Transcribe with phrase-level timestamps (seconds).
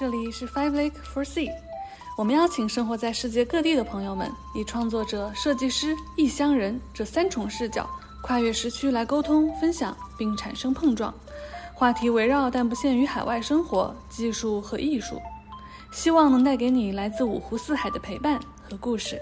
[0.00, 1.52] 这里是 Five Lake for Sea。
[2.16, 7.86] 我们邀请生活在世界各地的朋友们，以创作者、设计师、异乡人这三重视角，
[8.22, 11.12] 跨越时区来沟通、分享，并产生碰撞。
[11.74, 15.20] 话题围绕但不限于海外生活、技术和艺术，
[15.92, 19.20] 希望能带给你来自五湖四海的陪伴和故事。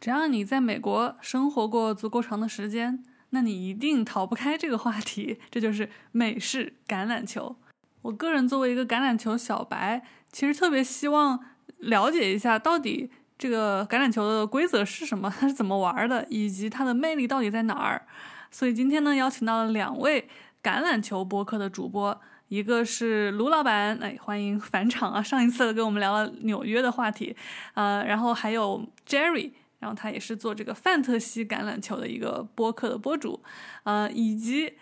[0.00, 3.04] 只要你在美国生活过足够长的时间。
[3.34, 7.56] 那你一定逃不开这个话题，这就是美式橄榄球。
[8.02, 11.38] 我个人作为一个橄榄球小白，其实特别希望
[11.78, 18.06] 了解一下，到底这个橄榄球的规则是什么，它是怎么玩的，以及它的魅力到底在哪儿。
[18.50, 20.28] 所以今天呢，邀请到了两位
[20.62, 25.22] 橄榄球播客的主播，一个是卢老板，哎，欢迎返场啊！
[25.22, 27.34] 上一次跟我们聊了纽约的话题，
[27.72, 29.52] 呃，然后还有 Jerry。
[29.82, 33.42] 然后他也是做这个范特西橄榄球的一个播客的播主，
[33.82, 34.74] 呃，以及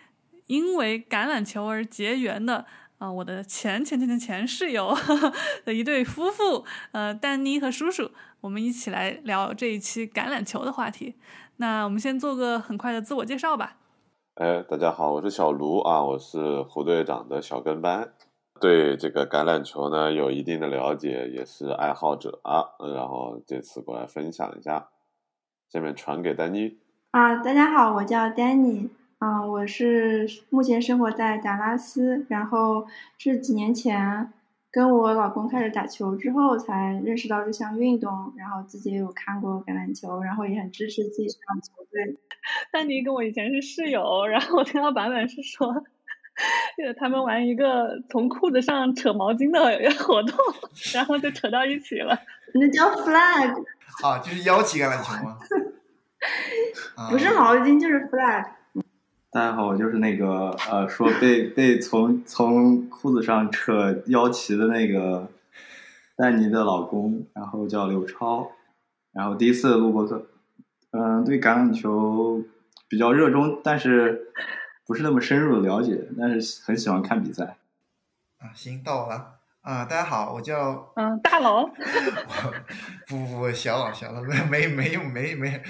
[0.45, 2.67] 因为橄榄球而结缘的
[2.99, 4.95] 啊，我的前前前前前室友
[5.65, 8.11] 的一对夫妇，呃，丹妮和叔叔，
[8.41, 11.15] 我们一起来聊这一期橄榄球的话题。
[11.57, 13.77] 那我们先做个很快的自我介绍吧。
[14.35, 18.13] 哎，大家好，我是小卢啊，我是胡队长的小跟班。
[18.59, 22.61] 对这个橄榄球呢有一定的了解，也是爱好者啊，
[22.93, 24.90] 然后这次过来分享一下，
[25.71, 26.77] 下面传给丹妮
[27.11, 32.85] 啊，大家好，我叫丹妮啊，我是目前生活在达拉斯，然后
[33.17, 34.33] 是几年前
[34.69, 42.17] 跟我老公开始打球之后才认识到这项运动，然后自己也有看过橄榄球，然后也很支持自己这样球队。
[42.73, 45.85] 丹尼跟我以前是室友，然后我听到版本是说。
[46.97, 50.35] 他们玩一个从裤子上扯毛巾的活动，
[50.95, 52.17] 然后就扯到一起了。
[52.53, 53.63] 那叫 flag
[54.03, 55.37] 啊，就是腰旗橄榄球吗？
[57.11, 58.45] 不是毛巾，就是 flag。
[59.31, 65.27] 大家好，我就是那个呃，说被被从从裤子上扯腰旗的那个
[66.15, 68.51] 丹尼的老公，然后叫刘超，
[69.11, 70.25] 然后第一次录播课，
[70.91, 72.43] 嗯，对橄榄球
[72.87, 74.27] 比较热衷，但是。
[74.83, 77.55] 不是那么深入的了解，但是很喜欢看比赛。
[78.39, 79.35] 啊，行，到我了。
[79.61, 81.67] 啊，大家好，我叫嗯大佬。
[83.07, 85.61] 不不不，小佬小佬，没没没用没没。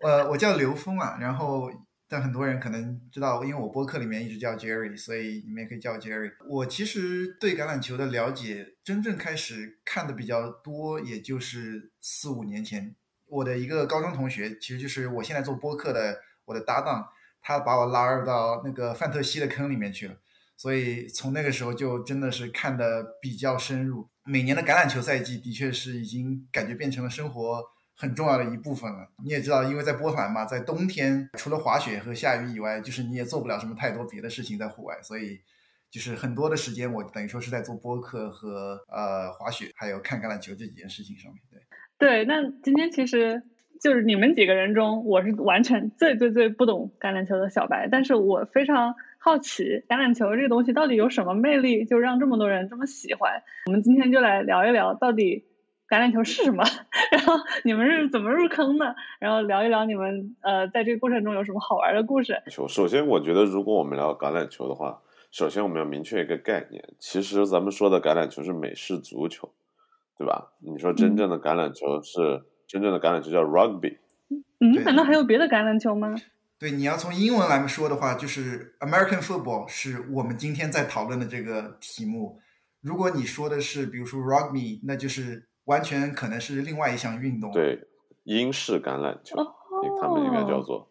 [0.00, 1.68] 呃，我叫刘峰啊，然后
[2.08, 6.30] 但很多人可能知道，因为我播客里面一直叫 Jerry，所以你们也可以叫 Jerry。
[6.48, 12.94] 我其实对橄榄球的了解，真正开始看的比较多，也就是四五年前。
[13.26, 17.08] 我的一个高中同学，其实就是我现在做播客的我的搭档。
[17.46, 20.14] 他把我拉入到那个范特西的坑里面去了，
[20.56, 24.08] 所以从那个时候就真的是看的比较深入。
[24.24, 27.62] 每年的橄榄球赛季的确是已经感觉变成了生活
[27.96, 29.08] 很重要的一部分了。
[29.22, 35.40] 你也知道，因为在波兰嘛，在冬天除了滑雪和下雨以外，就是你也做不了什么太多别的事情在户外，所以
[35.90, 41.40] 就是很多的时间我等于说是在做播客和呃滑雪，还有看橄榄球这几件事情上面。
[41.50, 41.60] 对，
[41.98, 43.42] 对，那今天其实。
[43.82, 53.42] 就是你们几个人中，我是完全最最最不懂橄榄球的小白，但是我非常好奇橄榄球这个东西到底有什么魅力，就让这么多人这么喜欢。
[53.64, 55.46] 我们今天就来聊一聊到底
[55.88, 56.62] 橄榄球是什么，
[57.10, 57.34] 然后
[57.64, 62.42] 你们是怎么入坑的，然后聊一聊你们呃在这个过程中有什么好玩的故事。
[62.50, 69.54] 首先，我觉得如果我们聊橄榄球的话，首先我们要明确一个概念，其实咱们说的橄榄球是美式足球，
[70.18, 70.52] 对吧？
[70.60, 72.42] 你说真正的橄榄球是。
[72.66, 73.98] 真正的橄榄球叫 rugby。
[74.58, 76.14] 嗯，难道还有别的橄榄球吗？
[76.64, 82.40] 对，你要从英文来说的话，就是 American football 是我们今天在讨论的这个题目。
[82.80, 87.52] 如果你说的是，比如说 rugby，那就是完全可能是另外一项运动。
[87.52, 87.86] 对，
[88.22, 89.36] 英式橄榄球，
[90.00, 90.88] 他们应该叫做。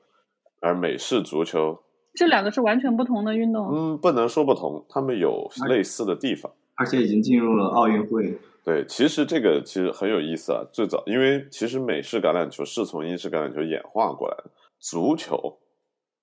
[0.62, 1.82] 而美式足球，
[2.14, 3.68] 这两个是完全不同的运动。
[3.74, 8.38] 嗯，不能说不同，他们有类似的地方，而且已经进入了奥运会。
[8.64, 10.62] 对，其实这个其实很有意思啊。
[10.72, 14.52] 最早，因为其实美式橄榄球是从英式橄榄球演化过来的。
[14.80, 15.58] 足球，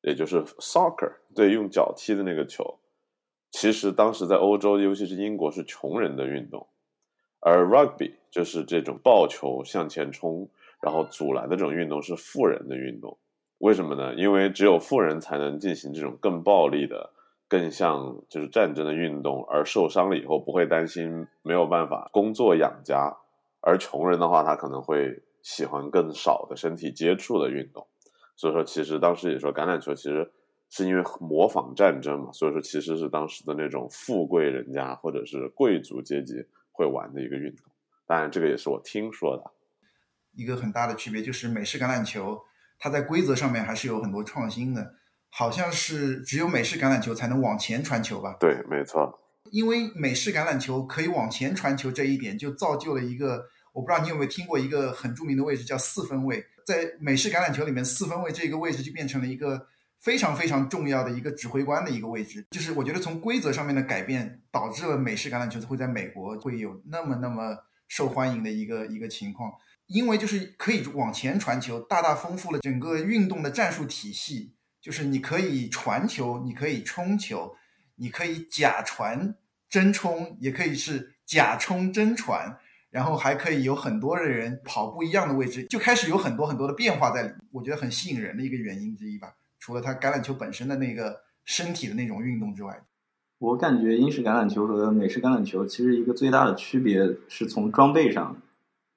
[0.02, 2.78] 也就是 soccer，对，用脚踢的那个球，
[3.50, 6.66] 其实当时在欧洲，尤其是英国，是穷人的运动。
[7.40, 10.48] 而 rugby 就是这种抱球向前冲，
[10.82, 13.18] 然后阻拦的这种运动，是富人的运动。
[13.58, 14.14] 为什么呢？
[14.14, 17.10] 因为只有富人才能进行这种更暴力的。
[17.50, 23.12] 更像就是战争的运动，而受伤了以后不会担心没有办法工作养家，
[23.60, 27.88] 而穷人的话，他可能会喜欢更少的身体接触的运动。
[28.40, 30.32] 所以说，其实当时也说橄榄球其实
[30.70, 36.42] 是因为模仿战争嘛，所以说其实是当时的那种富贵人家或者是贵族阶级
[36.72, 37.66] 会玩的一个运动。
[38.06, 39.44] 当然，这个也是我听说的。
[40.32, 42.40] 一个很大的区别就是美式橄榄球，
[42.78, 44.94] 它在规则上面还是有很多创新的。
[45.28, 48.38] 好像是只有美式橄榄球才能往前传球吧？
[48.40, 49.20] 对，没错。
[49.52, 59.68] 因为美式橄榄球可以往前传球这一点，就造就了一个我不知道你有没有听过一个很著名的位置叫四分位，在美式橄榄球里面，四分位这个位置就变成了一个
[60.00, 62.46] 非常非常重要的一个指挥官的一个位置。
[62.50, 67.56] 就是我觉得从规则上面的改变，导致了美式橄榄球会在美国会有那么那么
[67.88, 69.52] 受欢迎的一个一个情况，
[69.86, 74.54] 因为就是可以往前传球，大大丰富了整个运动的战术体系。
[74.80, 77.54] 就是你可以传球，你可以冲球，
[77.96, 79.34] 你可以假传
[79.68, 82.58] 真冲，也可以是假冲真传，
[82.90, 87.30] 然后还可以有很多的人跑不一样的位置，就开始有很多很多的变化在里。
[87.52, 89.34] 我觉得很吸引人的一个原因之一吧。
[89.58, 92.82] 除了它橄榄球本身的那个身体的那种运动之外，
[93.38, 98.36] 我感觉英式橄榄球和美式橄榄球其实一个最大的区别是从装备上。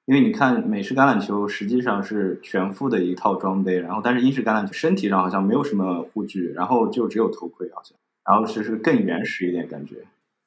[0.06, 7.96] 因为你看，美式橄榄球实际上是全副的一套装备，然后但是英式橄榄球身体上好像没有什么护具，然后就只有头盔好像，
[8.28, 10.04] 然后其实更原始一点感觉。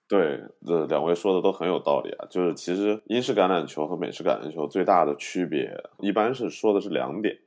[0.07, 2.27] 对，这两位说的都很有道理啊。
[2.29, 7.37] 就是其实英式橄榄球和美式橄榄球最大的区别，一般是说的是两点。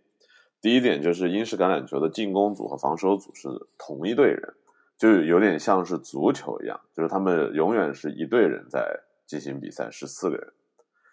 [0.61, 3.49] 第一点就是英式橄榄球的进攻组和防守组是
[3.79, 4.55] 同一队人，
[4.99, 10.53] 就有点像是足球一样，就是他们永远是一队人在进行比赛，十四个人。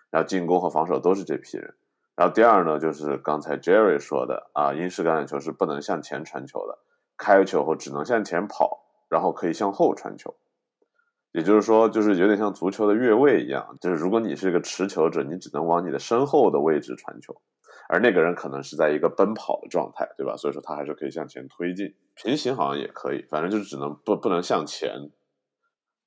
[0.09, 1.73] 然后进攻和防守都是这批人，
[2.15, 6.77] 然后第二呢，就是刚才 Jerry 说的啊，英式橄榄球是不能向前传球的，
[7.17, 10.33] 开球后只能向前跑，然后可以向后传球，
[11.31, 17.35] 也就是说，就是有点像足球的越位一样，就是如果你是一个持球者，你只能往你的身后的位置传球，
[17.89, 20.35] 而那个人可能是在一个奔跑的状态，对吧？
[20.35, 25.09] 所以说他还是可以向前推进，平行好像也可以，反正就是只能不不能向前，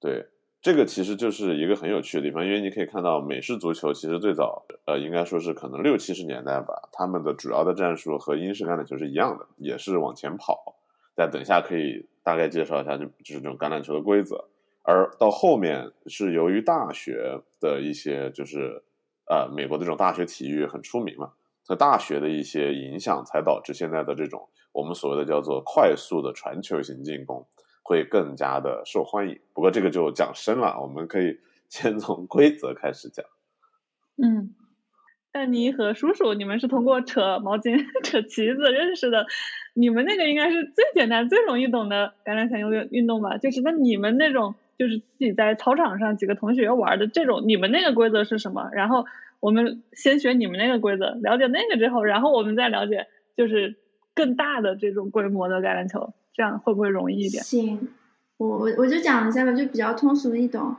[0.01, 0.29] 对。
[0.63, 10.77] 这个其实就是一个很有趣的地方，因为你可以看到美式足球其实最早，呃，应该说是可能六七十年代吧，他们的主要的战术和英式橄榄球是一样的，也是往前跑。
[11.15, 14.51] 但等一下可以大概介绍一下，就就是这种橄榄球的规则。
[14.83, 18.83] 而到后面是由于大学的一些，就是
[19.29, 21.33] 呃，美国的这种大学体育很出名嘛，
[21.63, 27.47] 在大学的一些影响，才导致现在的这种我们所谓的叫做快速的传球型进攻。
[27.83, 33.27] 会更加的受欢迎，不过这个就讲深了，我们可以 先从规则开始讲。
[34.17, 34.55] 嗯，
[35.33, 39.27] 丹尼和叔叔，你们是通过扯毛巾、 扯旗子认识的，
[39.75, 43.39] 你们那个应该是最简单、最容易懂的橄榄球运运动吧？
[43.39, 48.71] 就是那你们那种，就是自己在操场上几个同学玩的这种，你们那个规则是什么？
[48.73, 49.05] 然后
[49.39, 53.07] 我们先学你们那个规则，了解那个之后，然后我们再了解
[53.37, 53.77] 就是
[54.15, 56.15] 更大的这种规模的橄榄球。
[56.33, 57.43] 这样会不会容易一点？
[57.43, 57.89] 行，
[58.39, 60.75] 我我我就讲一下吧，就比较通俗易懂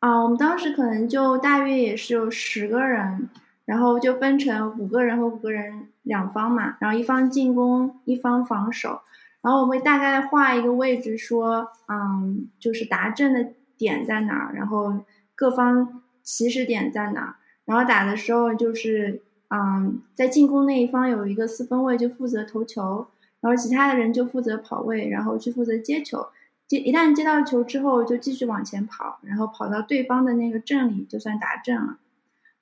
[0.00, 0.22] 啊。
[0.22, 3.30] 我们当时可能就大约也是有十个人，
[3.64, 9.00] 然后就分成五个人和五个人两方嘛，然后一方进攻，一方防守。
[9.46, 14.92] 然后我会大概画一个位置，说，嗯，就是达阵的点在哪儿，然后
[15.36, 17.36] 各方起始点在哪儿。
[17.64, 23.06] 然后打的时候就是，嗯，在进攻那一方有一个四分卫，就负责投球。
[23.40, 26.26] 然后其他的人就负责跑位，然后去负责接球。
[26.66, 31.98] 接一旦接到球之后，就继续往前跑，然后跑到对方的那个阵里，就算达阵了。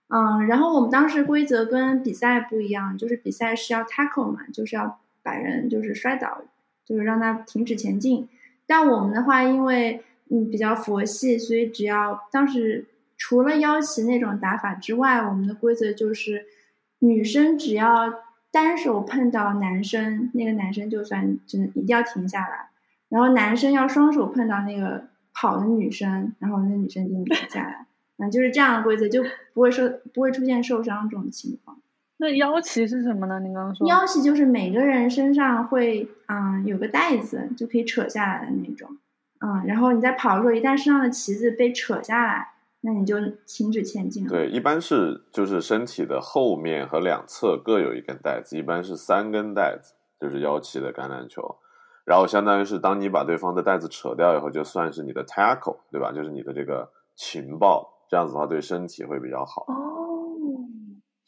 [0.09, 6.43] 嗯，然后我们当时规则跟比赛不一样，就是比赛是要 tackle 嘛，就是要把人就是摔倒，
[6.84, 8.29] 就是让他停止前进。
[8.67, 12.86] 但我们的话，因为嗯比较佛系，所以只要当时
[13.17, 16.46] 除了腰旗那种打法之外，我们的规则就是
[16.98, 18.24] 女生只要。
[18.55, 22.69] 单手碰到男生，那个男生就算只能一定要停下来，
[23.08, 27.86] 然后男生要双手碰到那个跑的女生，然后那女生就停下来，
[28.19, 31.81] 嗯，就是这样的规则，就不会受不会出现受伤这种情况。
[32.17, 33.41] 那腰旗是什么呢？
[33.41, 38.89] 你刚刚说腰旗就是每个人身上会嗯有个袋子，就可以扯下来的那种，
[39.41, 42.51] 嗯，然后你在跑的时候，一旦身上的旗子被扯下来。
[42.87, 43.17] 那你就
[43.47, 44.29] 停止前进了。
[44.29, 51.56] 对，一般是就是身体的后面和两侧各有一根带子，一般是三根带子，就是腰旗的橄榄球。
[52.05, 56.13] 然后相当于是，当你把对方的带子扯掉以后，就算是你的 tackle，对吧？
[56.13, 59.65] 就是你的这个情报，这样子的话对身体会比较好。
[59.69, 60.04] 哦，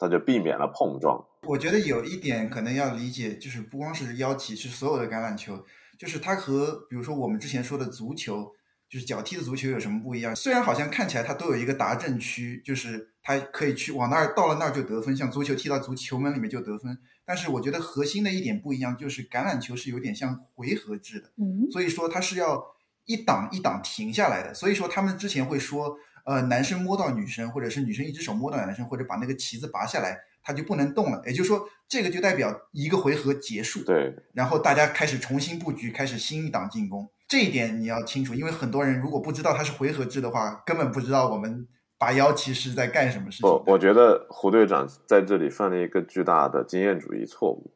[0.00, 1.24] 那就避免了碰撞。
[1.48, 5.64] 我觉得有一点可能要理解，就是不光是腰旗，是所有的橄榄球，
[5.98, 8.52] 就是它和比如说我们之前说的足球。
[8.88, 10.34] 就是脚踢的足球有什么不一样？
[10.36, 16.96] 虽然好像看起来它都有一个达阵区，就是它可以去往那儿，到了那儿就得分，像足球踢到足球门里面就得分。
[17.24, 22.64] 但是我觉得核心的一点不一样，就是橄榄球是有点像回合制的，嗯，所以说它是要
[23.06, 24.54] 一档一档停下来的。
[24.54, 30.18] 所以说他们之前会说，呃，男生摸到女生，或者是女生一只手摸到男生，或者把那个旗子拔下来。
[30.48, 31.20] 他就不能动了。
[31.26, 37.10] 也就是说，这个就代表一个回合结束，对，然后大家开始重新布局，开始新一档进攻。
[37.26, 41.66] 这一点你要清楚，因为很多人如果不知道它是回合制的话，根本不知道我们
[41.98, 43.50] 拔腰旗是在干什么事情。
[43.50, 47.72] 不，我觉得胡队长在这里犯了一个巨大的经验主义错误，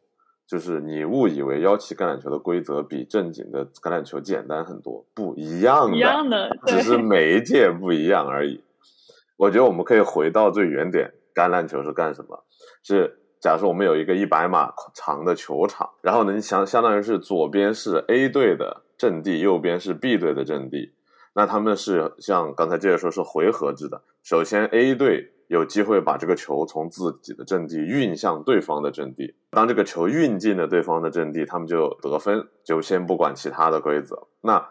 [0.50, 8.60] 就是你误以为妖骑橄榄球的规则比正经的橄榄球简单很多，不一样的，一样的，只是媒介不一样而已。
[9.36, 12.42] 我觉得我们可以回到最原点，橄榄球是干什么？
[12.82, 20.92] 是假设我们有一个一百码长的球场，然后呢，你想相当于是左边是 A 队的阵地，右边是 B 队的阵地，
[21.32, 24.02] 那他们是像刚才接着说是回合制的。
[24.24, 34.28] 首先 A 队有机会把这个球从自己的阵地运向对方的阵地，当这个球运进了对方的阵地，他们就得分，就先不管其他的规则。
[34.40, 34.66] 那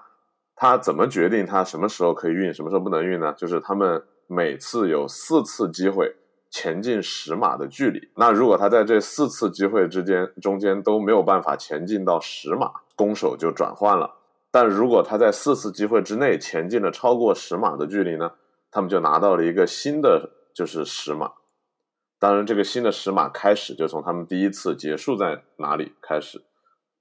[0.55, 3.33] 他怎么决定他什么时候可以运，什么时候不能运呢？
[3.33, 6.15] 就是他们每次有四次机会。
[6.51, 14.15] 前进十码的距离，那如果他在这四次机会之间中间都没有办法前进到十码，攻守就转换了。
[14.49, 18.31] 但如果他在四次机会之内前进了超过十码的距离呢，
[18.71, 21.33] 他们就拿到了一个新的就是十码。
[22.17, 26.43] 当然，这个新的十码开始就从他们第一次结束在哪里开始。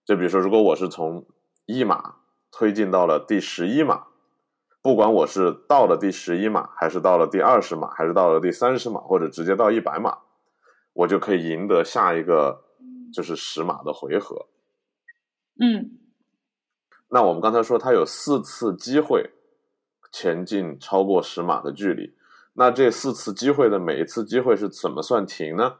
[0.04, 1.26] 就比如说，如果我是从
[1.66, 2.16] 一码
[2.50, 4.06] 推进到了第十一码。
[4.80, 10.18] 不管我是到了第十一码，还是到了第二十码，还是到了第三十码，或者直接到一百码，
[10.92, 12.64] 我就可以赢得下一个
[13.12, 14.46] 就是十码的回合。
[15.60, 15.98] 嗯，
[17.08, 19.30] 那我们刚才说他有四次机会
[20.12, 22.14] 前进超过十码的距离，
[22.58, 25.76] 那这四次机会的每一次机会是怎么算停呢？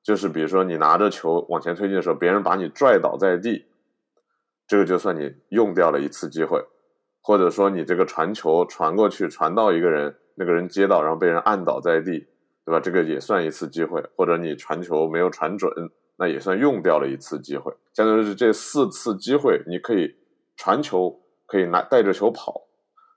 [0.00, 3.66] 就是比如说你拿着球往前推进的时候，别人把你拽倒在地，
[4.68, 6.64] 这个就算你用掉了一次机会。
[7.20, 12.28] 或者说你这个传球传过去，传到一个人，那个人接到，然后被人按倒在地，
[12.64, 12.78] 对吧？
[12.78, 14.00] 这个也算一次机会。
[14.16, 15.72] 或者你传球没有传准，
[16.16, 17.74] 那也算用掉了一次机会。
[17.92, 20.14] 相当于是这四次机会，你可以
[20.56, 22.68] 传球，可以拿带着球跑，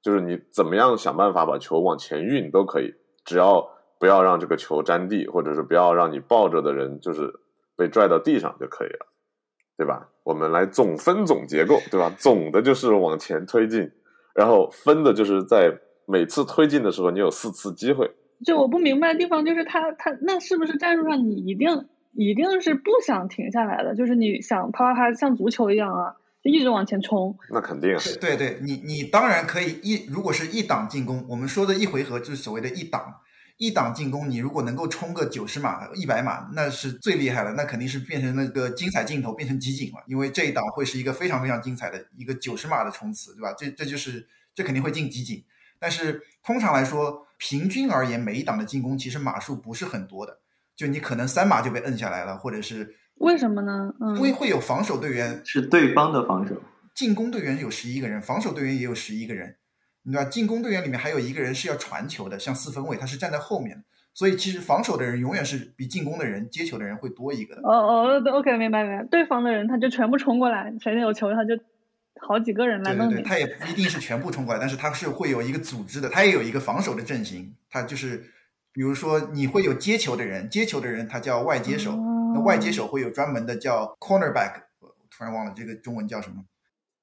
[0.03, 2.93] 就是你怎么样想办法把球往前运都可以，
[3.25, 7.33] 只要不要让这个球沾地，或者是不要让你抱着的人就是
[7.75, 9.07] 被拽到地上就可以了。
[9.75, 10.07] 对吧？
[10.23, 12.13] 我们来总分总结构，对吧？
[12.19, 13.91] 总的就是往前推进，
[14.35, 15.75] 然后分的就是在
[16.05, 18.11] 每次推进的时候，你有四次机会。
[18.45, 23.95] 就我不明白的地方就是他他那是不是战术上你一定一定是不想停下来的？
[23.95, 27.37] 就是你想啪啪啪像足球一样啊，就一直往前冲。
[27.49, 27.97] 那肯定。
[28.19, 33.21] 对对，你你当然可以一如果是一档进攻，我们说的一回合就是所谓的一档。
[33.57, 37.53] 一档进攻，你如果能够冲个九十码、一百码，那是最厉害了。
[37.53, 40.03] 那肯定是变成那个精彩镜头，变成集锦了。
[40.07, 43.53] 因为这一档会是一个非常非常精彩的一个九十码的冲刺，对吧？
[43.55, 45.41] 这这就是这肯定会进集锦。
[45.79, 50.39] 但是通常来说，平均而言，每一档的进攻其实码数不是很多的。
[50.75, 53.93] 就你可能三码就被摁下来了，或者是为什么呢？
[53.99, 56.61] 嗯，因为会有防守队员是对方的防守，
[56.93, 59.55] 进攻队员有十一个人，防守队员也有十一个人。
[60.05, 60.25] 对吧？
[60.25, 67.61] 进攻队员里面还有一个人是要传球的，像四分卫，他是站在后面的，所以其实防守的人永远是比进攻的人接球的人会多一个的。
[67.63, 69.05] 哦哦，OK，明白明白。
[69.05, 71.57] 对方的人他就全部冲过来，谁有球他就
[72.19, 73.21] 好几个人来弄你。
[73.21, 77.55] 他也不一定是全部冲过来，但是他是会有一个组织的，他也有一个防守的阵型。
[77.69, 78.25] 他就是，
[78.73, 81.97] 比如说你会有接球的人，接球的人他叫外接手，
[82.33, 86.43] 那外接手会有专门的叫 cornerback，我突然忘了这个中文叫什么，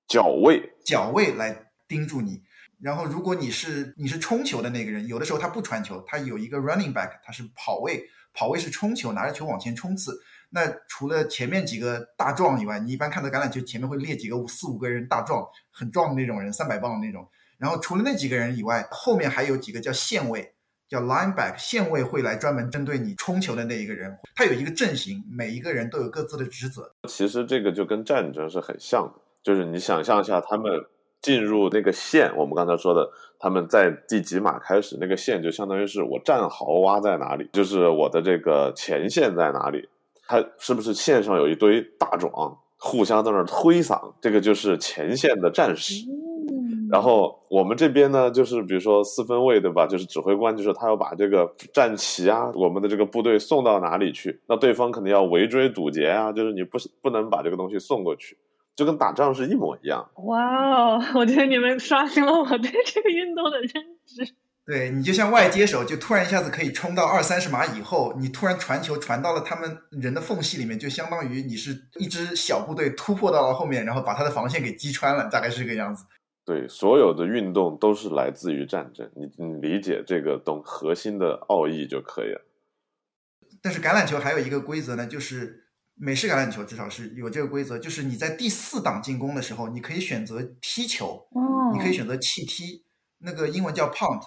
[0.08, 2.42] 脚位，脚位来盯住你。
[2.80, 10.18] 然后，如果你是你是冲球的那个人，有的时候他不传球，他有一个 running back，他是跑位，跑位是冲球，拿着球往前冲刺。
[10.49, 17.28] 那除了前面几个大壮以外，你一般看到橄榄球前面会列几个四五个人大壮，很壮的那种人，三百磅的那种。
[17.58, 20.54] 然后除了那几个人以外，后面还有几个叫线位，
[20.90, 24.14] 叫 line back，线位会来专门针对你冲球的那一个人。
[24.35, 26.92] 他有一个阵型，每一个人都有各自的职责。
[27.09, 30.68] 其实这个就跟战争是很像的，就是你想象一下他们。
[31.23, 33.06] 进入那个线，我们刚才说的，
[33.38, 34.97] 他们在第几码开始？
[34.99, 39.87] 那个线就相当于是我战壕挖在哪里，就是我的这个前线在哪里？
[40.26, 44.14] 它是不是线上有一堆大壮互相在那推搡？
[44.23, 46.06] 这个就是前线的战士。
[46.90, 49.87] 然后我们这边呢，就是比如说四分卫，对吧？
[49.87, 54.40] 就是指挥官，就是他要把这个战旗啊，我们的这个部队送到哪里去？
[54.47, 58.37] 那对方肯定要围追堵截啊，就是你不不能把这个东西送过去。
[58.76, 60.09] 就跟打仗是一模一样。
[60.25, 63.68] 哇哦，我觉得你们刷新了我对这个运动的认
[64.06, 64.35] 知。
[64.64, 76.04] 对你就像外接手，就突然一下子可以冲到二三十码以后，你突然传球传到了他们人的缝隙里面，就相当于你是一支小部队突破到了后面，然后把他的防线给击穿了，大概是这个样子。
[76.50, 82.45] 对，所有的运动都是来自于战争，你你理解这个懂核心的奥义就可以了。
[83.62, 92.85] 但是橄榄球还有一个规则呢，就是美式橄榄球至少是有这个规则，就是你在第四档进攻的时候，你可以选择踢球，哦，你可以选择弃踢，
[93.19, 94.21] 那个英文叫 punt。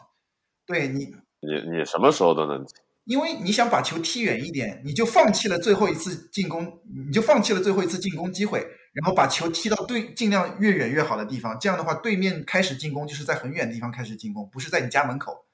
[0.65, 0.99] 对你，
[1.41, 2.65] 你你什么时候都能
[3.03, 11.57] 因为你想把球踢远一点，你就放弃了最后一次进攻，你就放弃了最后一次进攻机会，然后把球踢到对尽量越远越好的地方。
[11.59, 15.45] 这样的话，对面开始进攻就是在很远的地方开始进攻，不是在你家门口。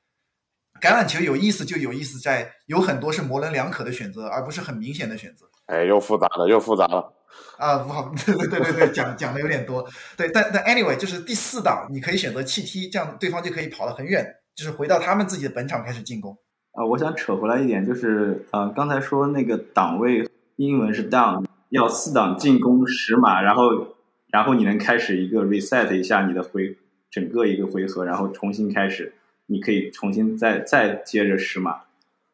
[0.80, 5.46] 橄榄球有意思就有意思在有很多是模棱两可的选择，而不是很明显的选择。
[5.66, 7.14] 哎，又复杂了，又复杂了。
[7.58, 9.86] 啊，不好， 对对对对对，讲讲的有点多。
[10.16, 16.38] 对，但但 anyway，就是第四档你可以选择弃踢，这样对方就可以跑得很远，就是回到他们自己的本场开始进攻。
[16.72, 23.96] 啊，我想扯回来一点，就是呃，刚才说那个档位，英文是 down，要四档进攻十码，然后
[24.28, 26.78] 然后你能开始一个 reset 一下你的回
[27.10, 29.14] 整个一个回合，然后重新开始，
[29.48, 31.82] 你可以重新再再接着十码，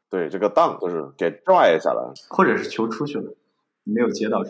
[0.09, 2.01] 对，这个档就是给拽下来。
[2.29, 3.33] 或者是球出去了，
[3.83, 4.43] 你没有接到。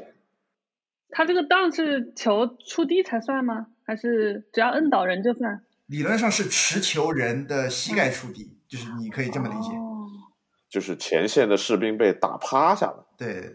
[1.10, 3.68] 他这个档是球触地才算吗？
[3.86, 5.62] 还是只要摁倒人就算？
[5.86, 9.70] 理论上是持球人的膝盖触地，就是你可以这么理解。
[9.78, 10.08] 哦，
[10.68, 13.06] 就是前线的士兵被打趴下了。
[13.18, 13.54] 对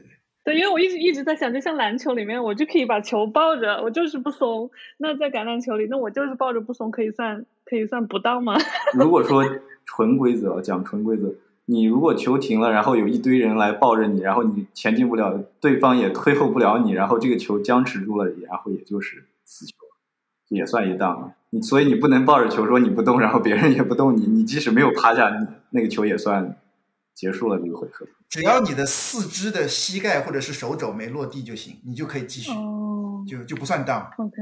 [0.54, 4.70] 因为我一直一直在想，就像篮球里面，我就可以把球抱着，我就是不松。
[4.98, 8.56] 那在橄榄球里，那我就是抱着不松，可以算可以算不当吗？
[8.98, 9.44] 如果说
[9.84, 11.32] 纯规则讲纯规则，
[11.66, 19.74] 你如果球停了，然后有一堆人来抱着你，然后你前进不了，对方也推后不了你，然后这个球僵持住了，然后也就是死球，
[20.48, 21.32] 也算一档了。
[21.50, 26.56] 你所以你不能抱着球说你不动，然后别人也不动你，你即使没有趴下，你那个球也算
[27.14, 28.06] 结束了这个回合。
[28.28, 33.80] 只要你的四肢的膝盖或者是手肘没落地就行，你就可以继续，哦就就不算。
[33.80, 34.32] ，OK，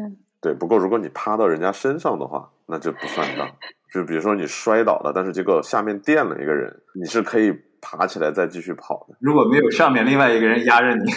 [0.40, 3.48] 对，不过如果你趴到人家身上的话，那就不算当。
[3.92, 9.16] 就比如说你摔倒了，但是结果下面垫了一个人，你是可以爬起来再继续跑的。
[9.20, 11.10] 如果没有上面另外一个人压着你，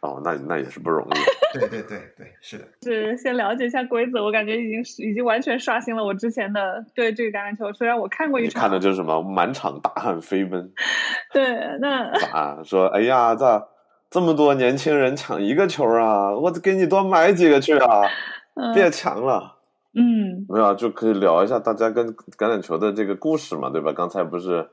[0.00, 1.10] 哦，那那也是不容易。
[1.58, 2.64] 对对对对，是的。
[2.82, 7.72] 是先了解一下规则，我感觉已经已经完全刷新了我之前的对这个橄榄球。
[7.72, 10.70] 虽然我看过一场，看的就是什么满场大汗飞奔，
[11.32, 11.42] 对，
[11.80, 12.86] 那 咋说？
[12.88, 13.66] 哎呀，咋
[14.10, 18.02] 这么多年轻人抢一个球啊，我给你多买几个去啊！
[18.54, 19.56] 嗯别抢了。
[19.94, 23.92] 嗯，没有啊，就可以聊一下大家跟橄榄球的这个故事嘛，对吧？
[23.92, 24.68] 刚才不是，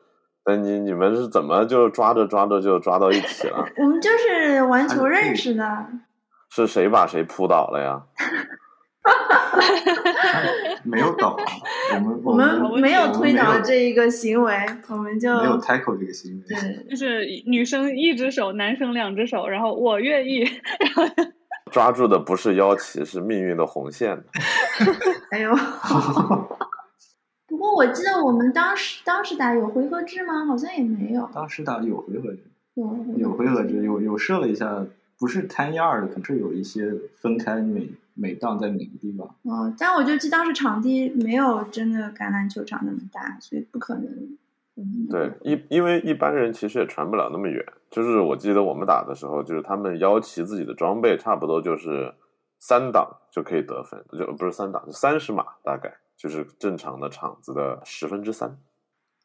[0.45, 3.65] 丹尼，你们是怎么就抓着抓着就抓到一起了？
[3.77, 5.87] 我们就是玩球认识的，
[6.51, 7.99] 是谁把谁扑倒了呀？
[10.83, 11.35] 没有倒，
[11.95, 14.53] 我们我们们没有推倒这一个行为，
[14.89, 16.43] 我们就没有 tackle 这个行为。
[16.47, 20.43] 对就是女生一只手，男生两只手，然后我愿意，
[21.71, 24.23] 抓住的不是妖旗，是命运的红线。
[25.31, 25.51] 哎呦。
[27.55, 30.45] 不过我记得我们当时当时打有回合制吗？
[30.45, 31.29] 好像也没有。
[31.33, 32.39] 当时打有回合制，
[32.73, 34.85] 有有回合制，有有设了一下，
[35.17, 39.25] 不是摊一二的，可是有一些分开每每档在哪个地方。
[39.43, 44.03] 哦，但我就记当时场地没有真的橄榄球场那么大，所以不可能。
[44.75, 47.65] 嗯，对，一因为一般人其实也传不了那么远。
[47.89, 52.13] 就是我记得我们打的时候，就是他们腰旗自己的装备差不多就是
[52.59, 58.57] 三档就可以得分，就不是三档，就三十码大概，就是正常的场子的十分之三。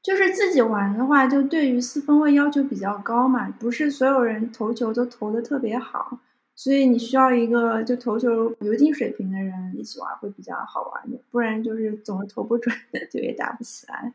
[0.02, 6.18] 就是自己玩的话，就对于四分位要求比较高嘛，不是所有人投球都投的特别好，
[6.54, 14.14] 所以你需要一个就投球有一定水平的人一起玩会比较好玩点，不然就是总是投不准的，就也打不起来。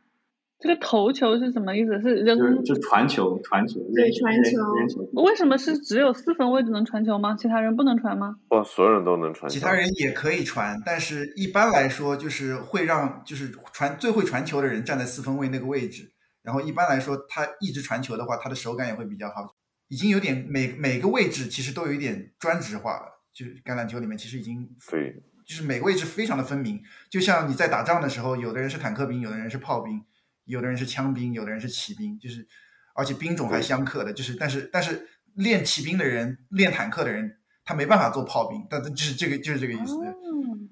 [0.59, 2.01] 这个头球是什么意思？
[2.01, 2.63] 是扔？
[2.63, 5.21] 就传球，传球，对传球。
[5.21, 7.35] 为什么是只有四分位置能传球吗？
[7.37, 8.37] 其他人不能传吗？
[8.49, 9.53] 哇，所有人都能传球。
[9.53, 19.55] 其他人也可以传，但是一般来说就是会让就是传最会传球的人站在四分位那个位置，然后一般来说他一直传球的话，他的手感也会比较好。
[19.87, 25.13] 已经有点每每个位置其实都有一点专职化了，就是橄榄球里面其实已经对，
[25.45, 30.01] 就是每个位置非常的分明，就像你在打仗的时候，有的人是坦克兵，有的人是炮兵，
[30.45, 32.47] 有的人是枪兵，有的人是骑兵，就是
[32.93, 39.95] 而且兵种还相克的，就是但是但是练骑兵的人，练坦克的人，他没办法做炮兵，但就是这个就是这个意思。
[39.97, 40.69] 嗯，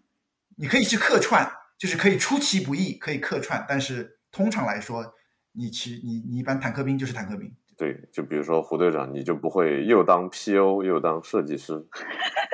[0.55, 5.13] 你可以去客串，就是可以出其不意，可以客串，但是通常来说，
[5.51, 7.53] 你骑你你一般坦克兵就是坦克兵。
[7.75, 11.85] 对，就比如说胡队长，你就不会又当 PO 又当设计师。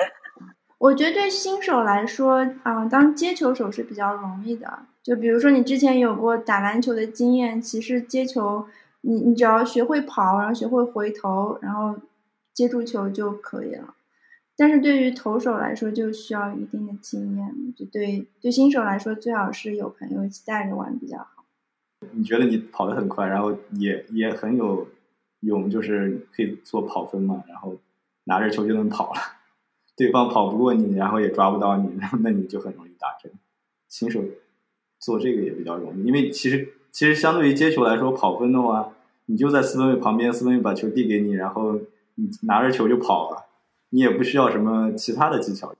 [0.78, 4.86] 我觉得对新手来说，啊、当接球手是比较容易的。
[5.02, 8.66] 就比如说你之前有过打篮球的经验，其实接球，
[9.00, 11.96] 你你只要学会跑，然后学会回头，然后
[12.52, 13.94] 接住球就可以了。
[14.56, 17.74] 但是对于投手来说，就需要一定的经验。
[17.74, 21.44] 就对对新手来说，最好是有朋友一起带着玩比较好。
[22.12, 24.86] 你觉得你跑得很快，然后也也很有
[25.40, 27.78] 泳就是可以做跑分嘛，然后
[28.24, 29.20] 拿着球就能跑了，
[29.96, 33.32] 对方跑不过你，然后也抓不到你，那你就很容易打针。
[33.88, 34.22] 新手
[35.00, 38.92] 做这个也比较容易，因为其实其实相对于接球来说，跑分的话，
[39.26, 41.80] 你就在四分卫旁边，四分卫把球递给你，然后
[42.16, 43.46] 你拿着球就跑了，
[43.88, 45.74] 你也不需要什么其他的技巧。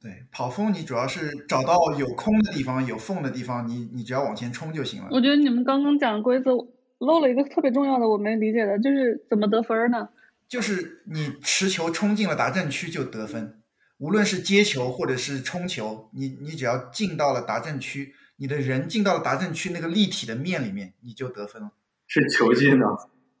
[0.00, 5.08] 对，跑风你主要是找到有空的地方、有缝的地方，你你只要往前冲就行了。
[5.10, 6.52] 我觉得你们刚刚讲的规则
[6.98, 10.08] 漏了一个特别重要的，我没理解的，就是怎么得分呢？
[10.48, 13.60] 就是你持球冲进了达阵区就得分，
[13.98, 21.72] 无论是接球或者是冲球，你你只要进到了达阵区，你的人进到了达阵区那个立体的面里面，你就得分了。
[22.06, 22.86] 是球进的，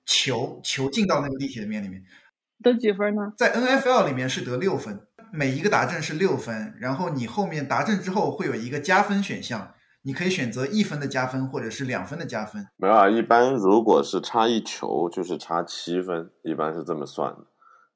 [0.04, 2.02] 球球进到那个立体的面里面，
[2.62, 3.32] 得几分呢？
[3.36, 5.00] 在 NFL 里面是得六分。
[5.30, 12.66] 每一个达阵是六分，然后你后面达阵之后会有一个加分选项，你可以选择一分的加分或者是两分的加分。
[12.76, 17.46] 没有啊，一般如果是差一球就是差七分，一般是这么算的。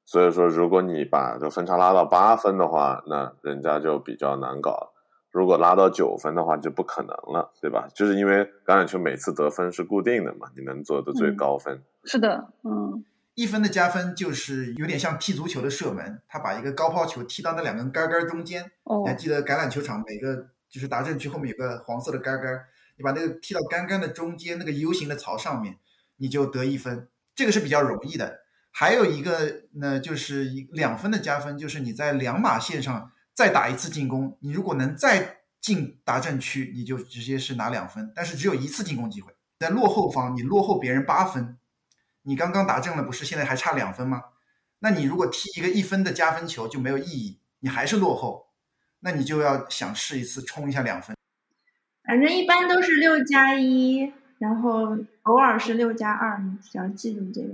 [0.05, 4.92] 所以说，如果你把这分差拉到八分的话，那人家就比较难搞；
[5.33, 7.89] 如果拉到九分的话，就不可能了，对吧？
[7.93, 11.81] 就是因为橄榄球每次得分是固定的嘛，你能做的最高分。
[12.05, 13.03] 是的，嗯。
[13.35, 18.69] 一分的加分就是有点像踢足球的射门，他把一个高抛球踢到那两根杆杆中间。
[18.83, 22.65] 哦，还记得橄榄球场每个就是达阵区后面有个黄色的杆杆，
[22.95, 25.79] 你把那个踢到杆杆的中间那个 U 型的槽上面，
[26.17, 27.07] 你就得一分。
[27.33, 28.41] 这个是比较容易的。
[28.69, 39.33] 还有一个呢，就是两分的加分，就是你在两码线上再打一次进攻，你如果能再进达阵区，你就直接是拿两分，但是只有一次进攻机会。
[39.59, 41.57] 在落后方，你落后别人八分。
[42.23, 44.21] 你刚刚达阵了，不是现在还差两分吗？
[44.79, 48.47] 那你如果踢一个一分的加分球就没有意义，你还是落后，
[48.99, 51.15] 那你就要想试一次冲一下两分。
[52.05, 57.47] 反正一般都是六加一，然后偶尔是六加二，你只要记住这个。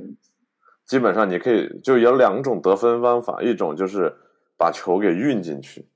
[0.86, 4.18] 基本上你可以就有两种得分方法，一种就是
[4.60, 5.88] 把球给运进去，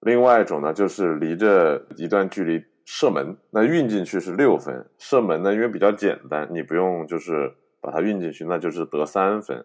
[0.00, 3.34] 另外一种呢就是离着一段距离射门。
[3.50, 7.54] 那运进去是六分，射门呢因为比较简单，你不用就是。
[7.84, 9.62] 把它运进去，那就是得三分。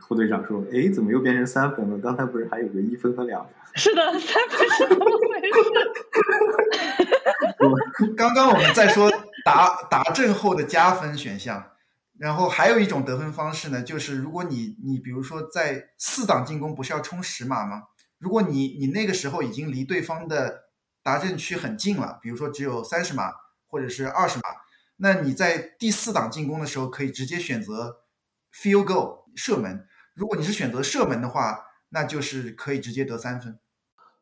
[0.00, 1.96] 副队长说：“哎，怎么又变成三分了？
[1.98, 5.60] 刚才不是还有个一分和两分？”是的，三分是怎么回事？
[8.16, 9.08] 刚刚我们在说
[9.44, 11.64] 达达阵后的加分选项，
[12.22, 17.82] 然后还有一种得分方式呢，就是如果你你比如说在四档进攻不是要冲十码吗？
[18.16, 20.68] 如果你你那个时候已经离对方的
[21.02, 23.32] 达阵区很近了，比如说只有三十码
[23.66, 24.44] 或者是二十码。
[24.98, 27.96] 那你在第四档进攻的时候，可以直接选择
[28.54, 29.84] field goal 射门。
[30.14, 31.58] 如果你是选择射门的话，
[31.88, 33.58] 那就是可以直接得三分。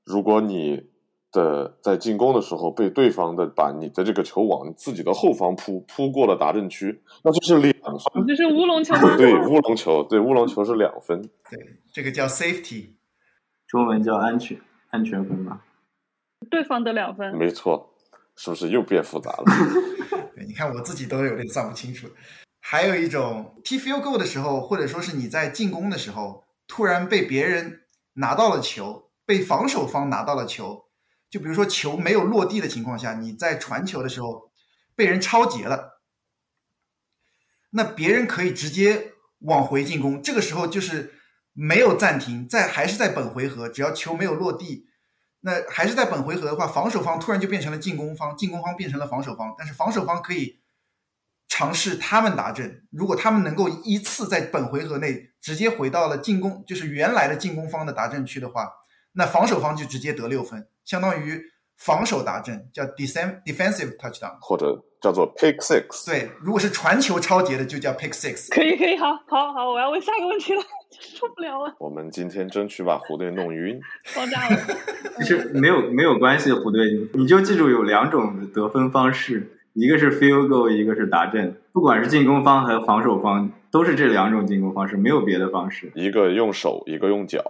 [0.07, 0.91] 如果你
[1.33, 7.75] 的在进攻的时候被对方的把你的这个球往自己的后方扑，扑过了达阵区，那就是两
[8.13, 8.27] 分。
[8.27, 9.17] 就是乌龙球吗？
[9.17, 11.23] 对，乌龙球，对，乌龙球是两分。
[11.51, 12.91] 对，这个叫 safety，
[13.67, 15.61] 中文叫安全，安全分嘛。
[16.51, 17.37] 对方得两分。
[17.37, 17.95] 没错，
[18.37, 19.45] 是不是又变复杂了？
[20.47, 22.09] 你看我自己都有点算不清楚。
[22.61, 27.83] 还有一种踢 field goal 的时候，或者说是你在进攻的时候，突然被别人
[28.15, 30.85] 拿到了球，被防守方拿到了球，
[31.31, 34.51] 就比如说球没有落地的情况下，你在传球的时候
[34.97, 36.03] 被人超截了，
[37.71, 40.21] 那别人可以直接往回进攻。
[40.21, 41.15] 这个时候就是
[41.53, 44.89] 没有暂停，在还是在本回合，只要球没有落地。
[45.43, 49.55] 那还是在本回合的话，防守方突然就变成了进攻方，进攻方变成了防守方。
[49.57, 50.61] 但是防守方可以
[51.49, 58.71] 尝试他们达阵，如果他们能够一次在本回合内直接回到了进攻，就是原来的进攻方的达阵区的话，
[59.13, 61.41] 那防守方就直接得六分，相当于
[61.79, 66.07] 防守达阵，叫 defensive defensive touchdown，或者叫做 pick six。
[66.07, 68.55] 对，如果是传球超节的，就叫 pick six。
[68.55, 70.63] 可以，可以，好，好，好，我要问下一个问题了。
[70.91, 71.73] 受不了了！
[71.79, 73.81] 我们今天争取把胡队弄晕。
[74.15, 74.57] 爆炸了。
[75.23, 81.57] 其实没有没有关系，胡队，你就记住有两种得分方式，一个是 field goal，一个是达阵。
[81.73, 85.93] 不管是进攻方和防守方，都是这两种进攻方式，没有别的方式。
[85.95, 87.43] 一个用手，一个用脚，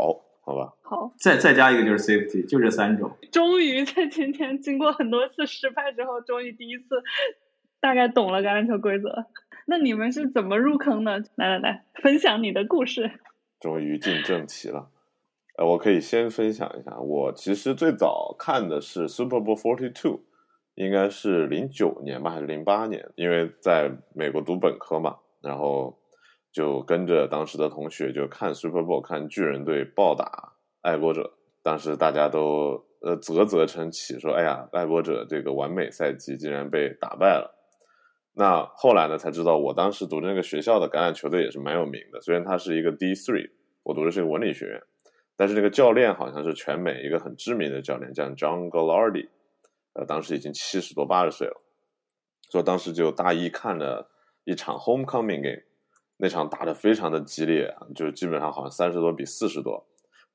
[0.50, 0.72] 好吧？
[0.82, 1.12] 好。
[1.16, 3.16] 再再加一个就是 safety，就这三种。
[3.30, 7.02] 终于在今天经过很多次失败之后，终于第一次
[7.80, 9.26] 大概懂了橄榄球规则。
[9.66, 11.22] 那你们是怎么入坑的？
[11.36, 13.12] 来来来，分享你的故事。
[13.60, 14.88] 终于进正题了，
[15.58, 20.22] 呃，我可以先分享一下，我其实最早看的是 Super Bowl Forty Two，
[20.74, 23.08] 应该是零九年吧，还是零八年？
[23.14, 25.99] 因为在美国读本科嘛，然后
[26.52, 37.56] 就跟着当时的同学就看 Super Bowl，看巨人队暴打爱国者，当时大家都呃啧啧称奇，说：“哎呀，爱国者这个完美赛季竟然被打败了。”
[38.32, 43.50] 那后来呢，才知道我当时读的那个学校的橄榄球队也是蛮有名的，虽然它是一个 D three，
[43.82, 44.82] 我读的是一个文理学院，
[45.36, 49.28] 但是那个教练好像是全美一个很知名的教练，叫 John Gallardi，
[49.94, 51.60] 呃，当时已经七十多八十岁了，
[52.48, 54.10] 所以当时就大一看了
[54.44, 55.62] 一场 homecoming game，
[56.20, 59.86] 那场打得非常的激烈啊，就基本上好像三十多比四十多，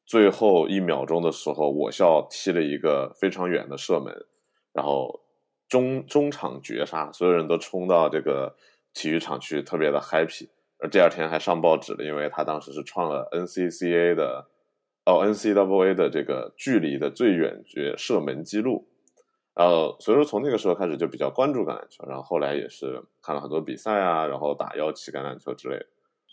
[0.06, 4.14] 最后一秒钟的时候，我校踢了一个非常远的射门，
[4.74, 5.22] 然后。
[5.68, 8.56] 中中场绝杀，所有人都冲到这个
[8.94, 10.48] 体育场去，特别的 happy。
[10.78, 14.46] 而第二天还上报纸了，因为他当时是创了 NCCA 的
[15.08, 18.88] 哦 NCAA 的这个距离的最远绝射门记录。
[19.56, 25.86] 呃所以说从那个时候开始就比较关注橄榄球，然后后来也是看了很多比赛啊，然后打幺七橄榄球之类的，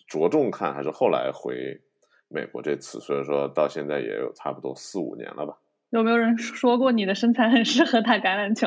[0.08, 1.80] 着重看还是后来回
[2.28, 5.56] 美国这次，所以说到现在也有差不多四五年了吧。
[5.90, 8.66] 有没有人说过你的身材很适合打橄榄球？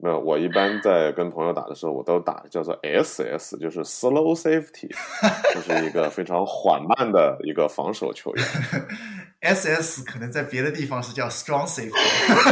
[0.00, 4.88] 没有，我一般在跟朋友打的时候，我都打叫做 SS，就是 Slow Safety，
[5.52, 8.44] 就是一个非常缓慢的一个防守球员。
[9.42, 11.92] SS 可能在别的地方是叫 Strong Safety。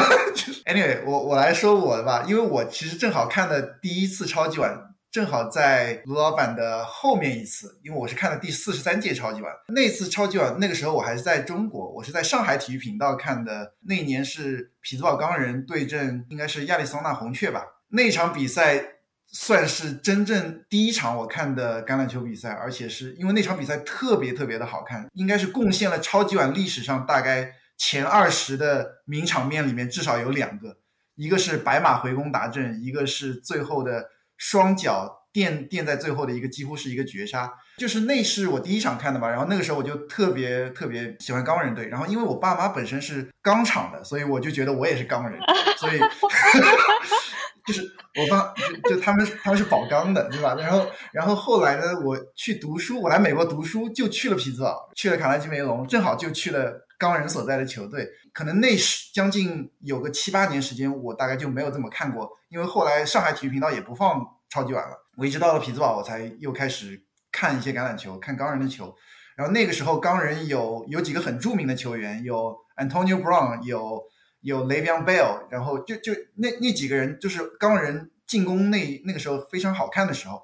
[0.67, 4.96] Anyway，我我来说我的吧，因为我其实正好看的第一次超级碗。
[5.17, 13.73] 正好在卢老板的后面一次，因为我是看了第四十三届超级碗，那次超级碗那个时候我还是在中国，我是在上海体育频道看的。
[13.87, 18.85] 那一年是匹兹堡钢人对阵应该是亚利桑那红雀吧，那场比赛
[19.27, 30.77] 算是真正第一场我看的橄榄球比赛，而且是因为那场比赛特别特别的好看，应该是贡献了超级碗历史上大概前二十的名场面里面至少有两个，
[31.15, 34.11] 一个是白马回攻达阵，一个是最后的。
[34.37, 39.29] 双脚垫垫在最后的一个几乎是一个绝杀，就是那是我第一场看的吧。
[39.29, 45.39] 然后那个时候我就特别特别喜欢钢人队，然后因为我爸妈本身是钢厂的，所以我就觉得我也是钢人，
[45.77, 45.99] 所以
[47.67, 47.83] 就是
[48.15, 50.55] 我爸就就他们他们是宝钢的，对吧？
[50.55, 58.09] 然后然后后来呢，我去读书，我来美国读书就去了匹兹堡，去了卡拉基梅隆，正好就去了钢人所在的球队。
[58.33, 62.31] 可能那时将近有个七八年时间，我大概就没有这么看过。
[62.57, 68.97] 因为后来上海体育频道也不放超级碗了，我一直到了匹兹堡，我才又开始看一些橄榄球，看钢人的球。
[69.35, 74.03] 然后那个时候钢人有有几个很著名的球员，有 Antonio Brown，有
[74.41, 80.41] 有 Le'Veon Bell，然后就就那那几个人就是钢人进攻那那个时候非常好看的时候，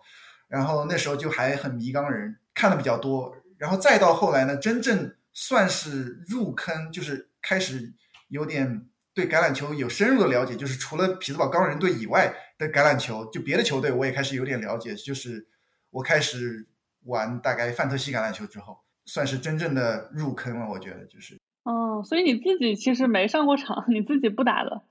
[0.49, 3.35] 然后那时候就还很迷钢人，看的比较多。
[3.57, 7.95] 然后再到后来呢，真正算是入坑，就是开始
[8.29, 8.87] 有点。
[9.15, 14.95] 对橄榄球有深入的了解，就是除了匹兹堡钢人队以外的橄榄球，就别的球队我也开始有点了解。
[14.95, 15.47] 就是
[15.91, 16.67] 我开始
[17.05, 20.69] 玩大概范特西橄榄球之后，算是真正的入坑了。
[20.69, 21.39] 我觉得就是。
[21.65, 24.83] 哦，所以你自己其实没上过场，你自己不打的。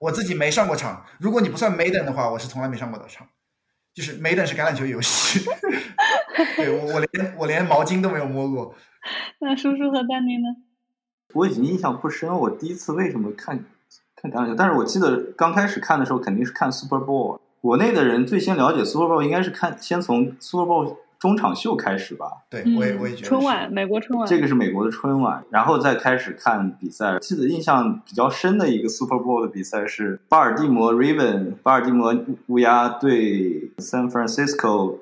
[0.00, 3.28] 我自己没上过场，如果你不算 Maiden 的话，我是从来没上过的场。
[3.94, 5.38] 就是 Maiden 是橄榄球游戏，
[6.56, 8.74] 对我我连我连毛巾都没有摸过。
[9.38, 10.48] 那叔叔和丹尼呢？
[11.34, 13.64] 我已经印象不深，我第一次为什么看
[14.16, 14.54] 看橄榄球？
[14.56, 17.38] 但是我记得刚开始看的时候肯定是看 Super Bowl。
[17.60, 22.26] 国内的人最先了解 Super Bowl 应该是看先从 Super Bowl 中场秀开始吧？
[22.50, 27.18] 对，我也我也觉得春晚，美国春晚，这个是美国的春晚，然后再开始看比赛。
[27.18, 32.14] 记得印象比较深的一个 Super Bowl 的比赛是巴尔的摩 Raven，巴尔的摩
[32.48, 34.98] 乌鸦对 San Francisco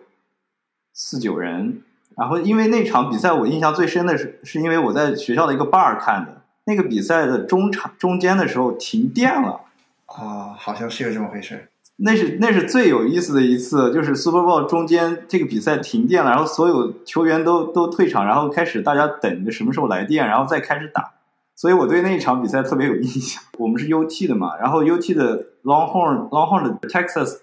[0.93, 1.83] 四九人。
[2.17, 6.43] 然后，因为那场比赛我印象最深的是，是因为我在学校的一个 bar 看的。
[6.65, 9.63] 那个比赛的中场中间的时候停电了，
[10.07, 11.69] 啊，好像是有这么回事。
[11.97, 21.15] 那是那是最有意思的一次，就是 Super Bowl 中间这个比赛停电了，然后所有球员都都退场，然后开始大家等着什么时候来电，然后再开始打。
[21.57, 23.43] 所以我对那一场比赛特别有印象。
[23.59, 27.39] 我们是 UT 的嘛，然后 UT 的 Longhorn Longhorn 的 Texas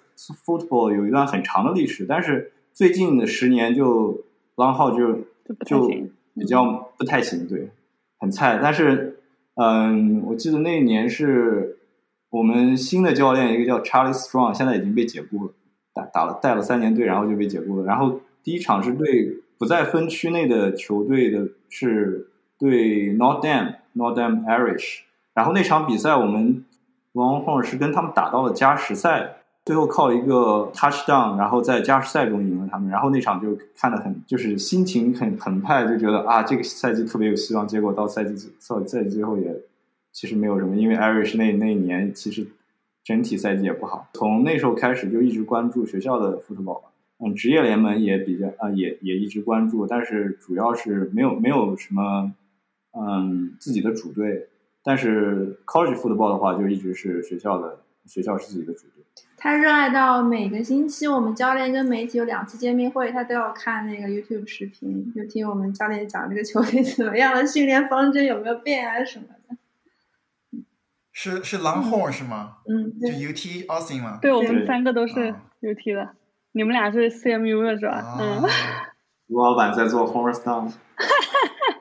[0.46, 4.24] Football 有一段很长的历史，但是最近的十年就。
[4.60, 5.14] 狼号就
[5.66, 5.88] 就
[6.36, 7.72] 比较不太行，对，
[8.20, 8.60] 很菜。
[8.62, 9.22] 但是，
[9.56, 11.78] 嗯，我记得那一年是
[12.30, 15.54] 我们新的教练，一个叫 Charlie Strong，现在已经被解雇了，
[15.94, 17.86] 打打了带了三年队，然后就被解雇了。
[17.86, 22.28] 然后第一场是对不在分区内的球队的，是
[22.60, 25.00] 对 North Dam North Dam Irish。
[25.34, 26.66] 然后那场比赛我们
[27.14, 29.38] 狼号是跟他们打到了加时赛。
[29.66, 37.68] 最后靠一个 touchdown，然后在加时赛中赢了他们，然后那场就看得很，就是心情很澎湃，就觉得啊，这个赛季特别有希望。
[37.68, 39.56] 结果到赛季赛赛季最后也
[40.12, 42.48] 其实没有什么，因为 Irish 那那一年其实
[43.04, 44.10] 整体赛季也不好。
[44.14, 46.82] 从那时候开始就一直关注学校的 football，
[47.20, 52.34] 嗯，职业联盟也比较啊，也也一直关注，但是主要是没有没有什么
[52.94, 54.48] 嗯自己的主队，
[54.84, 58.99] 但是 college football 的话就一直是学校的学校是自己的主队。
[59.40, 69.56] 他热爱到每个星期我们教练跟媒体有两次见面会，他都要看那个 YouTube 视频，就听我们教练讲这个球队怎么样的训练方针有没有变啊什么的。
[71.12, 72.58] 是是 Longhorn 是吗？
[72.70, 74.20] 嗯，就，UT Austin 吗？
[74.22, 76.10] 对我们三个都是啊 UT 的，
[76.52, 78.18] 你们俩是 CMU 的是吧？
[78.20, 78.50] 嗯啊，
[79.28, 80.72] 吴老板在做 Hornstown，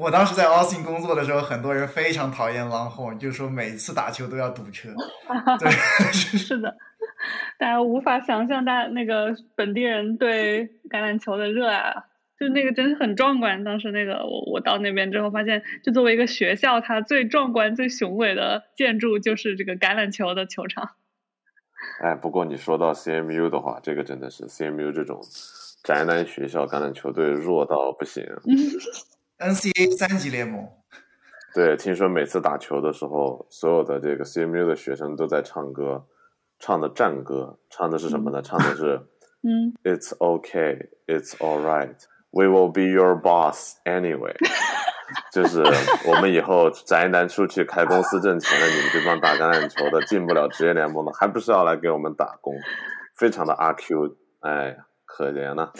[0.00, 4.88] 我当时在 Austin 工作的时候，很多人非常讨厌 Longhorn，就说每次打球都要堵车。
[5.58, 5.70] 对，
[6.10, 6.74] 是的，
[7.58, 12.04] 大家无法想象大那个本地人对橄榄球的热爱啊，
[12.38, 13.62] 就那个真是很壮观。
[13.62, 20.92] 当时那个我我到那边之后发现，就作为一个学校，它最壮观、最雄伟的建筑就是这个橄榄球的球场。
[22.02, 25.20] 哎，不过你说到 CMU 的话，这个真的是 CMU 这种
[25.84, 28.24] 宅男学校橄榄球队弱到不行。
[29.40, 30.68] NCAA 三级联盟，
[31.54, 36.06] 对，听说每次打球的时候，所有的这个 CMU 的学生都在唱歌，
[36.58, 38.42] 唱的战歌，唱的是什么呢？
[38.42, 39.00] 唱的是
[39.42, 41.96] 嗯，It's okay, it's all right,
[42.30, 44.36] we will be your boss anyway。
[45.32, 45.60] 就是
[46.06, 52.54] 我们以后宅男出去开公司挣钱了，你们这帮打橄榄球的进不了职业联盟的，还不是要来给我们打工？
[53.16, 55.72] 非常的阿 Q，哎，可怜呐、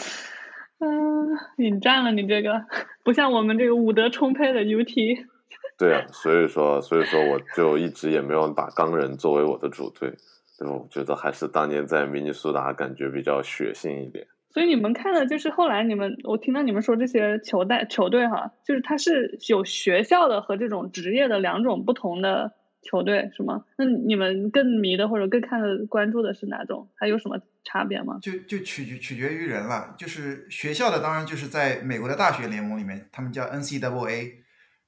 [0.79, 2.65] 嗯、引战了你这个，
[3.03, 5.25] 不像我们这个武德充沛的 UT。
[5.77, 10.09] 对啊，所以说，所以说我就一直也没有把钢人作为我的主队，
[10.57, 10.73] 对吧？
[10.75, 14.27] 我觉得还是当年在明尼苏达感觉比较血性一点。
[14.53, 23.65] 所以你们看的就是后来你们，我听到你们说这些球队球队哈，就是它是有学校的和这种职业的两种不同的球队是吗？
[23.77, 26.89] 那你们更迷的或者更看的关注的是哪种？
[26.95, 28.19] 还有什么差别吗？
[28.21, 29.93] 就就取决取决于人了。
[29.97, 34.33] 就是学校的，当然就是在美国的大学联盟里面，他们叫 NCAA，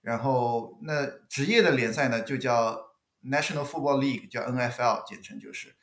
[0.02, 2.80] 然后那职业的联赛呢就叫
[3.24, 5.76] National Football League，叫 NFL，简称就是。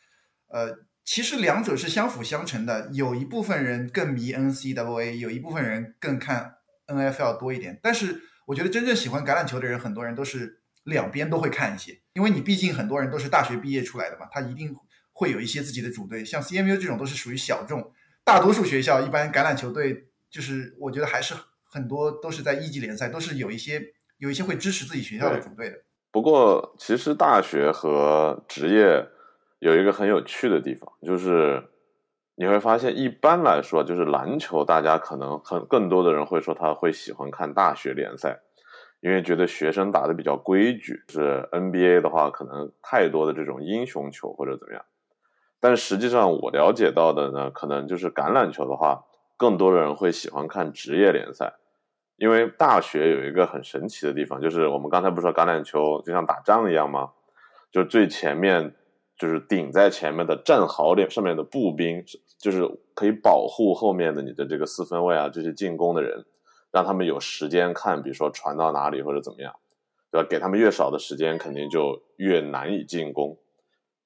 [0.49, 6.57] 呃，其实两者是相辅相成的，有一部分人更迷 NCAA，有一部分人更看
[6.89, 7.79] NFL 多一点。
[7.81, 14.75] 但是我觉得真正喜欢橄榄球的人，很多人都是两边都会看一些，因为你毕竟很多人都是大学毕业出来的嘛，他一定
[15.13, 16.25] 会有一些自己的主队。
[16.25, 17.93] 像 CMU 这种都是属于小众，
[18.25, 23.83] 大多数学校一般橄榄球队就是我觉得还是很多都是在一级联赛，都是有一些
[24.19, 25.77] 有一些会支持自己学校的对主队的。
[26.11, 29.07] 不过，其实大学和职业
[29.61, 31.63] 有一个很有趣的地方，就是
[32.35, 38.41] 你会发现，一般来说，就是篮球，大家可能很更多的人会说他会喜欢看大学联赛，
[39.01, 41.03] 因为觉得学生打的比较规矩。
[41.09, 44.85] 是 NBA 的话，可能太多的这种英雄球或者怎么样。
[45.59, 49.05] 但实际上，我了解到的呢，可能就是橄榄球的话，
[49.37, 51.55] 更多的人会喜欢看职业联赛。
[52.17, 57.11] 因为大学有一个很神奇的地方，就是我们刚才不是说橄榄球就像打仗一样吗？
[57.73, 58.75] 就最前面
[59.17, 62.05] 就是顶在前面的战壕里上面的步兵，
[62.39, 66.25] 就是可以保护后面的你的这个四分卫啊，这些进攻的人，
[66.73, 69.55] 让他们有时间看，比如说传到哪里或者怎么样，
[70.11, 70.27] 对吧？
[70.29, 73.37] 给他们越少的时间，肯定就越难以进攻。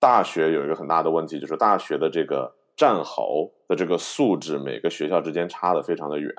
[0.01, 6.35] 大学有一个很大的问题，就是大学的这个战壕的这个素质，每个学校之间差的非常的远。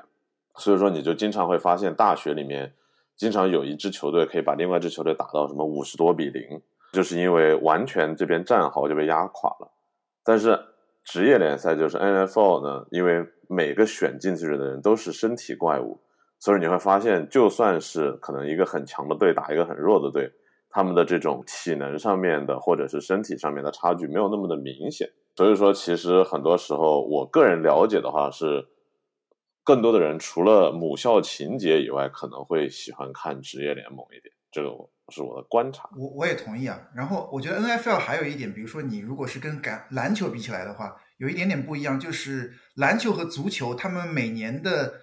[0.56, 2.72] 所以说，你就经常会发现大学里面，
[3.16, 6.62] 经常有一支球队可以把另外一支球队打到什么五十多比零，
[6.92, 9.70] 就是因为完全这边战壕就被压垮了。
[10.24, 10.58] 但是
[11.04, 16.00] 职业联赛就是 NFL 呢，因为每个选进去的人都是身体怪物，
[16.46, 20.30] 所以你会发现，就算是可能一个很强的队打一个很弱的队，
[20.70, 25.10] 他们的这种体能上面的或者是身体上面的差距没有那么的明显。
[25.34, 28.68] 所以说，其实很多时候，我个人了解的话是。
[29.64, 34.68] 更多的人除了母校情节以外，可能会喜欢看职业联盟一点，这个
[35.08, 35.90] 是我的观察。
[35.98, 36.80] 我我也同意啊。
[36.94, 45.00] 然后我觉得 NFL 还有一点，比如说你如果是跟橄篮球比起来的话，有一点点不一样，就是篮球和足球他们每年的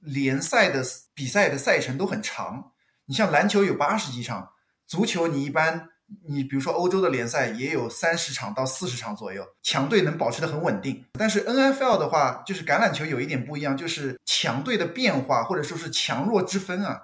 [0.00, 0.84] 联赛的
[1.14, 2.72] 比赛的赛程都很长。
[3.06, 4.50] 你像篮球有八十几场，
[4.86, 5.88] 足球你一般
[6.26, 11.04] 你比如说欧洲的联赛也有三十场到四十场左右，强队能保持的很稳定。
[11.12, 17.02] 但是 NFL 的话，就是橄榄球有一点不一样，就是强队的变化或者说是强弱之分啊，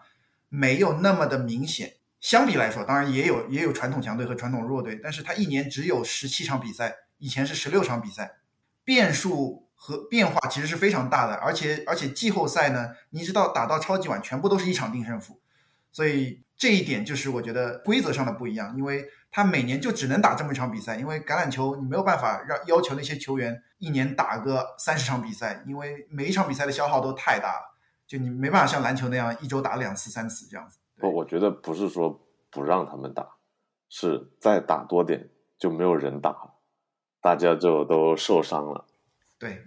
[0.49, 1.97] 没有那么的明显。
[2.21, 8.37] 相比来说，当然也有也有传统强队和传统弱队，但是它一年只有十七场比赛，以前是十六场比赛，
[8.83, 11.35] 变数和变化其实是非常大的。
[11.35, 15.39] 而且而且季后赛呢，你知道打到超级碗全部都是一场定胜负，
[15.93, 27.75] 所以这一点就是我觉得规则上的不一样，因为他每年就只能打这么一场比赛，因为橄榄球你没有办法让要求那些球员一年打个三十场比赛，因为每一场比赛的消耗都太大了，
[28.07, 30.79] 就你没办法像篮球那样一周打两次、三次这样子。
[30.99, 33.27] 不，我觉得不是说不让他们打，
[33.91, 35.29] 是再打多点
[35.59, 36.55] 就没有人打了，
[37.21, 38.87] 大家就都受伤了。
[39.45, 39.61] 对，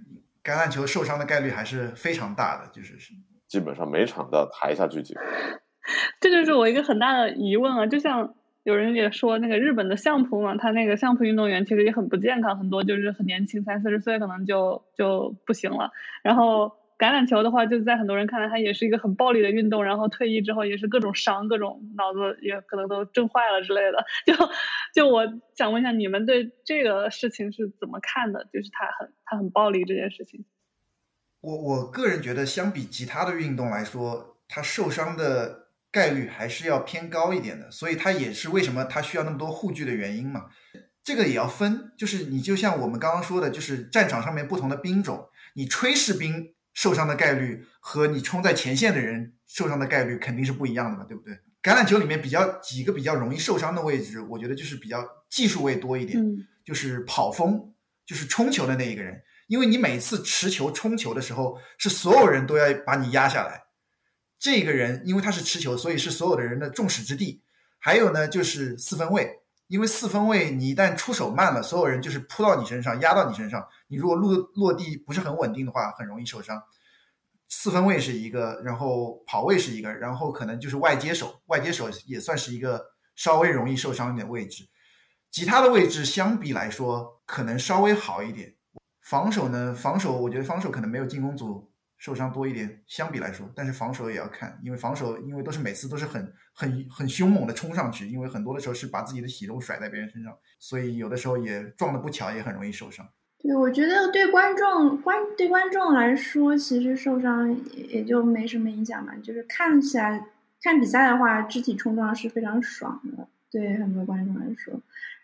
[0.44, 3.14] 橄榄球受伤的概率还是非常大的，就是是
[3.48, 5.22] 基本上每场都要抬下去几个。
[6.20, 7.86] 这就是我一个很大的疑问啊！
[7.86, 15.92] 就像有人也说，那个日本的相扑嘛，他那个相扑运动员其实也很不健康，很多就是很年轻，三四十岁可能就就不行了。
[16.24, 19.84] 然后橄榄球的话，就在很多人看来，它也是一个很暴力的运动。
[19.84, 24.04] 然后退役之后也是各种伤，各种脑子也可能都震坏了之类的。
[24.26, 24.34] 就
[24.94, 25.24] 就我
[25.56, 28.48] 想问一下，你们对这个事情是怎么看的？
[28.52, 30.46] 就是他很他很暴力这件事情。
[31.42, 40.48] 我我个人觉得，相比其他的运动来说，他受伤的概率还是要偏高一点的，所以他也是为什么他需要那么多护具的原因嘛。
[41.04, 51.34] 这个也要分，就是你就像我们刚刚说的，就是战场上面不同的兵种，你炊事兵受伤的概率和你冲在前线的人受伤的概率肯定是不一样的嘛，对不对？
[51.64, 56.24] 橄榄球里面比较几个比较容易受伤的位置，我觉得就是比较技术位多一点，
[56.64, 57.74] 就是跑锋，
[58.06, 59.20] 就是冲球的那一个人。
[59.48, 63.64] 因为你每次持球冲球的时候，是所有人都要把你压下来。
[64.38, 67.42] 这个人因为他是持球，所以是所有的人的众矢之的。
[67.80, 73.68] 还有呢，就是四分卫，因为四分卫你一旦出手慢了，所有人就是扑到你身上，压到你身上。
[73.88, 76.64] 你如果落落地不是很稳定的话，很容易受伤。
[77.50, 84.68] 四分卫是一个，然后跑位是一个，然后可能就是外接手，外接手也算是一个稍微容易受伤一点位置。
[85.32, 88.56] 其他的位置相比来说，可能稍微好一点。
[89.02, 89.74] 防守呢？
[89.74, 103.08] 防守我觉得防守可能没有进攻组受伤多一点，相比来说，但是防守也要看，因为防守因为都是每次都是很很很凶猛的冲上去，因为很多的时候是把自己的血肉甩在别人身上，所以有的时候也撞的不巧，也很容易受伤。
[103.40, 110.26] 对，我觉得对观众观对观众来说，其实受伤也就没什么影响嘛，就是看起来
[110.62, 114.74] 看比赛的话，肢体冲撞是非常爽的，对很多观众来说。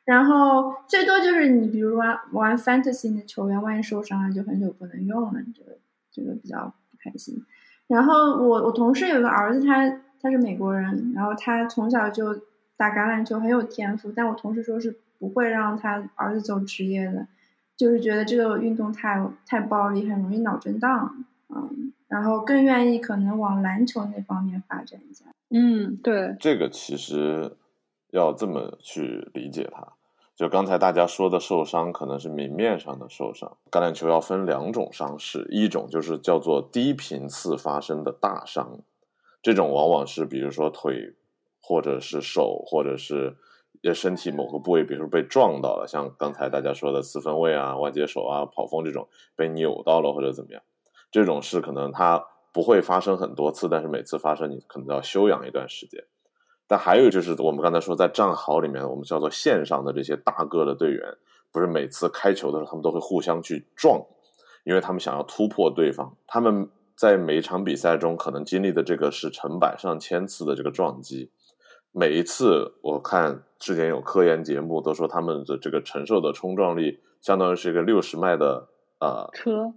[0.05, 5.77] 然后最多就是你，比如玩玩 fantasy 的球员，万一受伤了，就很久不能用了，你觉得
[6.13, 7.43] 这个比较不开心。
[7.87, 9.89] 然后我我同事有个儿子，他
[10.21, 12.33] 他是美国人，然后他从小就
[12.77, 17.27] 打橄榄球很有天赋，但我同事说是不会让他儿子走职业的，
[17.75, 25.25] 就是觉得这个运动太太暴力，很容易脑震荡，嗯，然后更愿意可能往篮球那方面发展一下。
[25.49, 27.57] 嗯，对，这个其实。
[28.13, 29.87] 要这么去理解它，
[30.35, 33.55] 就刚才大家说的受伤，可能是明面上的受伤。
[33.69, 38.79] 橄榄球要分两种伤势，一种就是叫做低频次发生的大伤，
[39.43, 41.13] 这种往往是比如说腿，
[41.61, 43.37] 或者是手，或者是
[43.93, 50.63] 身体某个部位，比如说被撞到了，像刚才大家说的四分卫啊、外接手啊、跑锋这种被扭到了或者怎么样，
[51.11, 56.03] 这种是可能它不会发生很多次，但是每次发生你可能要休养一段时间。
[56.73, 61.05] 但还有就是，我们刚才说，在战壕里面，我们叫做线上的这些大个的队员，
[61.51, 64.03] 不是每次开球的时候，他们都会互相去撞，
[64.63, 66.17] 因为他们想要突破对方。
[66.25, 66.67] 他们
[66.97, 71.29] 在每一场比赛中可能经历的这个是成百上千次的这个撞击，
[71.91, 78.67] 每一次我看之前有科研节目都说他们的这个承受的冲撞力，相当于是一个六十迈的
[78.99, 79.71] 呃车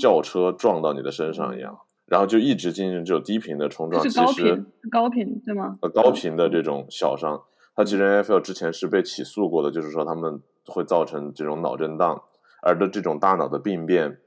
[0.00, 1.78] 轿车撞到你的身上一样。
[2.10, 5.78] 然后就一直进行这种低频的冲撞，其实高频对吗？
[5.80, 7.40] 呃，高频的这种小伤，
[7.76, 12.20] 它其实 NFL 之前是被起诉过的，就是说他们会造成这种脑震荡，
[12.62, 14.18] 而的这种大脑的病变，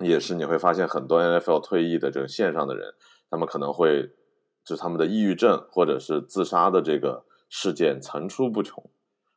[0.00, 2.92] 也是你会发现很多 NFL 退役的这个线上的人，
[3.30, 4.10] 他们可能会
[4.62, 8.84] 就他们的抑郁症或者是自杀的这个事件层出不穷，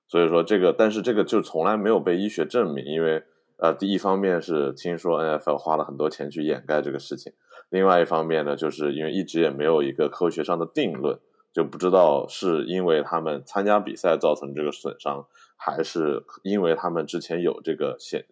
[0.06, 3.24] 所以说这个，但是这个就从来没有被医学证明，因为
[3.56, 7.32] 呃，第一方面是听说 NFL 花了很多钱去掩盖这个事情。
[7.70, 11.20] 另外一方面呢，就是因为一直也没有一个科学上的定论，
[11.54, 18.26] 就不知道是因为他们参加比赛造成这个损伤，还是因为他们之前有这个显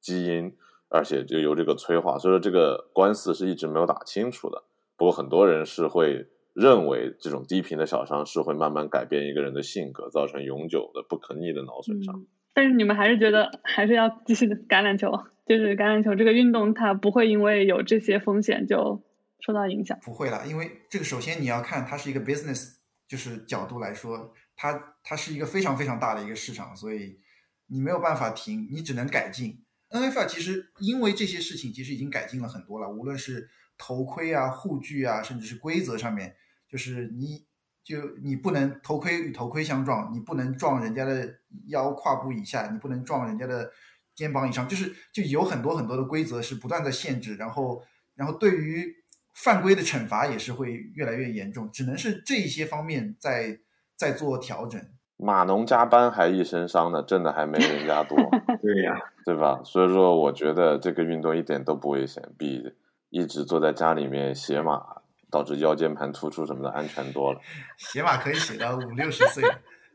[0.00, 0.54] 基因，
[0.88, 4.62] 而且就有这个催化，所以说这个官司是一直没有打清楚的。
[4.96, 12.24] 不过很多人是会认为这种低频的小伤是会慢慢改变一个人的性格，造成永久的不可逆的脑损伤。
[12.54, 15.12] 但是你们还是觉得还是要继续橄榄球，
[15.48, 19.02] 就是橄榄球这个运动，它不会因为有这些风险就
[19.40, 19.98] 受到影响。
[20.02, 22.74] 不会了，因为这个首先你要看它是一个 business，
[23.08, 27.18] 就是角度来说，它它是一个非常非常大的一个市场，所以
[27.66, 29.64] 你没有办法停，你只能改进。
[29.90, 36.36] NFL 其实因为这些事情其实已经改进了很多了，无论是头盔啊、护具啊，甚至是规则上面，
[36.68, 37.48] 就是你。
[37.84, 41.38] 就你不能头盔与头盔相撞，你不能撞人家的
[41.68, 43.72] 腰胯部以下，你不能撞人家的
[44.18, 47.84] 肩膀以上，就是就有很多很多的规则是不断在限制，然后
[48.16, 48.92] 然后对于
[49.32, 53.60] 犯规的惩罚也是会越来越严重，只能是这一些方面在
[53.94, 54.80] 在做调整。
[55.16, 58.16] 码农加班还一身伤呢，挣的还没人家多，
[58.60, 59.60] 对呀、对吧？
[59.64, 62.74] 所以说，我觉得这个运动一点都不危险，比
[63.10, 64.82] 一直坐在家里面写码
[65.30, 67.40] 导致腰间盘突出什么的安全多了。
[67.78, 69.44] 写码可以写到五六十岁，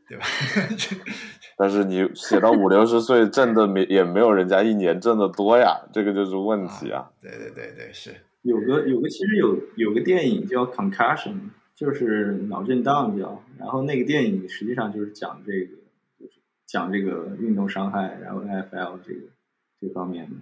[0.08, 0.24] 对吧？
[1.56, 7.10] 但是你写到五六十岁，挣的没也没有人家一年挣的多呀，这个就是问题啊。
[7.20, 8.14] 对对对对，是。
[8.42, 11.32] 有个有个其实有有个电影叫《Concussion》，
[11.74, 15.76] 就是脑震荡叫，然后那个电影实际上就是讲这个，
[16.20, 16.32] 就是
[16.66, 19.20] 讲这个运动伤害，然后 NFL 这个
[19.80, 20.36] 这方面的。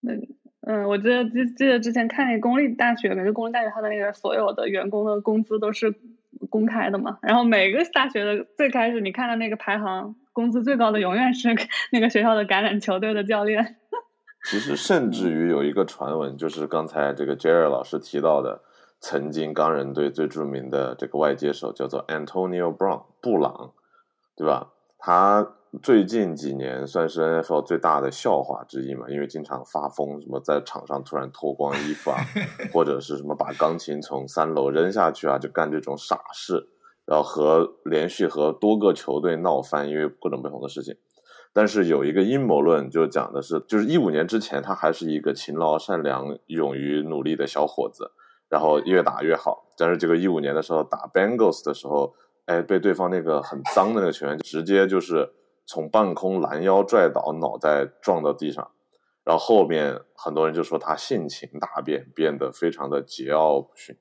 [0.00, 0.14] 那
[0.62, 5.94] 嗯，我记得记记得之前看那个公立大学，感觉公立大学它的那个所有的员工的工资都是
[6.50, 7.18] 公开的嘛。
[7.22, 11.48] 然后每个大学的最开始你看到那个排行，工资最高的永远是
[11.90, 13.76] 那个学校的橄榄球队的教练。
[14.44, 18.62] 其实甚至于有一个传闻，就是刚才这个 Jerry 老师提到的，
[18.98, 23.72] 曾经钢人队最著名的这个外接手叫做 Antonio Brown 布朗，
[24.36, 24.68] 对吧？
[24.98, 25.46] 他
[25.82, 32.18] 最近几年算是 NFL 最大的笑话之一嘛，因为经常发疯，什么在场上突然脱光衣服啊，
[32.74, 36.68] 或者是什么把钢琴从三楼扔下去啊，就干这种傻事，
[37.06, 40.96] 然后和连续和多个球队闹翻，因为各种不同的事情。
[41.52, 48.10] 但是有一个阴谋论，就讲的是，就是一五年之前，他还是一个勤劳、善良、勇于努力的小伙子，
[48.48, 49.66] 然后越打越好。
[49.76, 52.14] 但是这个一五年的时候打 Bengals 的时候，
[52.46, 55.28] 哎，被对方那个很脏的那个球员直接就是
[55.70, 58.72] 从半空拦腰拽倒，脑袋撞到地上。
[59.22, 63.96] 然后后面很多人就说他性情大变，变得非常的桀骜不驯。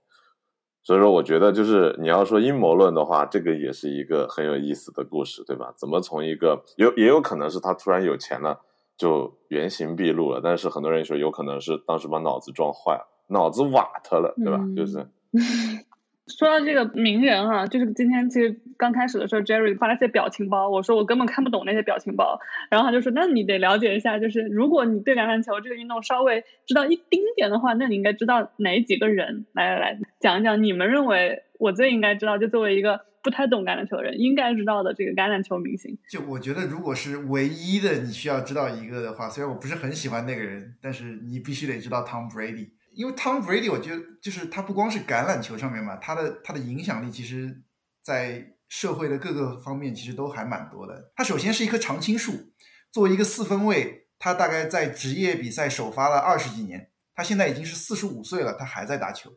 [0.82, 5.72] 所以说，我觉得就是你要说阴谋论的话，这个也是一个很有意思的故事，对吧？
[5.78, 8.62] 怎么从一个有也有可能是他突然有钱了，
[8.98, 14.60] 就原形毕露了，但是很多人说有可能是当时把脑子撞坏了，脑子瓦特了，对吧？
[14.76, 15.08] 就是
[16.30, 29.46] 说到这个名人哈、就是今天其实刚开始的时候，Jerry 发了些表情包，我说我根本看不懂那些表情包，然后他就说，那你得了解一下，就是如果你对橄榄球这个运动稍微知道一丁点的话，那你应该知道哪几个人？
[29.54, 35.98] 来来来，讲一讲你们认为我最应该知道，就作为一个不太懂橄榄球的人应该知道的这个橄榄球明星。
[36.10, 42.70] 就我觉得，如果是唯一的你需要知道一个的话，虽然我不是很喜欢那个人，但是你必须得知道 Tom Brady，
[43.00, 47.62] 因为 Tom Brady 我觉得就是他不光是橄榄球上面嘛，他的他的影响力其实
[48.04, 51.10] 在社会的各个方面其实都还蛮多的。
[51.16, 52.52] 他首先是一棵常青树，
[52.92, 59.32] 作为一个四分卫，他大概在职业比赛首发了二十几年，他现在已经是四十五岁了，他还在打球，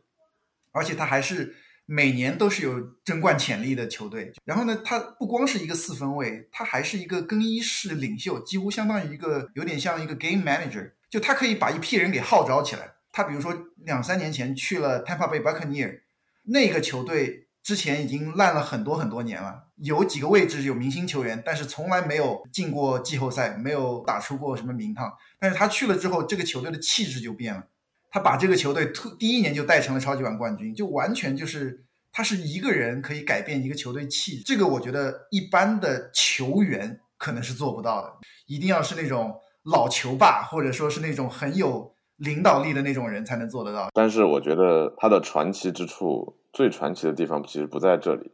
[0.73, 1.55] 而且他还是
[1.85, 4.33] 每年都是有争冠潜力的球队。
[4.43, 12.95] 然后呢，他不光是一个四分卫，他还是一个更衣室领袖，几乎相当于一个有点像一个 game manager，就他可以把一批人给号召起来。
[13.13, 16.01] 他比如说两三年前去了 Tampa Bay Buccaneer，
[16.43, 25.13] 那个球队之前已经烂了很多很多年了，有几个位置有明星球员，但是从来没有进过季后赛，没有打出过什么名堂。
[25.39, 27.67] 但是他去了之后，这个球队的气质就变了。
[28.09, 34.43] 他把这个球队突第一年就带成了超级碗冠军，就完全就是他是一个人可以改变一个球队气质。
[34.43, 38.13] 这个我觉得一般的球员可能是做不到的，
[38.47, 43.89] 一定要是那种老球霸，或者说是那种很有领导力的那种人才能做得到。
[43.93, 48.31] 但是我觉得他的传奇之处，最传奇的地方其实不在这里。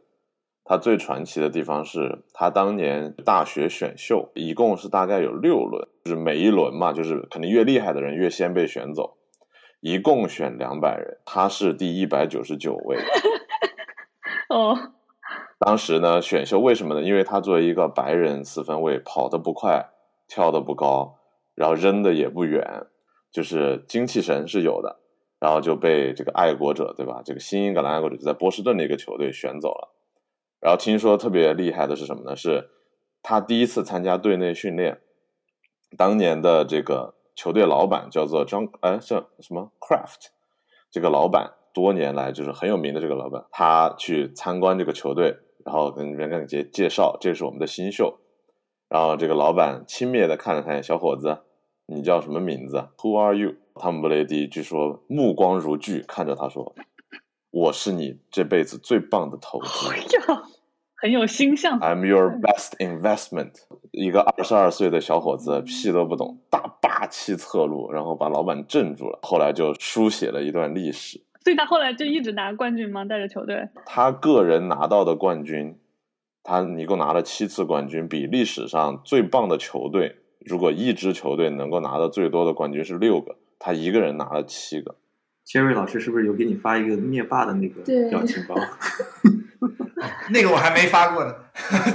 [0.62, 9.16] 他最传奇的地方是他当年大学选秀，一共是大概有六轮，就是每一轮嘛，就是肯定越厉害的人越先被选走，
[9.80, 12.98] 一共选两百人，他是第一百九十九位。
[14.48, 14.92] 哦，
[15.58, 17.02] 当时呢，选秀为什么呢？
[17.02, 19.88] 因为他作为一个白人四分卫，跑得不快，
[20.28, 21.18] 跳得不高，
[21.56, 22.86] 然后扔的也不远，
[23.32, 25.00] 就是精气神是有的，
[25.38, 27.22] 然后就被这个爱国者，对吧？
[27.24, 29.94] 这个新英格兰爱国者就在波士顿的一个球队选走了。
[30.60, 32.36] 然后听说特别厉害的是什么呢？
[32.36, 32.68] 是
[33.22, 35.00] 他第一次参加队内训练，
[35.96, 40.28] 当年的这个球队老板叫做 John，哎，叫什么 Craft，
[40.90, 48.18] 这个老板多年来就是很有名的这个老板，他去参观这个球队，然后跟人家介介绍，这是我们的新秀。
[48.88, 51.38] 然后这个老板轻蔑的看了看小伙子，
[51.90, 53.56] 你叫什么名字？Who are you？
[53.74, 56.76] 汤姆布雷迪据说目光如炬，看着他说
[57.50, 60.42] ：“我是你这辈子最棒的投资。”哎呀，
[60.94, 61.80] 很有星象。
[61.80, 63.54] I'm your best investment。
[63.90, 69.18] 一个二十二岁的小伙子屁都不懂，大霸气侧录，然后把老板镇住了。
[69.22, 71.20] 后来就书写了一段历史。
[71.42, 73.04] 所以他后来就一直拿冠军吗？
[73.04, 73.68] 带着球队？
[73.84, 75.76] 他个人拿到的冠军，
[76.44, 84.96] 他一共拿了七次冠军，比历史上最棒的球队，如果一支球队能够拿到最多的冠军是六个，他一个人拿了七个。
[85.46, 88.54] Jerry 老师是不是有给你发一个灭霸的那个表情包？
[90.30, 91.34] 那个我还没发过呢，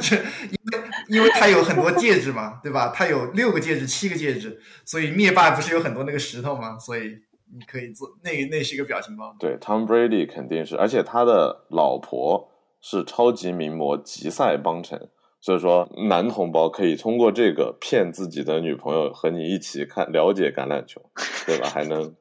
[0.02, 2.92] 这因为因为他有很多戒指嘛，对吧？
[2.94, 6.78] 他有六个戒指、七个戒指，所以灭霸不是有很多那个石头吗？
[6.78, 7.18] 所以
[7.54, 9.36] 你可以做那个，那是一个表情包。
[9.40, 15.10] 对，Tom Brady 肯定是，而且他的老婆是超级名模吉赛邦辰，
[15.46, 21.00] 所以说男同胞可以通过这个骗自己的女朋友和你一起看了解橄榄球，
[21.46, 21.70] 对吧？
[21.70, 22.16] 还能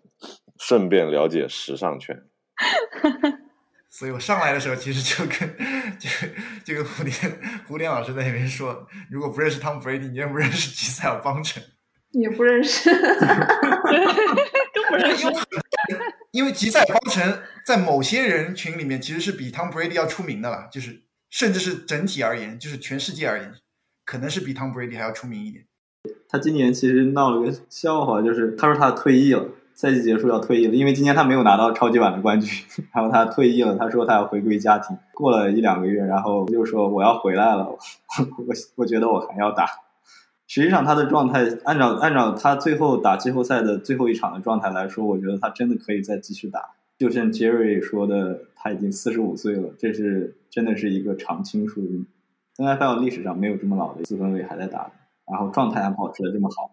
[0.58, 2.14] 顺便了解时尚圈。
[3.88, 5.56] 所以我上来的时候，其实就跟
[5.98, 6.10] 就
[6.66, 11.62] 就跟胡天胡天老师在那边说，如果不认识 Tom Brady，你也不认识吉赛尔邦辰，
[12.12, 12.90] 也不认识。
[12.92, 15.26] 更不认识。
[16.32, 21.03] 因为吉赛尔邦辰在某些人群里面其实是比 Tom Brady 要出名的了，就是
[21.34, 23.52] 甚至是整体而言，就是全世界而言，
[24.04, 25.64] 可能是比 Tom Brady 还要出名一点。
[26.28, 32.48] 他今年其实闹了个笑话，就是他说他退役了，赛季结束要退役了，因为今年他没有拿到超级碗的冠军，
[32.94, 34.96] 然后他退役了，他说他要回归家庭。
[35.12, 39.66] 过了一两个月，然后就说我要回来了， 我我觉得我还要打。
[40.46, 46.60] 实际上他的状态，按照按照他最后打季后赛的最后一场的状态来说，我觉得他真的可以再继续打。
[46.96, 51.82] 就像 Jerry 说的，他已经四十五岁了，这是真的是一个常青树。
[52.56, 54.92] NFL 历史上没有这么老的四分卫还在打的，
[55.30, 56.70] 然后状态还保持的这么好。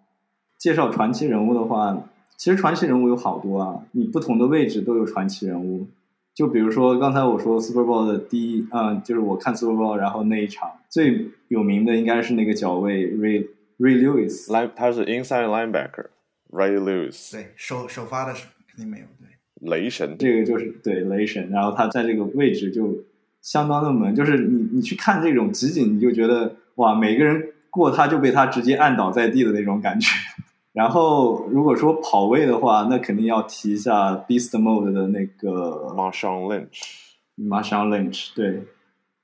[0.57, 5.87] 介绍传奇人物的话，其实传奇人物有好多啊，你不同的位置都有传奇人物。
[6.33, 16.05] 就比如说刚才我说 Super Bowl 的第一，嗯，就是我看 Super Bowl，然后那一场最有名的应该是那个脚位 Ray Ray Lewis，来，他是 inside linebacker
[16.51, 19.05] Ray Lewis，对，首首发的是肯定没有。
[19.19, 19.27] 对，
[19.61, 20.15] 雷神。
[20.19, 22.95] 这个就是对雷神，然后他在这个位置就
[23.41, 30.07] 相当的猛，就是你你去看这种集锦，你就觉得哇，每个人过他就被他直接按倒在地的那种感觉。
[30.73, 38.63] 然后如果说跑位的话，那肯定要提一下 Beast Mode 的那个 Marshawn Lynch，Marshawn Lynch，对，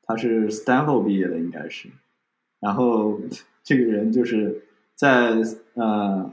[0.03, 1.87] 他是 Stanford 毕业的应该是，
[2.59, 3.17] 然后
[3.63, 4.63] 这个人就是
[4.93, 5.35] 在
[5.75, 6.29] 呃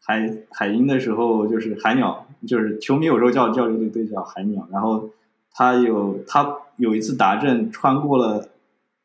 [0.00, 5.10] 海海鹰的时候就是海鸟，就是球迷有时候叫叫这个队叫海鸟，然后
[5.52, 8.48] 他有他有一次达阵穿过了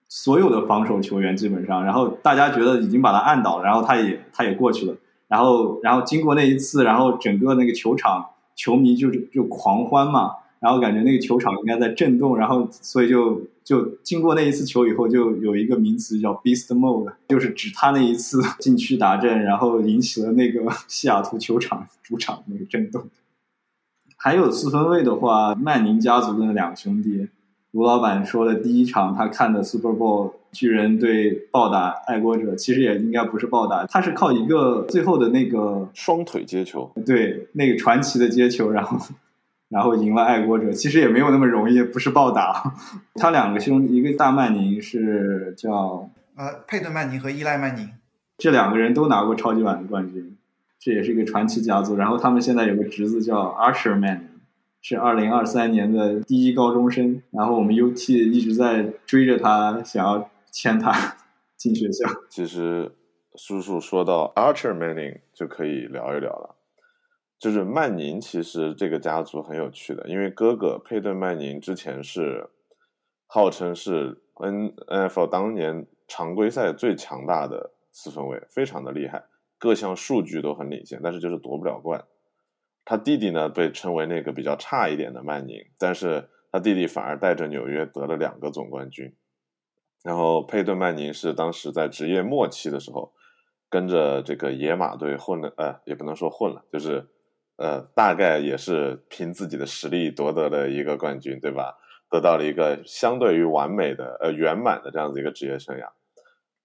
[0.07, 4.95] 所有的防守球员基本上，然后大家觉得已经把他按倒了，然后他也他也过去了，
[5.27, 8.25] 然后然后经过那一次，然后整个那个球场
[8.55, 10.31] 球迷就就狂欢嘛。
[10.59, 23.03] 然后感觉那个球场应该在震动，然后所以就就经过那一次球以后，就有一个名词叫 Beast Mode，就是指他那一次 禁区达阵，然后引起了那个 西雅图球场主场那个震动。
[24.18, 27.30] 还有四分卫的话，曼宁家族的那两个兄弟，
[27.72, 38.99] 卢老板说的第一场他看的 Super Bowl，巨人对暴打爱国者，其实也应该不是暴打，他是靠一个最后的那个双腿接球，对那个传奇的接球，然后。
[39.70, 42.74] 然后赢了爱国者，其实也没有那么容易，不是暴打。
[43.15, 47.89] 他两个兄弟，一个大曼宁是叫呃佩顿曼宁和伊莱曼宁，
[48.38, 50.36] 这两个人都拿过超级碗的冠军，
[50.80, 51.95] 这也是一个传奇家族。
[51.95, 54.41] 然后他们现在有个侄子叫 Archer Man，
[54.82, 57.21] 是二零二三年的第一高中生。
[57.32, 61.17] 然后我们 UT 一直在追着他，想要签他
[61.57, 62.07] 进学校。
[62.30, 62.91] 其实
[63.36, 66.55] 叔叔说到 Archer Manning 就可以聊一聊了。
[67.39, 72.49] 就是曼宁，其实这个家族很有趣的，因为哥哥佩顿曼宁之前是
[73.28, 79.23] 号称是 N F 当年常规赛最强大的四分卫，非常的厉害，
[79.57, 82.05] 各项数据都很领先，但是就是夺不了冠。
[82.85, 89.15] 他弟弟呢被称为那个比较差一点的曼宁，但是他弟弟反而带着纽约得了两个总冠军。
[90.03, 93.13] 然后佩顿曼宁是当时在职业末期的时候，
[93.69, 97.07] 跟着这个野马队混了，呃，也不能说混了，就是。
[97.59, 101.75] 呃，大概也是凭自己的实力夺得了一个冠军，对吧？
[102.07, 105.89] 得到了一个相对于完美的、呃圆满的这样子一个职业生涯。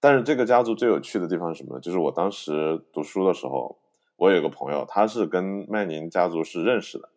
[0.03, 1.81] 但是这个家族最有趣的地方是什么呢？
[1.81, 3.79] 就是我当时读书的时候，
[4.17, 7.09] 我有个朋友，他是跟曼宁家族是认识的。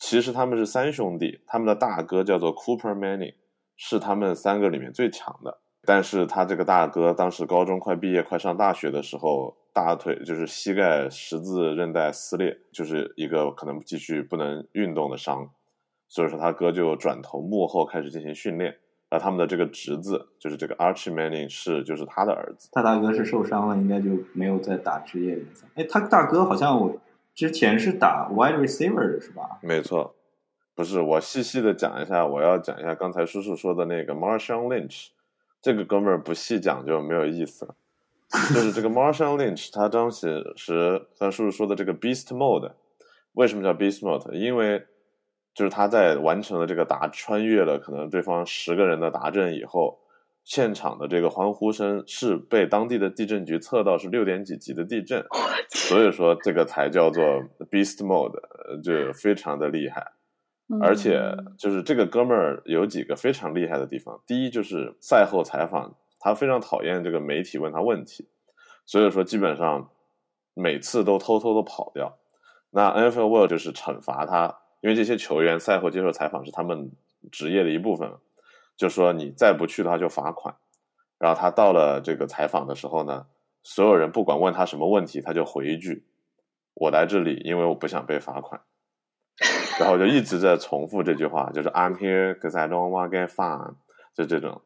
[0.00, 3.34] 其实他们是三兄弟，他们的大哥叫做 Cooper Manning，
[3.76, 5.58] 是他们三个里面最强的。
[5.84, 9.56] 但是他这个大哥当时高中快毕业、快上大学的时候。
[9.76, 15.50] 大腿就是膝盖十字韧带撕裂，就是一个可能继续不能运动的伤，
[16.08, 18.78] 所以说他哥就转头幕后开始进行训练。
[19.08, 22.68] 而他们的这个侄子就是这个 Archie Manning 是就是他的儿子。
[22.72, 25.66] 他大哥是受伤了，应该就没有再打职业联赛。
[25.76, 26.96] 哎，他大哥好像我
[27.34, 29.58] 之前是打 wide receiver 的是吧？
[29.62, 30.14] 没错，
[30.74, 35.08] 不是我细细的讲一下，我要讲一下刚才叔叔说的那个 Marshawn Lynch，
[35.62, 37.74] 这个哥们儿不细讲就没有意思了。
[38.52, 42.72] 就是这个 Marshawn Lynch，他当时是他叔叔说的这个 Beast Mode，
[43.34, 44.32] 为什么叫 Beast Mode？
[44.32, 44.84] 因为
[45.56, 49.98] 就是他在完成了这个达穿越了可能对方十个人的达阵以后，
[50.44, 55.24] 现场的这个欢呼声是被当地的地震局测到是六点几级的地震，
[55.70, 57.24] 所以说这个才叫做
[57.70, 58.38] Beast Mode，
[58.68, 60.12] 呃就非常的厉害。
[60.82, 64.20] 而且就是这个哥们儿有几个非常厉害的地方。
[64.26, 68.28] 第一就是赛后采访，他非常讨厌这个媒体问他问题，
[68.84, 69.88] 所以说基本上
[70.52, 72.18] 每次都偷偷的跑掉。
[72.70, 76.92] 那 NFL World 就是惩罚他，因为这些球员赛后接受采访是他们
[77.32, 78.08] 职业的一部分，
[78.76, 80.54] 就说你再不去的话就罚款。
[81.18, 83.26] 然后他到了这个采访的时候呢，
[83.64, 86.04] 所有人不管问他什么问题，他就回一句
[86.74, 88.60] ：“我来这里因为我不想被罚款。”
[89.80, 93.74] 然后就一直在重复这句话，就是 I'm here because I don't want to get fined，
[94.14, 94.62] 就这种。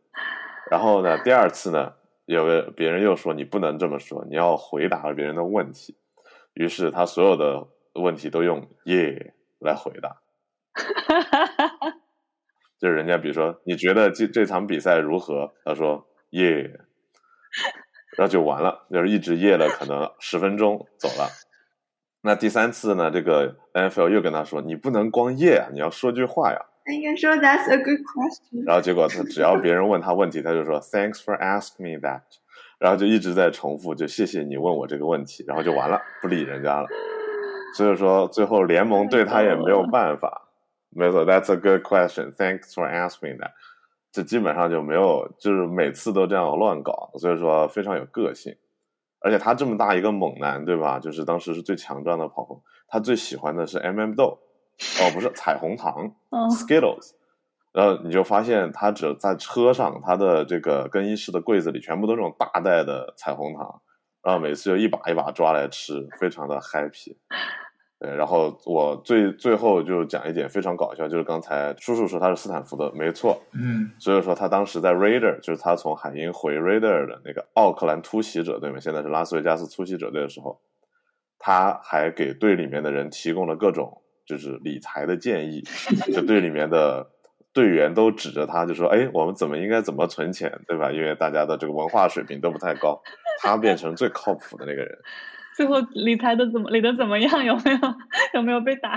[0.70, 1.94] 然后呢，第二次呢，
[2.26, 5.96] 有个别人又说你不能这么说，你要回答别人的问题。
[6.52, 9.30] 于是他所有的问题都用 Yeah
[9.60, 10.20] 来回答。
[12.80, 15.52] 就是人家比如说你觉得这这场比赛如何？
[15.64, 16.70] 他说 Yeah，
[18.16, 21.28] 然后就完了，就是一直 Yeah 了可能十分钟走了。
[22.22, 23.10] 那第三次呢？
[23.10, 28.64] 这个 NFL 又跟他说：“你不能光耶啊，你要说句话呀。”他应该说 "That's a good question"。
[28.66, 32.22] 然后结果他只要别人问他问题，他就说 "Thanks for asking me that"，
[32.78, 36.88] 然后就一直在重复，就谢谢你问我这个问题，然后就完了，不理人家了。
[37.74, 40.48] 所以说最后联盟对他也没有办法。
[40.90, 42.32] 没错，That's a good question.
[42.34, 43.52] Thanks for asking that。
[44.12, 48.56] 这基本上就没有，就是每次都这样乱搞，所以说非常有个性。
[49.20, 50.98] 而且他这么大一个猛男，对吧？
[50.98, 54.40] 就是当时是最强壮的跑锋，他最喜欢的是 M&M 豆，
[55.00, 56.12] 哦，不是彩虹糖
[56.50, 57.12] ，Skittles。
[57.72, 63.80] 然后你就发现他只在车上，他的这个更衣室的柜子里全部都是那种大袋的彩虹糖，
[64.24, 67.16] 然后每次就一把一把抓来吃，非常的 happy。
[68.00, 80.58] 对，然后我最最后就讲一点非常搞笑，就是刚才叔叔说他是斯坦福的，没错，嗯，所以说他当时在 Raider，就是他从海鹰回 Raider 的那个奥克兰突袭者队嘛，现在是拉斯维加斯突袭者队的时候，
[81.38, 85.62] 他还给队里面的人提供了各种就是理财的建议，
[86.14, 87.06] 就队里面的
[87.52, 90.90] 队员都指着他就说，哎，我们怎么应该怎么存钱，对吧？
[90.90, 92.98] 因为大家的这个文化水平都不太高，
[93.42, 94.98] 他变成最靠谱的那个人。
[95.56, 97.44] 最后理财的怎么理的怎么样？
[97.44, 97.78] 有没有
[98.34, 98.96] 有没有被打？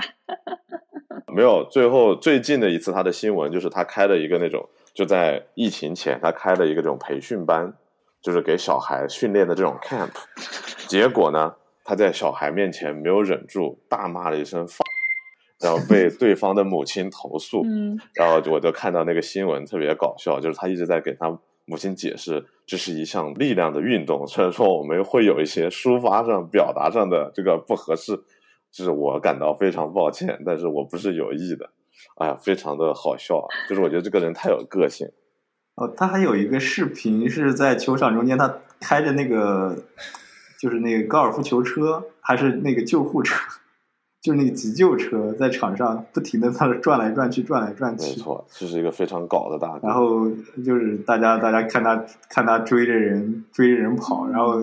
[1.34, 1.66] 没有。
[1.70, 7.74] 最后最近的一次他的新闻就是他开了一个那种就在疫情前他开了一个这种培训班，
[8.22, 10.10] 就是给小孩训练的这种 camp。
[10.88, 14.66] 结果呢，他在小孩面前没有忍住大骂了一声
[15.60, 17.62] “然后被对方的母亲投诉。
[17.64, 21.38] 嗯，然后我就看到那个新闻特别搞笑，就是他一直在给他。
[21.66, 28.16] 母亲解释，这是一项力量的运动，虽然说我们会有一些抒发上、表达上的这个不合适，
[28.70, 31.70] 就是我感到非常抱歉，但是我不是有意的。
[32.16, 33.46] 哎呀，非常的好笑啊！
[33.68, 35.08] 就是我觉得这个人太有个性。
[35.76, 39.76] 哦，他还有一个视频是在球场中间，他开着那个
[40.60, 43.36] 就是那个高尔夫球车，还是那个救护车。
[44.24, 48.12] 就是那个急救车在场上不停的在那转来转去，转来转去。
[48.12, 49.86] 没错，这是一个非常搞的大哥。
[49.86, 50.30] 然后
[50.64, 54.54] 就是大家大家看他看他追着人追着人跑，然后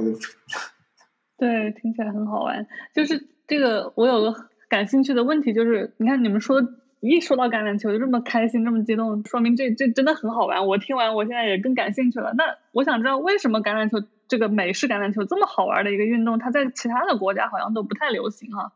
[1.38, 2.66] 对，听起来很好玩。
[2.96, 4.34] 就是这个，我有个
[4.68, 6.64] 感兴趣的问题，就是你看你们说
[7.00, 10.66] 一说到橄榄球就这么开心，这么激动，说明这这真的很好玩。
[10.66, 12.34] 我听完，我现在也更感兴趣了。
[12.36, 18.74] 那我想知道为什么橄榄球这个美式橄榄球这么好玩的一个运动，它在其他的国家好像都不太流行哈。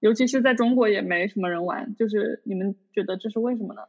[0.00, 3.82] 尤其是在中国也没什么人玩，就是你们觉得这是为什么呢？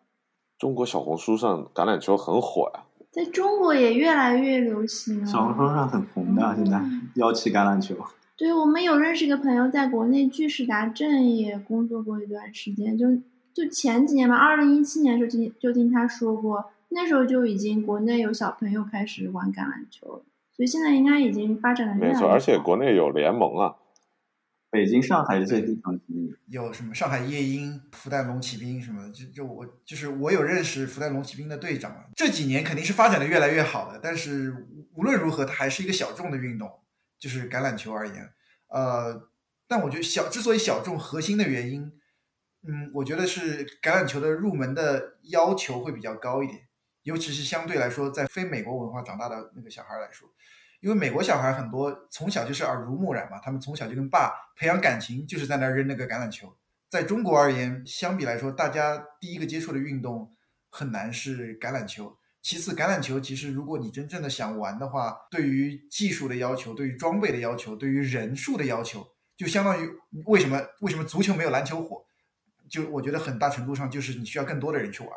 [0.57, 5.25] 中国小红书上橄榄球很火呀，在中国也越来越流行。
[5.25, 6.81] 小红书上很红的，现在
[7.15, 7.95] 幺七橄榄球。
[8.35, 13.05] 对我们有认识一个朋友，在国内巨石达阵也工作过一段时间，就
[13.53, 20.21] 就前几年吧，二零一七年的时候听就听他说过，那时候就已经国内有小朋友开始玩橄榄球了，
[20.55, 23.75] 所以现在应该已经发展的没错，而且国内有联盟啊。
[24.71, 25.99] 北京、上海这些地方
[26.47, 26.93] 有什么？
[26.93, 32.07] 上海夜鹰、复旦龙骑兵什么的，就就我就是我有认识复旦龙骑兵的队长。
[32.15, 36.71] 这几年肯定是发展的越来越好的，但是无论如何，它还是一个小众的运动，
[37.17, 38.31] 就是橄榄球而言。
[38.67, 39.29] 呃，
[39.67, 41.91] 但我觉得小之所以小众，核心的原因，
[42.67, 46.67] 嗯，我觉得是橄榄球的入门的要求会比较高一点，
[47.01, 50.29] 尤其是相对来说，在非美国文化长大的那个小孩来说。
[50.79, 56.55] 因为美国小孩很多从小就是耳濡目染嘛，他们从小就跟爸培养感情，就是在那扔那个橄榄球。
[56.89, 60.35] 在中国而言，相比来说，大家第一个接触的运动
[60.69, 62.17] 很难是橄榄球。
[62.41, 69.05] 其次，橄榄球其实如果你真正的想玩的话，对于技术的要求、对于装备的要求、对于人数的要求，
[69.35, 69.89] 就相当于
[70.25, 72.05] 为什么为什么足球没有篮球火？
[72.69, 75.11] 就我觉得很大程度上就是你需要更多的人去玩，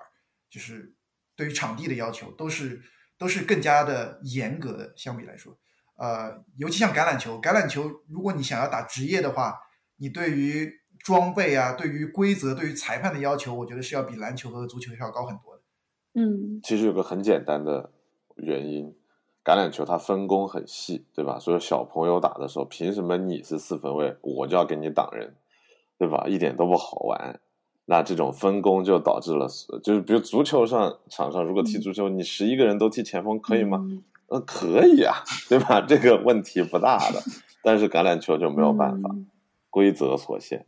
[0.50, 0.92] 就是
[1.36, 2.82] 对于场地的要求都是
[3.23, 5.57] 都是更加的严格的，相比来说，
[5.97, 9.55] 呃，尤其像橄榄球，橄榄球如果你想要打职业的话，
[9.99, 10.68] 你对于
[10.99, 15.62] 装备啊，对于规则，对于裁判的要求，我觉得是要比篮球和足球要高很多的。
[16.14, 17.93] 嗯，其实有个很简单的
[18.35, 18.93] 原因，
[19.45, 21.39] 橄榄球它分工很细，对吧？
[21.39, 25.37] 所以小朋友打的时候，凭什么你是四分卫，我就要给你挡人，
[25.97, 26.27] 对吧？
[26.27, 27.39] 一点都不好玩。
[27.85, 29.49] 那这种分工就导致了，
[29.83, 33.78] 就是比如足球上场上，如果踢足球，你十一个人都踢前锋，可以吗？
[33.83, 35.16] 嗯呃，可以啊，
[35.51, 35.80] 对吧？
[35.80, 37.22] 这个问题不大的。
[37.62, 39.26] 但是橄榄球就没有办法，嗯
[39.68, 40.66] 规则所限。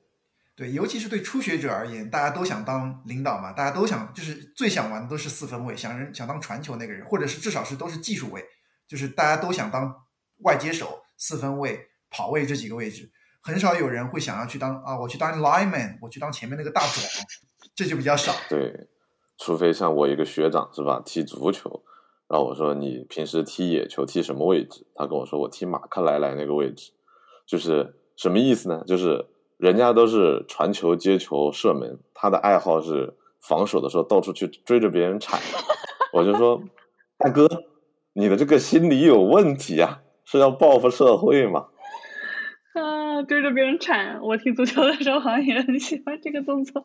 [0.57, 8.45] 对，尤其是对初学者而言，大家都想当领导嘛，大家都想就是最想玩的都是四分卫，想人想当传球那个人，或者是至少是都是技术位，
[8.87, 9.95] 就是大家都想当
[10.43, 13.11] 外接手、四分卫、跑位这几个位置，
[13.45, 17.07] 很少有人会想要去当啊，我去当 lineman，我去当前面那个大壮，
[17.74, 18.32] 这就比较少。
[18.49, 18.88] 对，
[19.36, 21.82] 除非像我一个学长是吧，踢足球，
[22.26, 24.86] 然后我说你平时踢野球踢什么位置？
[24.95, 26.92] 他跟我说我踢马克莱莱那个位置，
[27.47, 28.82] 就是什么意思呢？
[28.86, 29.26] 就是
[29.59, 35.38] 人家都是传球、接球、射门，他的爱好是防守的时候到处去追着别人铲。
[36.14, 36.62] 我就说，
[37.18, 37.47] 大哥，
[38.14, 41.66] 你的这个心理有问题啊，是要报复社会吗？
[43.15, 44.21] 啊，追着别人铲。
[44.23, 46.85] 我踢足球的时候好像也很喜欢这个动作。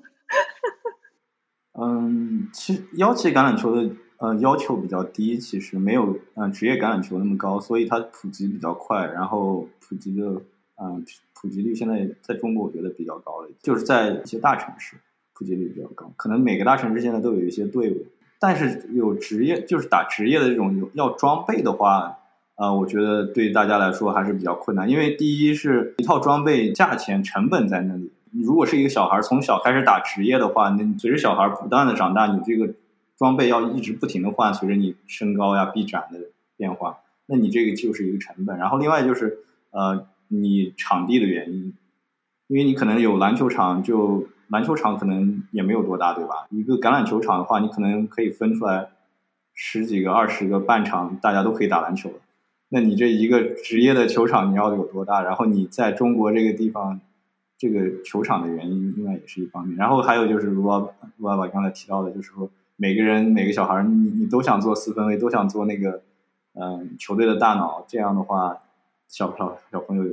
[1.73, 10.41] 嗯，其实腰旗橄榄球的呃要求比较低，其实没有嗯、呃职业橄榄球那么高，所以它普及比较快，然后普及的
[10.75, 11.03] 嗯、
[11.33, 14.97] 普及率现在在中国我觉得比较高了，就是在一些大城市
[15.33, 18.05] 普及率比较高，可能每个大城市现在都有一些队伍，
[18.39, 22.18] 但是有职业就是打职业的这种有要装备的话。
[22.59, 32.73] 呃，我觉得对大家来说还是比较困难，因为第一是一套装备价钱成本在那里，你如果是一个小孩从小开始打职业的话，那随着小孩不断的长大，你这个
[33.17, 36.19] 装备要一直不停的换，随着你身高呀、臂展的
[36.57, 36.97] 变化，
[37.27, 38.57] 那你这个就是一个成本。
[38.57, 39.39] 然后另外就是
[39.71, 41.73] 呃，你场地的原因，
[42.47, 46.45] 因为你可能有篮球场，就篮球场可能也没有多大，对吧？
[46.49, 48.89] 一个橄榄球场的话，你可能可以分出来
[49.53, 52.15] 十几个、二十个半场，大家都可以打篮球了。
[52.69, 55.21] 那你这一个职业的球场你要有多大？
[55.23, 57.01] 然后你在中国这个地方，
[57.57, 59.75] 这个球场的原因另外也是一方面。
[59.75, 60.77] 然后还有就是卢爸
[61.17, 66.03] 卢爸爸刚才提到的，就是说每个人每个小孩，你你都想做四分卫，都想做那个
[66.53, 67.83] 嗯球队的大脑。
[67.87, 68.61] 这样的话，
[69.07, 70.03] 小小小朋友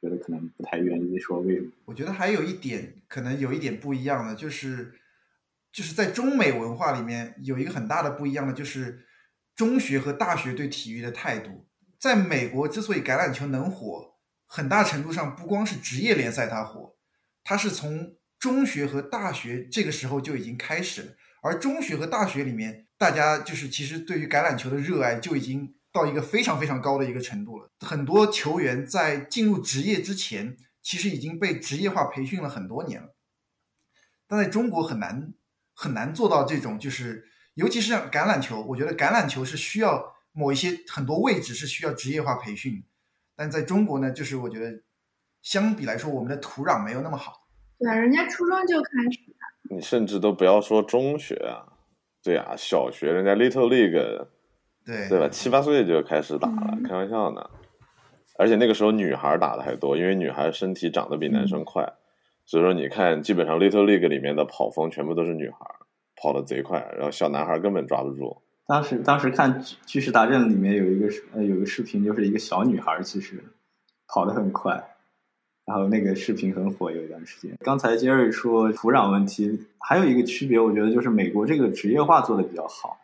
[0.00, 1.68] 觉得可能不太愿意说为什么？
[1.84, 4.92] 我觉得还有一点可能有一点不一样的，就是
[5.72, 9.04] 就是在中美文化里面有一个很大的不一样的，就是
[9.54, 11.62] 中学和大学对体育的态度。
[11.98, 14.14] 在美国，之所以橄榄球能火，
[14.46, 16.96] 很大程度上不光是职业联赛它火，
[17.42, 21.08] 它是从中学和大学这个时候就已经开始了。
[21.42, 27.70] 而中学和大学里面，大家就是其实对于橄榄球的热爱就已经到一个非常非常高的一个程度了。
[27.80, 33.14] 很多球员在进入职业之前，其实已经被职业化培训了很多年了。
[34.26, 35.32] 但在中国很难
[35.72, 42.84] 很难做到这种，就是尤其是像橄榄球，我觉得橄榄球是需要某一些很多位置是需要职业化培训，
[43.34, 44.82] 但在中国呢，就是我觉得
[45.40, 47.48] 相比来说，我们的土壤没有那么好。
[47.78, 49.18] 对啊，人家初中就开始。
[49.70, 51.66] 你甚至都不要说中学啊，
[52.22, 54.26] 对啊，小学人家 Little League，
[54.84, 55.28] 对对吧？
[55.28, 57.50] 七八岁就开始打了，嗯开玩笑呢。
[58.38, 61.94] 而且那个时候女孩打的还多，因为女孩身体长得比男生快，
[62.44, 65.58] 所以说你看，基本上 Little League 里面的跑风全部都是女孩，
[66.20, 68.42] 跑得贼快，然后小男孩根本抓不住。
[68.66, 73.44] 当时当时看《巨石大阵》里面有一个呃有一个视频，就是一个小女孩其实
[74.08, 74.72] 跑得很快，
[75.64, 77.56] 然后那个视频很火有一段时间。
[77.60, 82.98] 刚才杰瑞说土壤问题，还有一个区别，我觉得就是美国这个职业化做的比较好，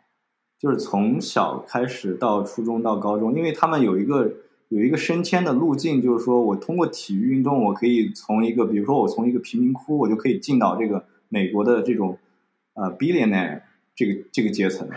[0.59, 4.33] 就是从小开始到初中到高中，因为他们有一个
[4.67, 12.17] 有一个升迁的路径，就是说我通过体育运动，我可以从一个比如说我从一个贫民窟，我就可以进到这个美国的这种
[12.73, 13.61] 呃 billionaire
[13.95, 14.89] 这个这个阶层。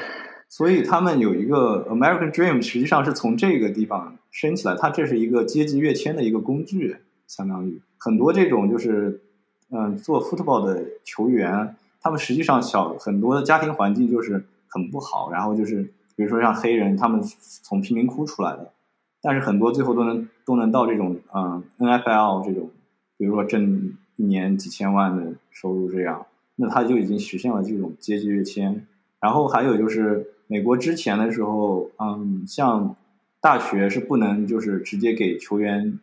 [0.56, 6.96] 所以他们有一个 American Dream，实际上是从这个地方升起来，它这是一个阶级跃迁的一个工具，
[7.26, 9.20] 相当于很多这种就是
[9.68, 15.82] 嗯做 football 的球员，他们实际上小很多的家庭环境就是很不好，然后就是
[16.16, 17.20] 比如说像黑人，他们
[17.62, 18.72] 从贫民窟出来的，
[19.20, 22.70] 但是很多最后都能都能到这种嗯 NFL 这种，
[23.18, 28.86] 比如说挣一年几千万的收入这样，那他就已经实现了这种阶级跃迁。
[29.18, 32.94] 然后还有就是美国之前的时候，嗯，像
[33.40, 35.98] 大学是不能就是直接给球员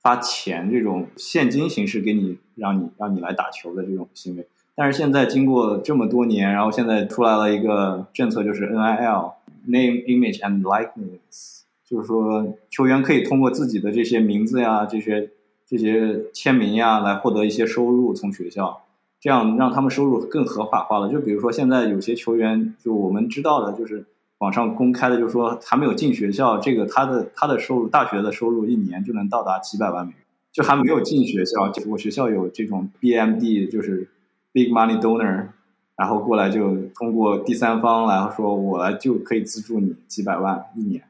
[0.00, 4.46] 发钱这种现金形式给你，让你让你来打球的这种行为。
[4.74, 15.30] 但是现在经过这么多年，然后现在出来了一个政策，就是 NIL（Name, Image and Likeness），就是说球员可以通过自己的这些名字呀、这些
[15.66, 18.82] 这些签名呀来获得一些收入，从学校，
[19.20, 21.08] 这样让他们收入更合法化了。
[21.10, 24.06] 就比如说现在有些球员，就我们知道的，就是
[24.38, 34.08] 网上公开的，就是说还没有进学校，这个他的他的收入，大学的收入一年就能到达几百万美元，就还没有进学校，我学校有这种 BMD，就是。
[34.52, 35.46] Big money donor，
[35.94, 41.04] 然后过来就通过第三方来说，我来就可以资助你几百万一年，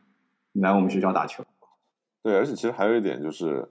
[0.53, 1.43] 你来我们学校打球。
[2.23, 3.67] 对，而且其实还有一点就是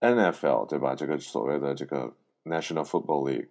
[0.00, 0.94] NFL 对吧？
[0.94, 2.10] 这个所谓的这个
[2.44, 3.48] National Football League，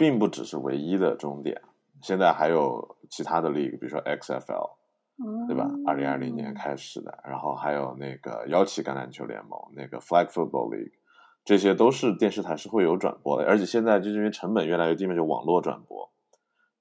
[0.00, 1.60] 并不只是唯一的终点，
[2.00, 4.70] 现在还有其他的 league，比如说 XFL，
[5.46, 5.68] 对吧？
[5.86, 10.92] 二零二零年开始的，然后还有那个幺七橄榄球联盟，那个 Flag Football League。
[11.44, 16.10] 这些都是电视台是会有转播的，而且现在就是因为成本越来越低嘛，就网络转播，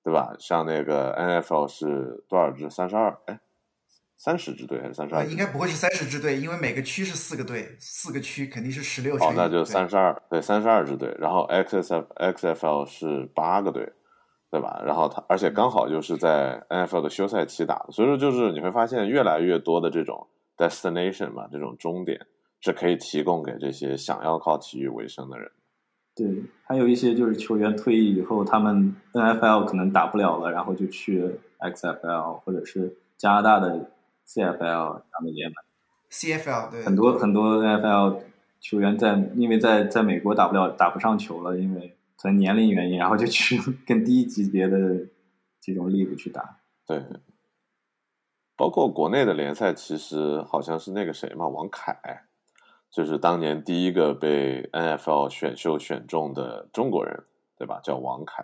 [0.01, 0.33] 对吧？
[0.39, 2.69] 像那个 NFL 是多少支？
[2.69, 3.19] 三十二？
[3.25, 3.41] 哎，
[4.19, 5.25] 三十支队还是三十二？
[5.25, 9.23] 应该不会是三十支队，因为每个区是四个队，四个区肯定是十六支。
[9.23, 11.15] 哦，那就三十二，对，三十二支队。
[11.17, 13.91] 然后 XFL XFL 是八个队，
[14.51, 14.83] 对吧？
[14.85, 22.27] 然后它而且刚好就是在 NFL 的休赛期打的，所以说就是你会发现越来越多的这种 destination 嘛，这种终点。
[22.61, 25.49] 是可以提供给这些想要靠体育为生的人。
[26.13, 33.89] 对，还有一些就是球员退役以后，他们 NFL 可能打不了了，然后就去 XFL 或者是加拿大的
[34.33, 35.55] CFL 他们联盟。
[36.11, 36.83] CFL 对。
[36.83, 38.19] 很多很多 NFL
[38.59, 43.57] 球员在因为在在美国打不了打不上球了，因为可能年龄原因，然后就去
[43.87, 44.77] 更低级别的
[45.59, 46.59] 这种 league 去打。
[46.85, 47.03] 对。
[48.55, 51.97] 包括国内的联赛，其实好像是那个谁嘛，王凯。
[52.91, 57.23] 就是当年第一个被 NFL 选秀选中的中国人，
[57.55, 57.79] 对吧？
[57.83, 58.43] 叫王凯，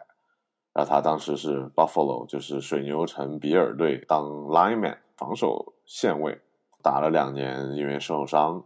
[0.71, 6.41] 然后他当时是 Buffalo，就是水牛城比尔队当 lineman 防守线位，
[6.81, 8.63] 打了两年，因为受伤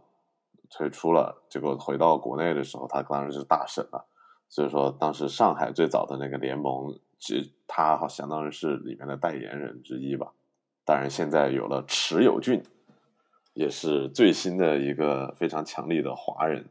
[0.70, 1.42] 退出了。
[1.48, 4.06] 结果回到国内的时候，他当然是大神了。
[4.48, 10.32] 所以说，当时上海最早的那个联盟，其实他好相当于是里面的代言人之一吧。
[10.84, 12.62] 当然，现在有了池有俊。
[13.52, 16.70] 也是最新的一个非常强力的华人，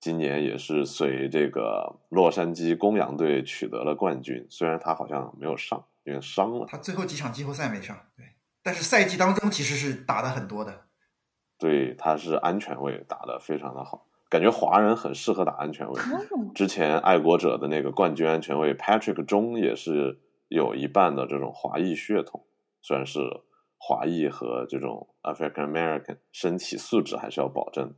[0.00, 4.46] 今年也是随这个洛杉矶公羊队取得了冠军。
[4.48, 6.64] 虽然他好像没有上，因为伤了。
[6.66, 8.24] 他最后几场季后赛没上，对。
[8.62, 10.86] 但是赛季当中其实是打的很多的。
[11.58, 16.00] 对，他是安全位打的非常的好，感觉华人很适合打安全位。
[16.54, 22.44] 之前爱国者的那个冠军安全位 Patrick 中也是有一半的这种华裔血统，
[22.80, 23.20] 虽然是。
[23.82, 27.94] 华裔和这种 African American 身体素质还是要保证。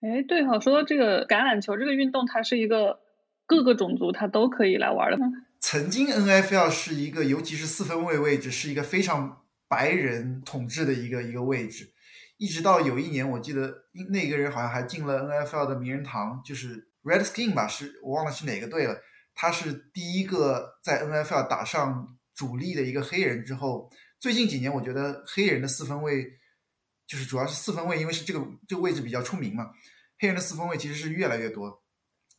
[0.00, 3.00] 哎，对哈，说到这个橄榄球这个运动，它是一个
[3.44, 5.18] 各个种族它都可以来玩的。
[5.60, 11.92] 曾经 NFL 是一个，尤其是四分卫位置，是一个非常白人统治的一个一个位置。
[12.36, 18.98] 一直到有一年，我记得那个人好像还进了 NFL 的名人堂，就是 Redskin 吧，是我忘了是哪个队了。
[19.34, 23.88] 他是第一个在 NFL 打上主力的一个黑人之后。
[24.18, 26.26] 最近几年，我觉得黑人的四分卫，
[27.06, 29.70] 就是主要是四分卫，因为是这个这个位置比较出名嘛。
[30.18, 31.82] 黑人的四分卫其实是越来越多。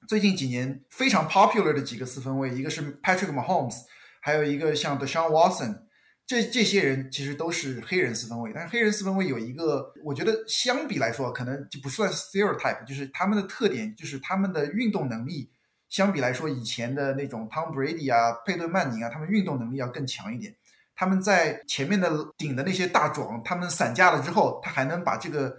[0.07, 3.75] 最近几年非常 popular 的几个四分卫，一个是 Patrick Mahomes，
[4.19, 5.83] 还有一个像 Deshaun Watson，
[6.31, 8.53] 这这些人其实都是黑人四分卫。
[8.55, 15.51] 但是黑人四分卫有一个，我觉得相比来说，可能就不算 stereotype，就是他们的特点就是他们的运动能力，
[15.89, 20.55] 相比来说以前的那种 Tom Brady 啊、佩顿曼宁啊，他们运动能力要更强一点。
[20.95, 25.57] 他们在前面的顶的那些大壮，他们散架了之后，他还能把这个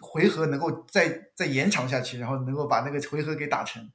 [0.00, 3.90] 回合能够再再延长下去，然后能够把那个回合给打成。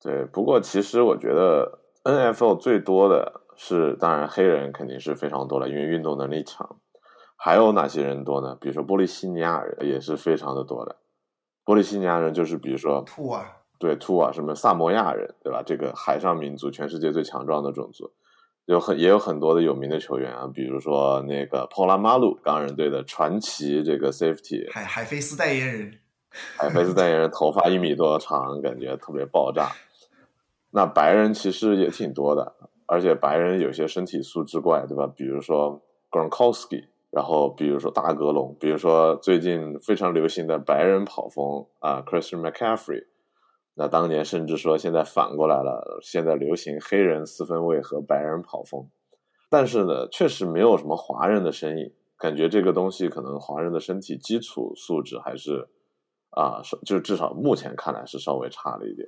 [0.00, 6.76] 对，不过其实我觉得 N F L 最多的是，当然黑人肯定是非常多了，因为运动能力强。
[7.36, 8.56] 还有哪些人多呢？
[8.60, 10.96] 比如说波利西尼亚人也是非常的多的。
[11.64, 13.44] 波利西尼亚人就是比如说兔啊，
[13.78, 15.62] 对兔啊，什么萨摩亚人，对吧？
[15.64, 18.12] 这个海上民族，全世界最强壮的种族。
[18.66, 25.98] 有很也有很多的有名的球员啊，比如说那个 o l a Malu 钢人队的传奇这个 Safety 海海飞丝代言人，
[26.58, 29.70] 海飞丝代言人头发一米多长，感觉特别爆炸。
[30.70, 32.54] 那白人其实也挺多的，
[32.86, 35.06] 而且白人有些身体素质怪，对吧？
[35.06, 43.06] 比如说 Gronkowski，然后比如说大格隆，比如说最近非常流行的白人跑风啊，Christian McCaffrey。
[43.74, 48.88] 那当年甚至说，现在反过来了，现在流行黑人四分卫和白人跑锋，
[49.50, 55.68] 但是呢，确实没有什么华人的身影，感觉这个东西可能华人的身体基础素质还是
[56.30, 59.06] 啊，是就至少目前看来是稍微差了一点。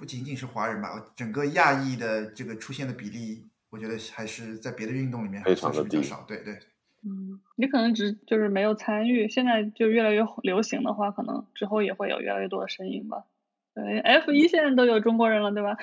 [0.00, 6.24] 不仅仅是华人吧，整个亚裔的这个出现的比例，我觉得还是在别的运动里面非常的低少。
[6.26, 6.54] 对对。
[7.04, 13.24] 嗯，你可能只就是没有参与，现在就越来越流行的话，可能之后也会有越来越多的身影吧。
[13.74, 15.76] 对，F 一现在都有中国人了，对吧？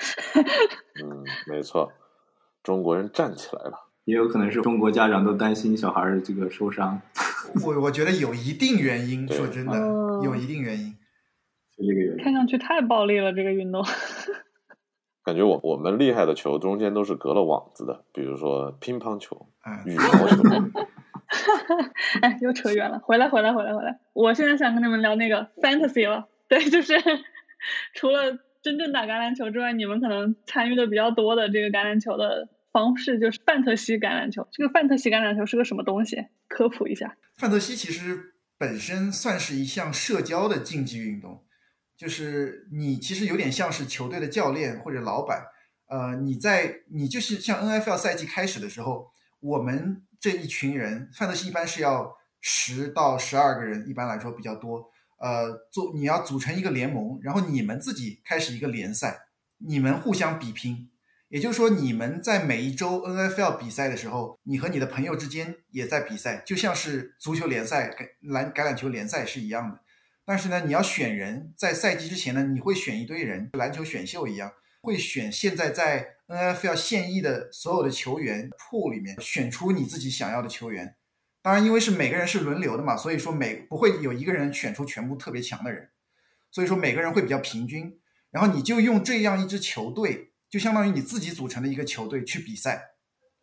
[1.00, 1.92] 嗯，没错，
[2.64, 3.86] 中国人站起来了。
[4.04, 7.00] 也有可能是中国家长都担心小孩儿这个受伤。
[7.64, 9.78] 我我觉得有一定原因，说真的，
[10.24, 10.96] 有一定原因。
[11.78, 12.22] 是这个原因。
[12.22, 13.84] 看上去太暴力了，这个运动。
[15.24, 19.48] 感觉我我们厉害的球中间都是隔了网子的，比如说乒乓球、
[19.86, 20.42] 羽毛球。
[22.22, 24.00] 哎，又扯远了，回来回来回来回来。
[24.14, 26.94] 我现在想跟你们聊那个 fantasy 了，对，就是
[27.94, 32.48] 除了真正打橄榄球之外，你们可能参与的比较多的这个橄榄球的。
[32.70, 34.46] 方式就是范特西橄榄球。
[34.52, 36.26] 这个范特西橄榄球是个什么东西？
[36.48, 37.16] 科普一下。
[37.38, 41.42] 范特西其实本身算是一项社交的竞技运动，
[41.98, 45.44] 就是你其实有点像是球队的教练或者老板。
[45.88, 54.90] 呃，你在你就是像 N F L 赛季开始的时候，我们这一群人范德西一般是要十到十二个人，一般来说比较多。
[55.18, 59.22] 呃，做你要组成一个联盟，然后你们自己开始一个联赛，
[59.58, 60.90] 你们互相比拼。
[61.28, 69.80] 也就是说，你们在每一周 NFL 比赛的时候，你和你的朋友之间也在比赛，就像是足球联赛、篮橄榄球联赛是一样的。
[70.28, 74.52] 但是呢，你要选人，在赛季之前呢，你会选一堆人，篮球选秀一样，
[74.82, 80.96] 会选现在在 NFL 现役的所有的球员 pool 里面选出你自己想要的球员。
[81.40, 85.88] 当然，因为是每个人是轮流的嘛，所以说每不会有一个人选出全部特别强的人，
[86.50, 87.98] 所以说每个人会比较平均。
[88.30, 90.34] 然后你就用这样一支球队。
[90.50, 92.82] 就相当于你自己组成的一个球队去比赛，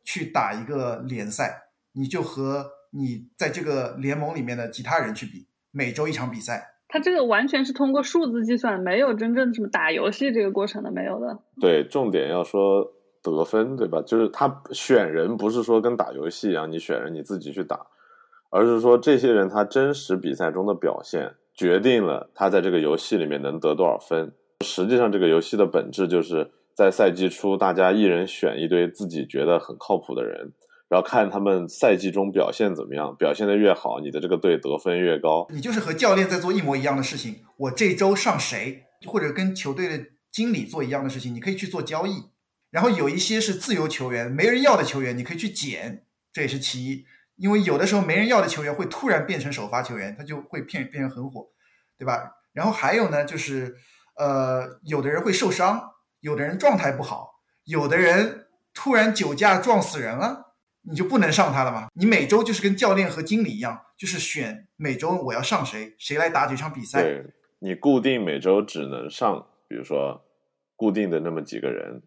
[0.03, 1.63] 去打一个联赛，
[1.93, 6.74] 你就和你在这个联盟里面的其他人去比，每周一场比赛。
[6.87, 11.39] 它这个完全是通过数字计算，没有真正什么打游戏这个过程的，没有的。
[11.59, 14.01] 对，重点要说得分，对吧？
[14.01, 17.87] 就是他选人不是说跟打游戏一样，你选人你自己去打，
[18.49, 24.33] 而是说这些人他真实比赛中的表现决定了他在这个游戏里面能得多少分。
[24.61, 26.51] 实际上，这个游戏的本质就是。
[26.77, 30.51] 在赛季初，大家一人选一堆自己觉得很靠谱的人，
[30.87, 35.47] 然后看他们赛季中表现怎么样，表现的越好，你的这个队得分越高。
[35.49, 37.43] 你就是和教练在做一模一样的事情。
[37.57, 42.25] 我这周上谁，或者跟球队的经理做一样的事情，你可以去做交易。
[42.69, 47.05] 然后有一些是自由球员，没人要的球员，你可以去捡，这也是其一。
[47.37, 51.47] 因为有的时候没人要的球员会突然变成首发球员，他就会变变成很火，
[51.97, 52.31] 对吧？
[52.53, 53.75] 然后还有呢，就是
[54.17, 55.91] 呃，有的人会受伤。
[56.21, 60.44] 有的人状态不好，有的人突然酒驾撞死人了，
[60.87, 61.87] 你就不能上他了吗？
[61.93, 67.01] 你每周就是跟教练和经理一样，就是选每周我要上谁，谁来打几场比赛。
[67.01, 67.25] 对
[67.59, 70.23] 你固定每周只能上，比如说
[70.75, 72.01] 固定的那么几个人，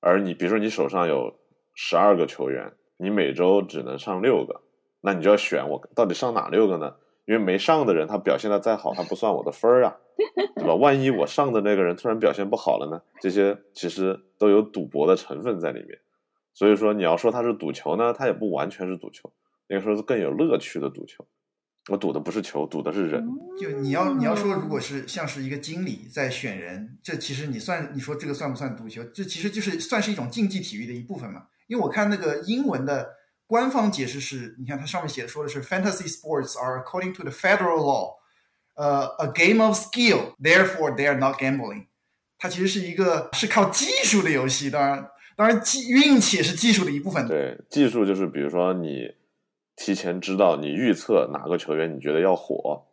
[0.00, 1.34] 而你比如说你手上有
[1.74, 4.62] 十二个球员，你每周只能上六个，
[5.00, 6.94] 那你就要选我到底上哪六个呢？
[7.26, 9.96] 因为没上的人他表现的再好，他不算我的分儿啊。
[10.54, 10.74] 对吧？
[10.74, 13.02] 万一我上的那个人突然表现不好了呢？
[13.20, 15.98] 这些其实都有赌博的成分在里面。
[16.56, 19.30] 所以说，你要说它是赌球呢，它也不完全是赌球，
[19.68, 21.26] 应该说是更有乐趣的赌球。
[21.90, 23.28] 我赌的不是球，赌的是人。
[23.60, 29.04] 就你要你要说，如果是像是一个经理在选人，这其实你算你说这个算不算赌球？
[29.04, 31.48] 这其实就是算是一种竞技体育的一部分嘛。
[31.66, 33.10] 因为我看那个英文的
[33.46, 38.14] 官方解释是，你看它上面写的说的是，Fantasy sports are according to the federal law。
[38.76, 41.88] 呃，a game of skill，therefore they are not gambling。
[42.38, 47.28] 它其实是一个是靠技术的游戏，当然，当然技运气也是技术的一部分。
[47.28, 49.14] 对，技术就是比如说你
[49.76, 52.86] 提前知道，你预测哪个球员你觉得要火，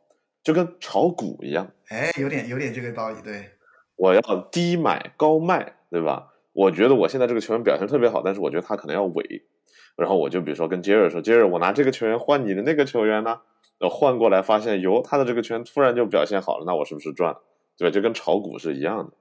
[0.43, 1.71] 就跟炒股一样。
[1.87, 3.15] 哎，有点有点这个道理。
[3.23, 3.49] 对，
[3.95, 4.21] 我要
[4.51, 6.33] 低买高卖，对吧？
[6.51, 9.41] 我觉得我现在这个球员表现特别好，但是我觉得他可能要萎，
[9.95, 13.39] 然后我就比如说跟杰瑞说，杰瑞，我拿这个球员换你的那个球员呢？
[13.89, 17.35] 换过来发现，哟，他的这个圈突然就表现好了，那我是不是赚？
[17.77, 17.91] 对吧？
[17.91, 19.13] 就跟炒股是一样的，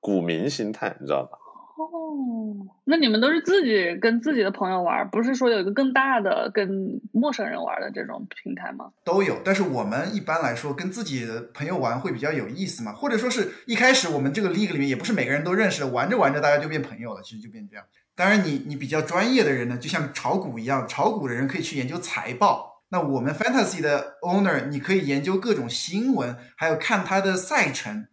[0.00, 1.38] 股民心态，你知道吧？
[1.80, 8.90] 哦，那你们都是自己跟自己的朋友玩，不是说有一个更大的跟陌生人玩的这种平台吗？
[9.02, 17.84] 都有，但是我们一般来说跟自己的朋友玩会比较有意思嘛，或者说是一开始我们这个 league 里面也不是每个人都认识，玩着玩着大家就变朋友了，其实就变这样。
[18.14, 22.82] 当然，你你比较专业的人呢，就像炒股一样，炒股的人可以去研究财报。
[22.90, 28.08] 那我们 Fantasy 的 Owner，你可以研究各种新闻，还有看他的赛程，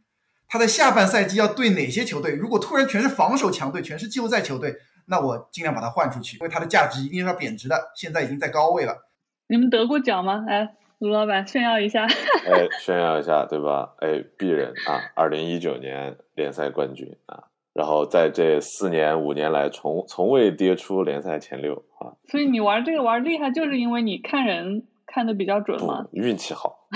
[0.48, 2.34] 他在下半赛季要对哪些球队。
[2.34, 4.76] 如果突然全是防守强队，全是季后赛球队，
[5.08, 7.92] 那我尽量把他换出去，因为他的价值一定是要贬值的。
[7.96, 9.10] 现在已经在高位了。
[9.48, 10.46] 你们得过奖吗？
[10.48, 12.06] 哎，卢老板炫耀一下。
[12.06, 13.94] 哎，炫耀一下，对吧？
[14.00, 22.16] 哎，鄙人啊，二零一九年联赛冠军啊，然后在这四年五年来，从从未跌出联赛前六啊。
[22.30, 26.06] 所以你玩这个玩厉害，就是因为你看人看的比较准吗？
[26.12, 26.88] 运气好，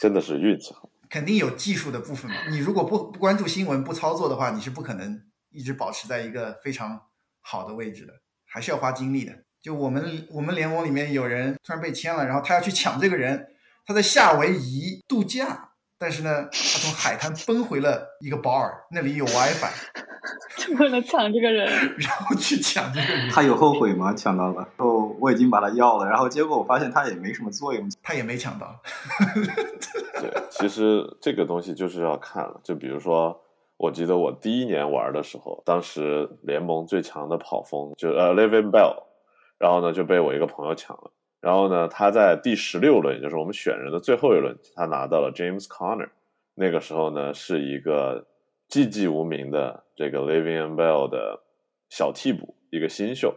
[0.00, 0.88] 真的是运气好。
[1.08, 2.36] 肯定有技术的部分嘛。
[2.50, 5.20] 你如果不不关注新闻、不操作的话，你是不可能
[5.50, 7.00] 一直保持在一个非常
[7.40, 8.12] 好的位置的，
[8.46, 9.32] 还是要花精力的。
[9.62, 13.48] 就我们我们联盟里面有人突然被签了，然后他要去抢这个人，
[13.84, 19.72] 他在夏威夷度假，但是呢，他从海滩奔回了一个保尔那里有 WiFi，
[20.56, 21.66] 就 为了抢这个人，
[21.98, 23.28] 然后去抢这个人。
[23.30, 24.12] 他有后悔吗？
[24.14, 28.74] 抢到了，然后我已经把他要了，然后结果我发现他也没什么作用，他也没抢到。
[30.20, 33.40] 对，其实这个东西就是要看了，就比如说，
[33.76, 39.04] 我记得我第一年玩的时候，当时联盟最强的跑锋就呃 Living Bell。
[39.58, 41.10] 然后呢，就被我一个朋友抢了。
[41.40, 46.10] 然后呢，他在第十六轮，也就是我们选人的最后一轮，他拿到了 James Conner。
[46.54, 48.26] 那个时候呢，是一个
[48.68, 51.42] 寂寂无名的这个 Living and Bell 的
[51.88, 53.36] 小替补，一个新秀。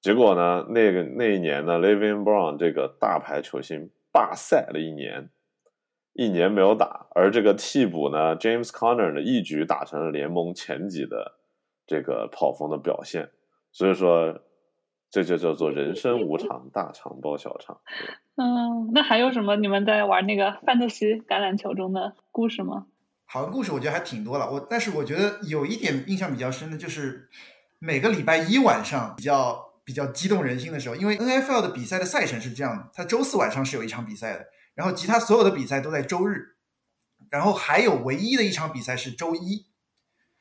[0.00, 5.30] 结果呢，那个那一年呢，Living Brown 这个大牌球星罢赛了一年，
[6.12, 7.06] 一年没有打。
[7.14, 11.38] 而这个替补呢，James Conner 呢，一举打成了联盟前几的
[11.86, 13.30] 这个跑锋的表现。
[13.72, 14.40] 所以说。
[15.10, 17.80] 这就叫做人生无常，大肠包小肠。
[18.34, 22.88] 嗯，那还有什么你们在玩那个范特西橄榄球中的故事吗？
[23.26, 24.50] 好像故事我觉得还挺多了。
[24.50, 27.28] 我但是我觉得有一点印象比较深的就是
[27.78, 36.56] 每个礼拜一晚上比较比较激动人心的时候，因为 N F L 的比赛的赛程是这样的，它周四晚上是有一场比赛的，然后其他所有的比赛都在周日，
[37.30, 39.66] 然后还有唯一的一场比赛是周一。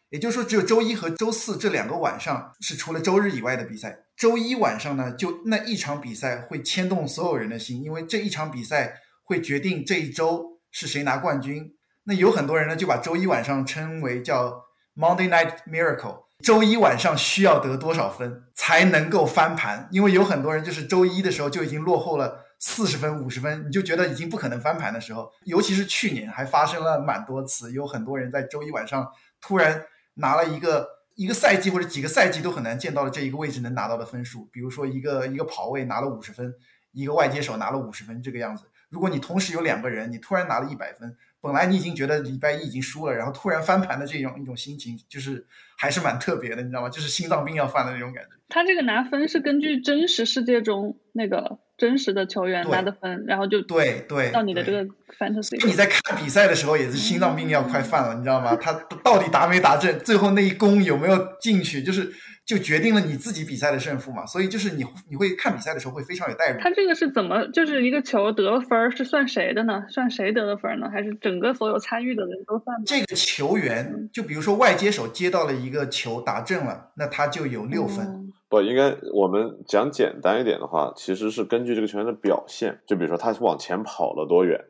[0.10, 4.05] 也就是说，只有周一和周四这两个晚上是除了周日以外的比赛。
[4.15, 11.73] 周一晚上呢，就那一场比赛会牵动所有人的心，因为这一场比赛会决定这一周是谁拿冠军。
[12.03, 14.65] 那有很多人呢，就把周一晚上称为叫
[14.95, 16.23] Monday Night Miracle。
[16.43, 19.88] 周一晚上需要得多少分才能够翻盘？
[19.91, 29.07] 因为有很多人就是周一的时候就已经落后了四十分、五十分，你就觉得已经不可能翻盘的时候，尤其是去年还发生了蛮多次，有很多人在周一晚上
[29.41, 29.84] 突然。
[30.15, 36.53] 拿了一个一个赛季或者几个赛季都很难见到的这一个位置能拿到的分数，比如说一个一个跑位拿了五十分，
[36.91, 38.65] 一个外接手拿了五十分这个样子。
[38.89, 45.45] 如果你同时有两个人，你突然拿了一百分，本来你已经觉得礼拜一已经输了，然后突然翻盘的这种一种心情，就是
[45.78, 46.90] 还是蛮特别的，你知道吗？
[46.90, 48.30] 就是心脏病要犯的那种感觉。
[48.49, 51.60] 他这个拿分是根据真实世界中那个。
[51.76, 54.86] 真实的球员拿的分，然后就对对到你的这个
[55.18, 55.65] fantasy。
[55.65, 58.56] 你在看比赛的时候也是心脏病要快犯了，你知道吗？
[58.56, 58.72] 他
[59.03, 62.14] 到底打没打正，最后那一攻有没有进去，就是
[62.45, 64.26] 就决定了你自己比赛的胜负嘛。
[64.26, 66.60] 所以就是你你会看比赛的时候会非常有代入。
[66.60, 69.84] 他这个是怎么就是一个球得了分是算谁的呢？
[69.90, 70.90] 算谁得的分呢？
[70.90, 72.84] 还是整个所有参与的人都算？
[72.86, 78.32] 这个球员就比如说外接手接到了一个球打正了，那他就有六分。
[78.49, 84.64] 不应该，我们讲简单一点的话，其实是根据这个球员的表现，就比如说他往前跑了多远，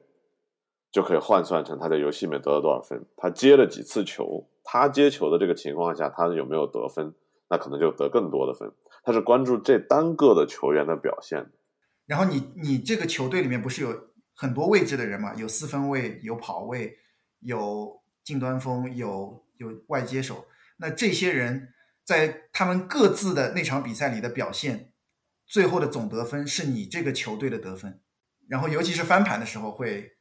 [0.89, 3.03] 就可以换算成他在游戏里面得了多少分。
[3.17, 7.13] 他接了几次球，他接球的这个情况下，他有没有得分，
[7.49, 8.71] 那可能就得更多的分。
[9.03, 11.51] 他是关注这单个的球员的表现。
[12.05, 15.33] 然后你你这个球队里面不是有很多位置的人嘛？
[15.35, 16.97] 有四分位，有跑位，
[17.39, 20.45] 有近端锋，有有外接手。
[20.77, 21.69] 那这些人。
[22.05, 24.91] 在他们各自的那场比赛里的表现，
[25.47, 28.01] 最后的总得分是你这个球队的得分。
[28.49, 30.11] 然后，尤其是翻盘的时候，会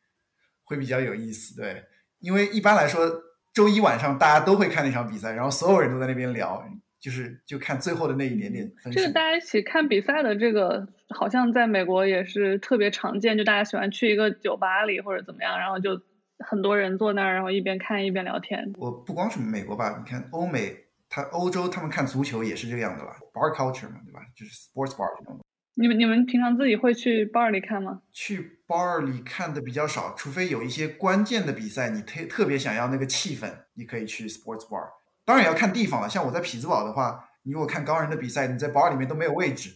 [0.63, 1.85] 会比较有意思，对，
[2.21, 3.11] 因为一般来说，
[3.53, 6.65] 周一晚上大家都会看那场比赛，然后所有人都在那边聊，
[7.03, 8.93] 就是就看最后的那一点点分。
[8.93, 16.01] 这个大家一起看比赛的这个，好像在美国也是特别常见，就大家喜欢去一个酒吧里或者怎么样，然后就
[16.39, 18.73] 很多人坐那儿，然后一边看一边聊天。
[18.79, 20.77] 我不光是美国吧，你看欧美。
[21.15, 24.21] 他欧洲他们看足球也是这个样子吧，bar culture 嘛，对吧？
[24.35, 25.39] 就是 sports bar 这种。
[25.75, 28.01] 你们你们平常自己会去 bar 里看吗？
[28.15, 34.89] 去 bar 里看的比较少，除非有一些关键的比赛，你特特别想要那个气氛，你可以去 sports bar。
[35.25, 39.71] 当然也要看地方了，像我在匹兹堡的话，你如果看高人的比赛，你在 bar 里面都没有位置，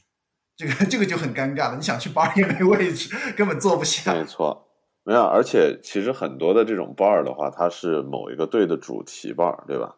[0.57, 1.77] 这个 这个就很尴尬了。
[1.77, 4.13] 你想去 bar 也没位置， 根本坐不下。
[4.13, 4.69] 没错，
[5.05, 5.23] 没有。
[5.23, 9.95] 而且其实很多的这种 bar 的话，它是某一个队的主题 bar，对吧？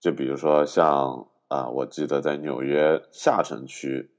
[0.00, 4.11] 就比如说像啊，我记得在纽约下城区，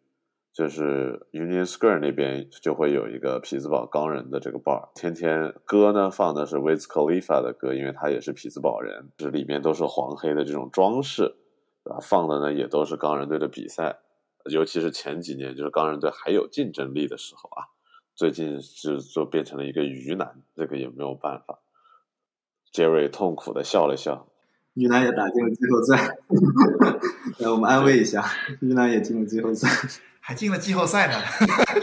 [0.53, 11.35] 就是 Union Square 那边就会有一个匹兹堡钢人的这个 bar，天天歌呢放的是 Wiz Khalifa 的歌，因为他也是匹兹堡人，这里面都是黄黑的这种装饰，
[11.85, 13.97] 啊，放的呢也都是钢人队的比赛，
[14.51, 17.73] 尤其是前几年就是钢人队还有竞争力的时候啊，
[18.13, 21.59] 最近是就变成了一个鱼腩，这个也没有办法。
[22.71, 24.27] 杰瑞痛苦的笑了笑。
[24.75, 26.17] 鱼腩也打进了季后赛
[27.37, 28.23] 来我们安慰一下，
[28.61, 29.67] 鱼腩也进了季后赛，
[30.25, 31.21] 还进了季后赛呢。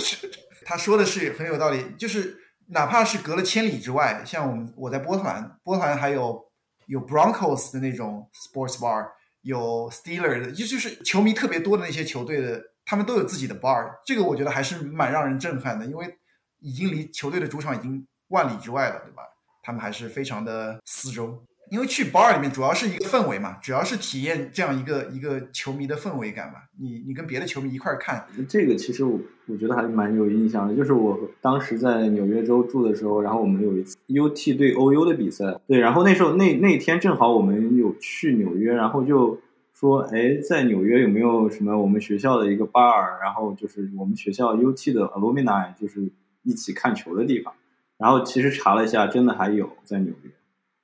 [0.65, 2.39] 他说的是很有道理，就是
[2.69, 6.51] 哪怕是隔了千里之外，像我们我在波特兰，波特兰还有
[6.87, 9.09] 有 Broncos 的那种 sports bar，
[9.43, 16.19] 有 Steelers 的，就就是球迷特别多的那些球队的，他们都有自己的 bar，这个我觉得还是蛮让人震撼的，因为
[16.61, 19.23] 已经离球队的主场已经万里之外了，对吧？
[19.63, 21.45] 他们还是非常的私州。
[21.71, 26.55] 因为去 bar 里面主要是一个氛围嘛，主要是体验这样一个一个球迷的氛围感嘛。
[26.79, 30.75] 你你跟别的球迷一块儿看，这个其实我我觉得还蛮有印象的。
[30.75, 39.39] 就是我当时在纽约州住的时候，然后我们有一次 UT 对 OU 的比赛，对，然后那时候那那天正好我们有去纽约，然后就
[39.73, 46.11] 说，哎，在纽约有没有什么我们学校的一个 bar，然后就是我们学校 UT 的 alumni 就是
[46.43, 47.55] 一起看球的地方。
[47.97, 50.31] 然后其实查了一下，真的还有在纽约。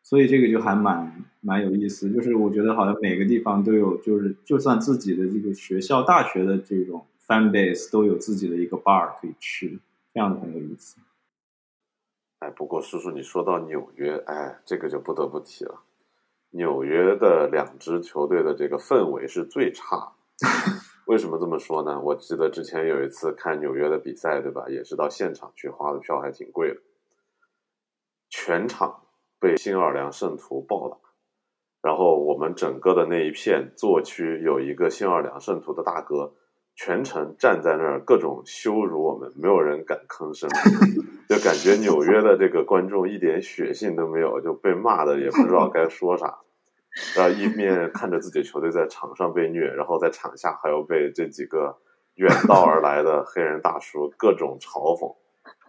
[0.07, 9.81] 所以这个就还蛮蛮有意思，就是我觉得好像每个地方都有，就是就算自己的这个学校、大学的这种 fan base 都有自己的一个 bar 可以去，
[10.15, 11.01] 这样的很有意思。
[12.39, 15.83] 哎，不过叔叔你说到纽约，哎，这个就不得不提了。
[16.51, 20.13] 纽约的两支球队的这个氛围是最差，
[21.07, 22.01] 为什么这么说呢？
[22.01, 24.69] 我记得之前有一次看纽约的比赛，对吧？
[24.69, 26.81] 也是到现场去，花的票还挺贵的，
[28.31, 29.03] 全场。
[29.39, 30.97] 被新奥尔良圣徒暴打，
[31.83, 36.35] 然后我们整个的那一片座区有一个新奥尔良圣徒的大哥，
[36.75, 40.49] 全程站在那儿各种羞辱我们，没有人敢吭声，
[41.29, 46.39] 就感觉纽约的这个观众一点血性都没有，就被骂的也不知道该说啥，
[47.15, 51.79] 然后一面看着自己球队在场上被虐，然后在场下还要被这几个
[52.15, 55.15] 远道而来的黑人大叔各种嘲讽，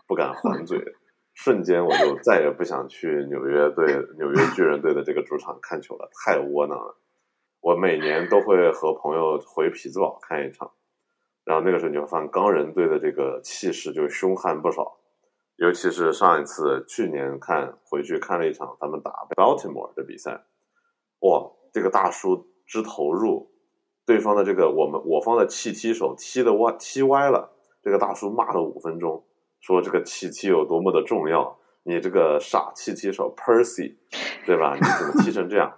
[0.08, 0.96] 不敢还嘴。
[1.38, 3.86] 瞬间我就再也不想去纽约队、
[4.18, 6.98] 纽约巨人队的这个主场看球了，太窝囊了。
[7.62, 10.72] 我每年都会和朋友回匹兹堡看一场，
[11.46, 14.98] 然后那个时候你会发现钢人队的这个气势就凶悍不少，
[15.58, 20.44] 尤其是上一次去年看回去看了一场他们打 Baltimore 的比赛，
[21.20, 23.52] 哇，这个大叔之投入，
[24.08, 27.52] 对方的这个我们我方的气踢手踢的歪踢歪了，
[27.84, 29.24] 这个大叔骂了五分钟。
[29.62, 33.96] 说这个气踢有多么的重要，你这个傻气踢手 Percy，
[34.46, 34.76] 对吧？
[34.76, 35.74] 你怎么踢成这样？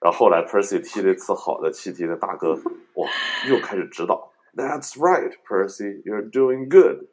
[0.00, 3.08] 然后后来 Percy 踢了一次好的气踢的大哥，哇，
[3.48, 4.30] 又开始指导。
[4.54, 7.08] That's right, Percy, you're doing good。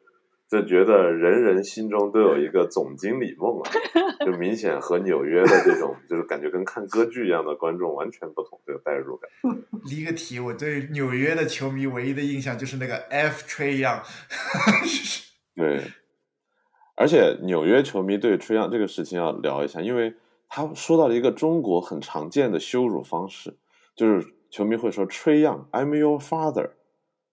[0.50, 3.70] 就觉得人人心中都有一个总经理梦啊，
[4.24, 9.28] 就明显和纽约的这种就是感觉跟看歌剧一样的观众完全不同，这个代入感。
[9.90, 14.02] 离个题，我对纽约的球迷唯一的印象就是那个 F 吹样。
[15.56, 15.82] 对。
[16.96, 20.14] 而且纽约球迷对吹样这个事情要聊一下，因为
[20.48, 23.56] 他说到了一个中国很常见的羞辱方式，
[23.96, 26.70] 就是球迷会说吹样，I'm your father，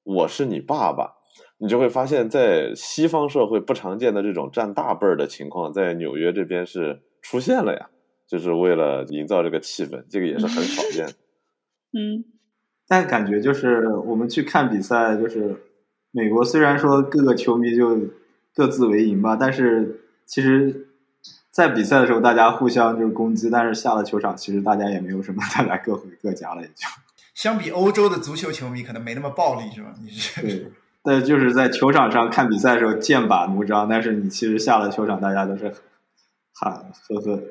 [0.03, 1.17] 我是你爸爸。
[1.59, 7.89] 你就会发现，在西方社会不常见的这种占大辈儿的情况，在纽约这边是出现了呀，
[8.27, 11.05] 就是为了营造这个气氛，这个也是很少见。
[11.93, 12.25] 嗯，
[12.89, 15.55] 但感觉就是我们去看比赛，就是
[16.09, 17.95] 美国虽然说各个球迷就。
[18.53, 20.87] 各自为营吧，但是其实，
[21.49, 26.85] 在比赛的时候大家互相就是攻击，但是下了球场，其实大家也没有什么，大家各回各家了，也就。
[27.33, 29.93] 相比欧洲的足球球迷，可能没那么暴力，是吧？
[30.01, 30.71] 你是对，
[31.01, 35.73] 但就是在球场上看比赛的时候剑拔弩张，但是你其实下了球场，大家都是
[36.53, 36.71] 喊
[37.07, 37.41] 呵呵，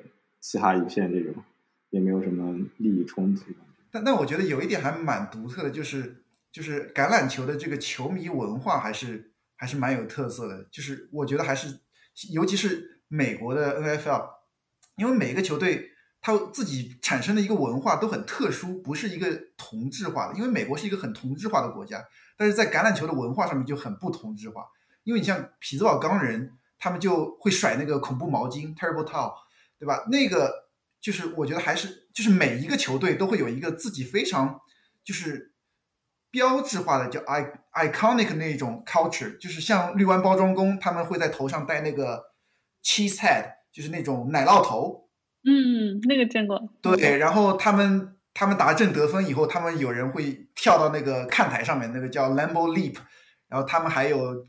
[0.41, 1.35] 嘻哈一片，这种
[1.89, 3.43] 也没有什么利益冲突。
[3.91, 6.23] 但但我觉得有一点还蛮独特的，就是
[6.53, 9.30] 就是橄榄球的这个球迷文化还是。
[9.61, 11.81] 还是蛮有特色的，就是我觉得还是，
[12.33, 14.27] 尤其是美国的 NFL，
[14.97, 15.91] 因为每个球队
[16.23, 20.39] 它自己产生的一个文化都很特殊，不是一个同质化的。
[20.39, 22.03] 因为美国是一个很同质化的国家，
[22.39, 24.65] 但是在橄榄球的文化上面就很不同质化。
[25.05, 29.35] 因为你像匹兹堡钢人，他们就会甩那个恐怖毛巾 （Terrible Towel），
[29.79, 30.07] 对吧？
[30.11, 30.71] 那个
[31.03, 34.59] 就是我觉得还是就是每一个球队都会有一个自己非常
[35.05, 35.50] 就是。
[36.31, 42.23] 标志化的叫 i iconic 那种 culture，就是像绿湾包装工，他们会在头上戴那个
[42.83, 45.09] cheese head，就是那种奶酪头。
[45.43, 46.61] 嗯，那个见过。
[46.83, 52.97] 对，然后他们他们打正得分以后，他们有人会跳到那个看台上面，那个叫 Lambo Leap，
[53.49, 54.47] 然后他们还有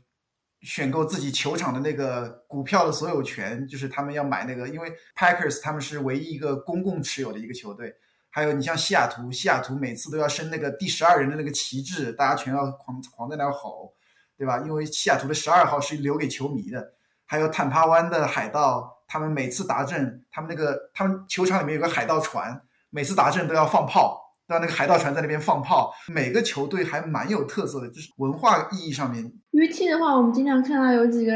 [0.60, 7.94] 选购自己球场的那个股票的所有权，就是他们要买那个，因为 Packers 他们是唯一一个公共持有的一个球队。
[8.34, 13.92] 还有你像西雅图，西雅图每次都要升那个第十二人的那个旗帜，大家全要狂狂在那吼，
[14.36, 14.58] 对对吧？
[14.66, 16.94] 因为西雅图的十二号是留给球迷的，
[17.26, 22.60] 还有坦帕湾的海盗，他们每次达阵，他们那个他们球场里面有个海盗船，
[22.90, 25.94] 每次达阵都要放炮，让那个海盗船在那边放炮。
[26.08, 29.32] 每个球队还蛮有特色的，就是文化意义上面。
[29.52, 31.32] UT 的话，我们经常看到有几个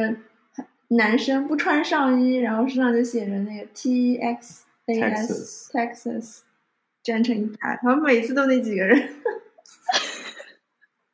[0.89, 4.63] 男生不穿上衣，然后身上就写着那个 TXAS
[5.71, 6.41] Texas，
[7.07, 9.01] 站成一排，他们每次都那几个人。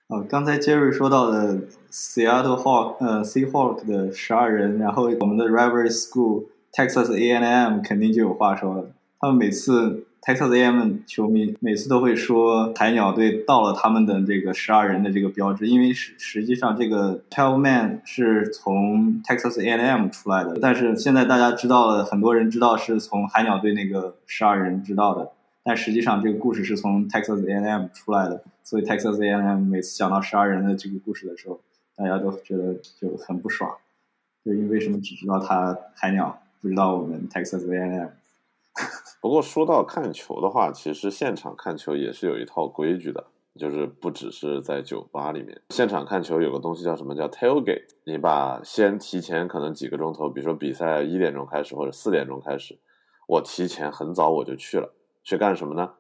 [0.09, 1.59] 哦， 刚才 Jerry 说到的
[1.91, 8.87] Seattle Hawk，呃，Seahawk 的十二人，然后我们的 River School Texas A&M 肯定就有话说了。
[9.21, 25.33] 他们每次 Texas A&M 球迷每次都会说海鸟队到了他们的这个十二人的这个标志，因为实实际上这个 Twelve Man 是从 Texas A&M 出来的，但是现在大家知道了，很多人知道是从海鸟队那个十二人知道的。
[25.65, 31.61] 但实际上，这个故事是从 Texas A&M 出来的，所以 Texas A&M 每次讲到十二人的这个故事的时候，
[31.95, 33.77] 大家都觉得就很不爽，
[34.45, 38.09] 就因为什么只知道他海鸟，不知道我们 Texas A&M。
[39.21, 43.25] 不过说到看球的话，其实现场看球也是有一套规矩的，
[43.57, 52.77] 就是不只是在酒吧里面，现场看球有个东西叫什么叫 tailgate，你把先提前可能几个钟头，比如说比赛一点钟开始或者四点钟开始，
[53.29, 54.93] 我提前很早我就去了。
[55.23, 55.93] 去干什么呢？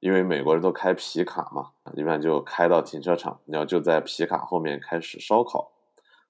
[0.00, 5.72] 因为美国人都开皮卡嘛，一般就开到停车场，然后就在皮卡后面开始烧烤、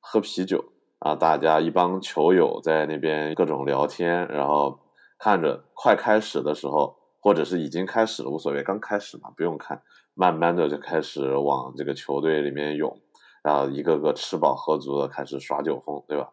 [0.00, 1.14] 喝啤酒啊。
[1.14, 4.80] 大家一帮球友在那边各种聊天，然后
[5.18, 9.80] 看着快开始的时候，或者是已经开始了无所谓，刚开始嘛不用看，
[10.14, 13.00] 慢慢的就开始往这个球队里面涌，
[13.44, 16.28] 然后一个个吃饱喝足的开始耍酒疯，对吧？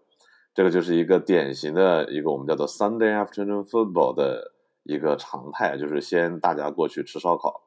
[0.56, 4.54] 这个就是一个典型的一个我们叫做 Sunday afternoon football 的。
[4.88, 7.62] 一个常态就是先大家过去吃烧烤。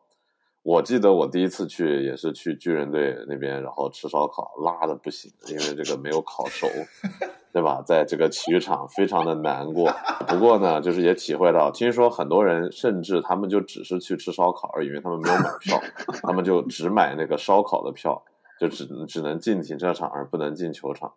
[0.62, 6.66] 我记得我第一次去也是去巨人队那边，然后吃烧烤，辣的不行，因为这个没有烤熟，
[7.50, 7.82] 对吧？
[7.86, 9.90] 在这个体育场非常的难过。
[10.28, 15.80] 不过呢，就是也体会到，听说很多人甚至他们就只是去吃烧烤而已，因为他们没有买票，
[16.22, 18.22] 他们就只买那个烧烤的票，
[18.60, 21.14] 就只只能进停车场而不能进球场，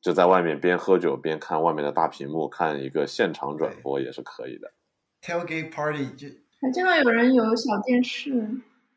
[0.00, 4.72] 就在外面边喝酒边看外面的大屏幕，看一个现场转播也是可以的。
[5.22, 6.28] Tailgate party 就
[6.60, 8.32] 还见到有人有小电视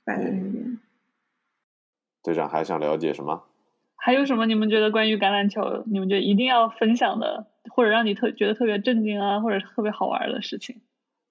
[0.03, 0.79] 摆在那边。
[2.23, 3.43] 队长还想了解什么？
[3.95, 10.81] 还有什么你们觉得关于橄榄球，你们觉得一定要分享的，或者让你特觉得特别震惊啊，或者特别好玩的事情？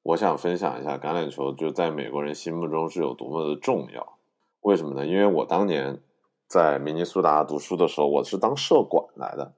[0.02, 4.18] 我想分享一下橄榄球，就在美国人心目中是有多么的重要。
[4.60, 5.06] 为什么呢？
[5.06, 5.98] 因为我当年
[6.46, 9.54] 在明尼苏达读书的时候，我是当社管来的。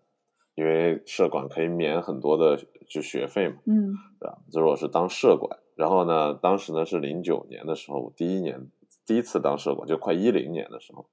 [0.60, 4.36] 因为社管可以免很多的就学费嘛，嗯，对吧？
[4.52, 8.68] 就是我是当社管，然后呢，当时呢是零九年的时候，第一年
[9.06, 11.06] 第一次当社管，就快一零年的时候，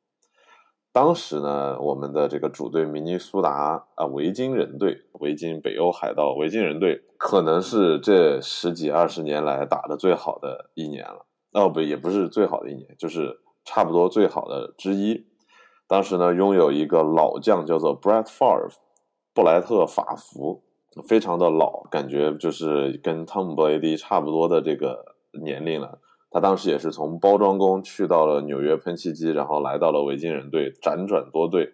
[0.92, 11.26] 当时呢，我们的这个主队明尼苏达啊维京人队，维京北欧海盗维京人队，可能是这十几二十年来打的最好的一年了。
[11.54, 15.26] 哦不，也不是最好的一年，就是差不多最好的之一。
[15.88, 18.74] 当时呢，拥有一个老将叫做 Brett Favre。
[19.38, 20.64] 布莱特·法福
[21.08, 26.00] 非常的老，感觉就是跟汤姆·布雷迪差不多的这个年龄了。
[26.32, 31.72] 他当时也是从包装工去到了纽约喷气机，然后来到了维京人队，辗转多队，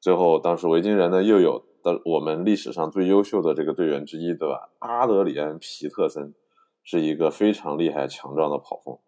[0.00, 4.70] 最后当时维京人呢又有的我们历史上最优秀的这个队员之一，对吧？
[4.80, 6.34] 阿德里安·皮特森
[6.82, 8.98] 是一个非常厉害强壮的跑锋。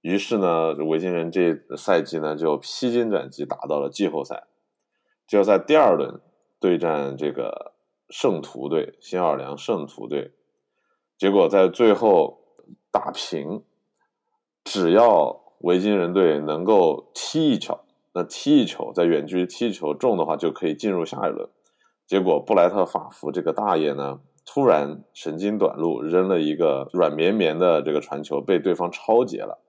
[0.00, 4.44] 于是呢，维京人这赛季呢就披荆斩棘打到了季后赛，
[5.28, 6.18] 就在第二轮。
[6.60, 7.72] 对战这个
[8.08, 10.32] 圣徒队，新奥尔良圣徒队，
[11.18, 12.40] 结果在最后
[12.90, 13.62] 打平。
[14.64, 17.78] 只要维京人队能够踢一球，
[18.12, 21.48] 那踢一球在远距离踢球中的话，就可以进入下一轮。
[22.04, 29.62] 结果布莱特法福这个大爷呢，突然神经短路，扔了一个软绵绵的这个传球，被对方抄截了。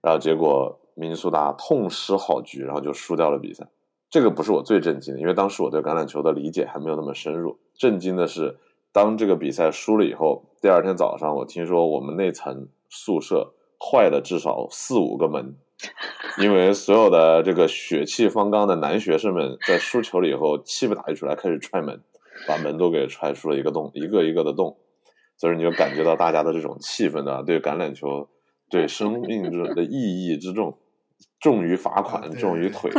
[0.00, 3.68] 然后结果明尼苏达痛失好局，然后就输掉了比赛。
[4.12, 7.58] 这个不是我最震惊的，因为当时我对橄榄球的理解还没有那么深入。
[7.74, 8.58] 震惊的是，
[8.92, 15.56] 当这个比赛输了以后，第二天早上我听说我们那层宿舍坏了至少四五个门，
[16.38, 22.02] 因为所有的这个血气方刚的男学生们在输球了以后气不打一处来，开始踹门，
[22.46, 24.76] 把门都给踹出了一个洞，一个一个的洞。
[25.38, 28.28] 所以你就感觉到大家的这种气氛啊，对橄榄球
[28.68, 30.76] 对生命之的意义之重。
[31.42, 32.90] 重于罚款，重于腿，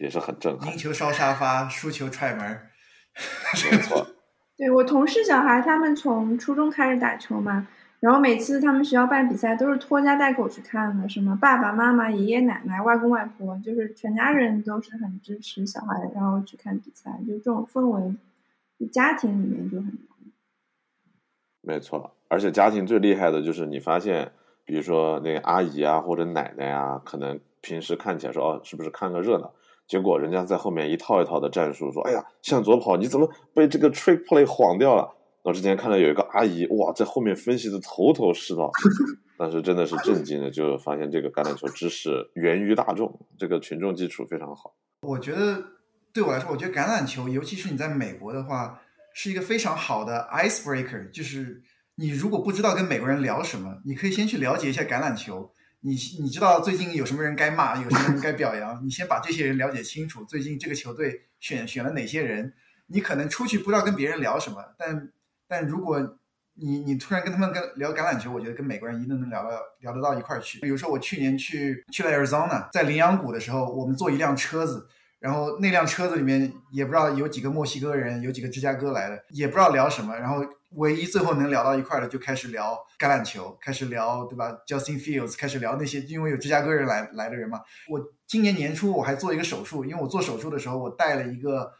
[0.00, 0.72] 也是很震撼。
[0.72, 2.60] 赢球烧沙发，输球踹门，
[3.70, 4.06] 没错。
[4.56, 7.68] 对我同事小孩，他们从初中开始打球嘛，
[8.00, 19.98] 然后每次他们学校办比赛都是拖家带口去看的，什么爸爸妈妈、爷爷奶奶、外公外婆，就是全家人都是很支持小孩，然后去看比赛，就这种氛围，家庭里面就很
[21.62, 24.32] 没错，而且家庭最厉害的就是你发现，
[24.70, 29.52] 比如说那个阿姨啊或者奶奶啊，可能平时看起来说哦是不是看个热闹，
[29.88, 35.12] 结果人家在后面一套一套的战术说，哎呀向左跑，你怎么被这个 trick play 晃掉了？
[35.42, 38.70] 我之前看到有一个阿姨，哇，在后面分析的头头是道，
[39.36, 44.72] 当时真的是震惊的，就发现这个橄榄球知识源于大众，这个群众基础非常好。
[45.02, 45.60] 我觉得
[46.12, 48.80] 对我来说，我觉得橄榄球，尤其是你在美国的话，
[49.12, 51.60] 是一个非常好的 icebreaker，就是
[52.00, 55.52] 你如果不知道跟美国人聊什么，你可以先去了解一下橄榄球。
[55.80, 60.24] 你你知道最近有什么人该骂，有什么人该表扬，你先把这些人了解清楚。
[60.24, 62.54] 最近这个球队选选了哪些人，
[62.86, 65.12] 你可能出去不知道跟别人聊什么，但。
[65.46, 66.16] 但如果
[66.54, 69.50] 你你突然跟他们跟聊橄榄球，我觉得跟美国人一定能聊到
[69.80, 70.60] 聊得到一块儿去。
[70.60, 74.86] 比如说我去年去去了 Arizona，在羚羊谷的时候，我们坐一辆车子，
[75.20, 80.16] 然后那辆车子里面也不知道有几个墨西哥人，有几个芝加哥来的，也不知道聊什么。
[80.16, 87.60] 然后唯一最后能聊到一块的，就开始聊橄榄球，开始聊对吧？Justin Fields，开始聊那些因为有芝加哥人来来的人嘛。
[87.88, 91.72] 我今年年初我还做一个手术，因为我做手术的时候我戴了一个。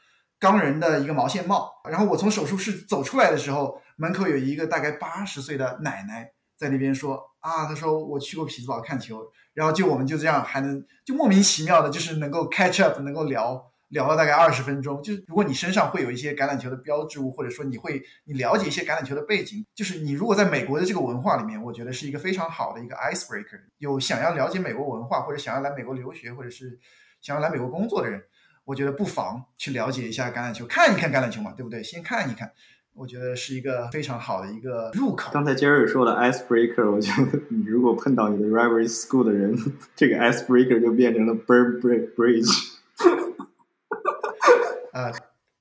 [0.42, 9.20] 钢人的一个毛线帽，然后我从手术室走出来的时候，门口有一个大概八十岁的奶奶在那边说啊，他说我去过匹兹堡看球，
[9.54, 15.02] 然后就我们就这样还能就莫名其妙的，就是能够 catch up，能够聊聊了大概二十分钟。
[15.02, 23.60] 就是如果你身上会有一些橄榄球的标志物，或者说你会你了解一些橄榄球的背景，就是你如果在美国的这个文化里面，我觉得是一个非常好的一个 icebreaker。
[23.78, 26.78] 有想要了解美国文化，或者想要来美国留学，或者是
[27.20, 28.22] 想要来美国工作的人。
[28.64, 31.82] 我觉得不妨去了解一下橄榄球，看一看橄榄球嘛，对不对？
[31.82, 32.52] 先看一看，
[32.94, 35.30] 我觉得是一个非常好的一个入口。
[35.32, 39.56] 刚才 Jerry 说了 icebreaker，我觉得你如果碰到你的 rival school 的人，
[39.96, 42.76] 这个 icebreaker 就变成了 burn bridge。
[44.92, 45.12] 呃，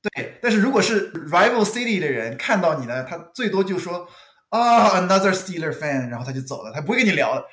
[0.02, 4.08] 对，但是如果是 rival city 的人看到你呢，他最多就说
[4.50, 7.46] 啊，another Steeler fan，然后他就走了，他不会跟你聊的。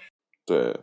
[0.45, 0.81] 对。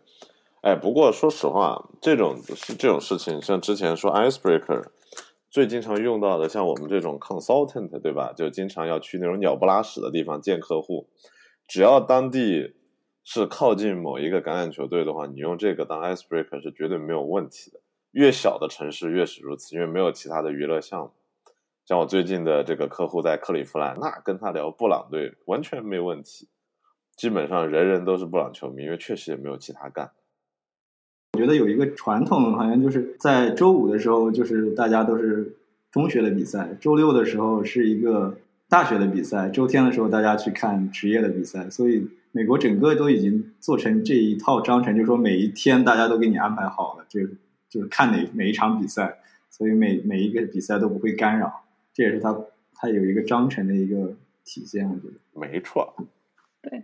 [0.61, 4.85] 哎，不过说实话，这种是这种事情，像之前说 icebreaker，
[5.53, 8.33] 最经常用到的，像我们这种 consultant，对吧？
[8.35, 11.07] 就经常要去那种鸟不拉屎的地方见客户，
[11.67, 12.73] 只要当地
[13.23, 17.79] 是靠近某一个橄榄球队的话，你用这个当 icebreaker 是绝对没有问题的。
[18.13, 21.11] 越小的城市越是如此，因为没有其他的娱乐项目。
[21.85, 26.49] 像我最近的这个客户在克利夫兰，那跟他聊布朗队完全没问题，
[27.15, 30.09] 基本上人人都是布朗球迷，因为确实也没有其他干。
[31.33, 35.55] 我觉得有一个传统，好像就是在周五的时候，就是大家都是
[35.91, 38.37] 中学的比赛；周六的时候是一个
[38.69, 41.67] 大学的比赛；周天的时候大家去看职业的比赛。
[41.71, 47.35] 所以美国整个都已经做成这一套章程，就是说每一天大家都给你安排好了，就是
[47.67, 49.17] 就是看哪哪一场比赛，
[49.49, 51.63] 所以每每一个比赛都不会干扰。
[51.95, 52.39] 这也是他
[52.75, 54.13] 他有一个章程的一个
[54.45, 55.95] 体现，我觉得没错。
[56.61, 56.83] 对。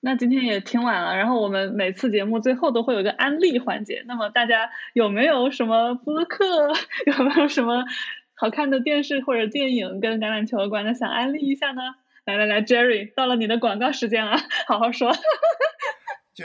[0.00, 4.04] 那今天也挺晚了，然后我们每次节目最后都会有一个安利环节。
[4.06, 6.44] 那么大家有没有什么播客，
[7.06, 7.84] 有没有什么
[8.34, 11.82] 好看的电视或者电影跟橄榄球有关的想安利一下呢？
[12.24, 14.36] 来来来，Jerry，到了你的广告时间了，
[14.68, 15.10] 好好说。
[16.32, 16.44] 就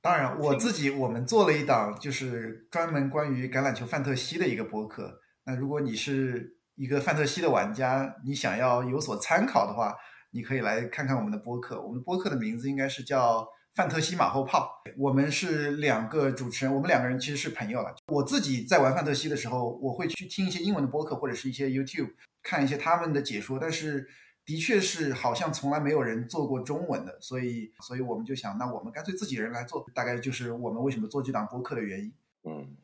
[0.00, 5.18] 当然，我自己我们做了一档就是专门关于橄榄球范特西的一个播客。
[5.44, 9.92] 那如果你是一个范特西的玩家，你想要有所参考的话。
[10.32, 13.42] 你可以来看看我们的播客，我们播客的名字应该是叫
[13.74, 14.82] 《范特西马后炮》。
[14.96, 17.94] 我们是两个主持人，我们两个人其实是朋友了。
[18.08, 24.08] 我自己在玩范特西的时候，我会去听一些英文的播客或者是一些 YouTube 看一些他们的解说，但是
[24.46, 32.12] 的确是好像从来没有人做过中文的，所以，所以我们就想，那我们干脆自己人来做，大概就是我们为什么做这档播客的原因。
[32.44, 32.76] 嗯，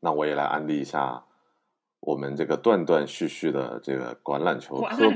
[0.00, 1.25] 那我也来安利一下。
[2.06, 5.10] 我们这个断断续续的这个橄榄球科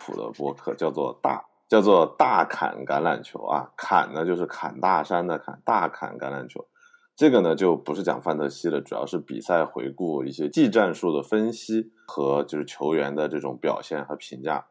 [0.00, 6.66] 普的播客叫做大叫做大砍橄榄球啊，砍呢就是砍大山的砍，大砍橄榄球。
[7.14, 14.66] 这个呢就不是讲范特西的，主要是比赛回顾、一些技战术的分析和就是球员的这种表现和评价。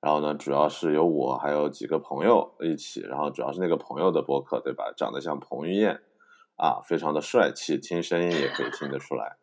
[0.00, 4.92] 然后呢，主要是由我还有几个朋友一起，然后主要是那个朋友的播客，对吧？
[4.96, 6.00] 长得像彭于晏
[6.56, 9.36] 啊，非常的帅气，听声音也可以听得出来。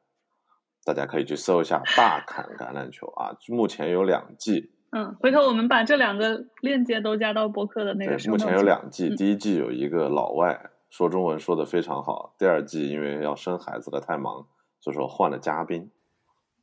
[0.85, 4.71] 大家可以去搜一下《大砍橄榄球》啊，目前有两季。
[4.91, 8.15] 嗯，回头我们把这两个链接都加到博客的那个。
[8.15, 14.45] 对，目前有两季，第一季有一个老外说中文说的非常好，第二季因为要生孩子了太忙，
[14.79, 15.89] 所以说换了嘉宾。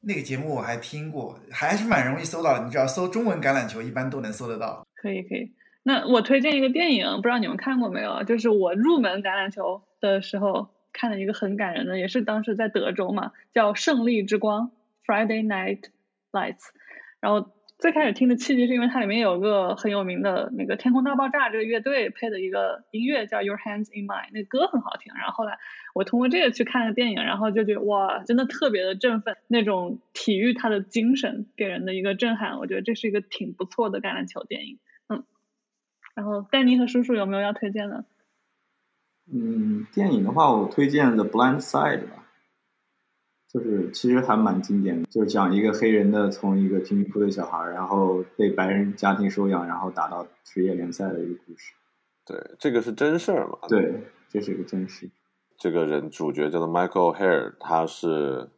[0.03, 4.87] 那个节目我还听过，还是蛮容易搜到的，你只要搜中文橄榄球，一般都能搜得到。
[4.95, 5.53] 可以可以，
[5.83, 8.23] 那我推荐一个电影，不知道你们看过没有？
[8.25, 14.71] 就是我入门橄榄球的时候看了一个很感人的，也是当时在德州嘛，叫《胜利之光》
[15.07, 15.85] （Friday Night
[16.33, 16.69] Lights）。
[17.21, 25.13] 然后最开始听的契机是因为它里面有个很有名的那个《天空大爆炸》这个乐队配的一个音乐叫《Your Hands in Mine》，那歌很好听。
[25.15, 25.59] 然后后来
[25.95, 32.59] 我通过这个去看了电影，然后就觉得哇，真的特别的振奋，那种体育它的精神给人的一个震撼。
[32.59, 34.79] 我觉得这是一个挺不错的橄榄球电影。
[35.09, 35.25] 嗯，
[36.15, 38.05] 然后丹尼和叔叔有没有要推荐的？
[39.33, 42.27] 嗯，电影的话，我推荐《The Blind Side》吧，
[43.49, 51.75] 就是其实还蛮经典的，就是讲一个黑人的从一个贫民窟的小孩，然后被白人家庭收养，然后打到职业联赛的一个故事。
[52.27, 53.59] 对，这个是真事儿嘛？
[53.69, 55.11] 对，这是一个真事。
[55.57, 58.49] 这个人主角叫做 Michael Hare，他是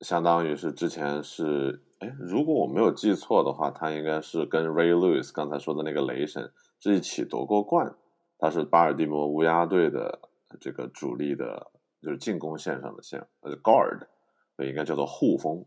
[0.00, 6.50] 相当于是之前是，哎，如果我没有记错的话，他应该是跟 Ray Lewis 刚才说的那个雷神
[6.80, 7.94] 是一起夺过冠。
[8.38, 10.20] 他是巴尔的摩乌鸦队的
[10.60, 11.70] 这个主力的，
[12.02, 14.06] 就是进攻线上的线，呃，guard，
[14.58, 15.64] 应该叫做护锋。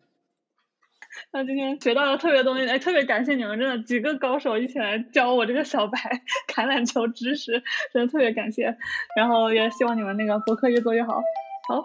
[1.31, 5.97] 那今天学到了特别东西，哎，特别感谢你们，真的几个高手一起来教我这个小白
[6.47, 8.77] 橄榄球知识，真的特别感谢。
[9.15, 11.21] 然后也希望你们那个博客越做越好。
[11.67, 11.83] 好。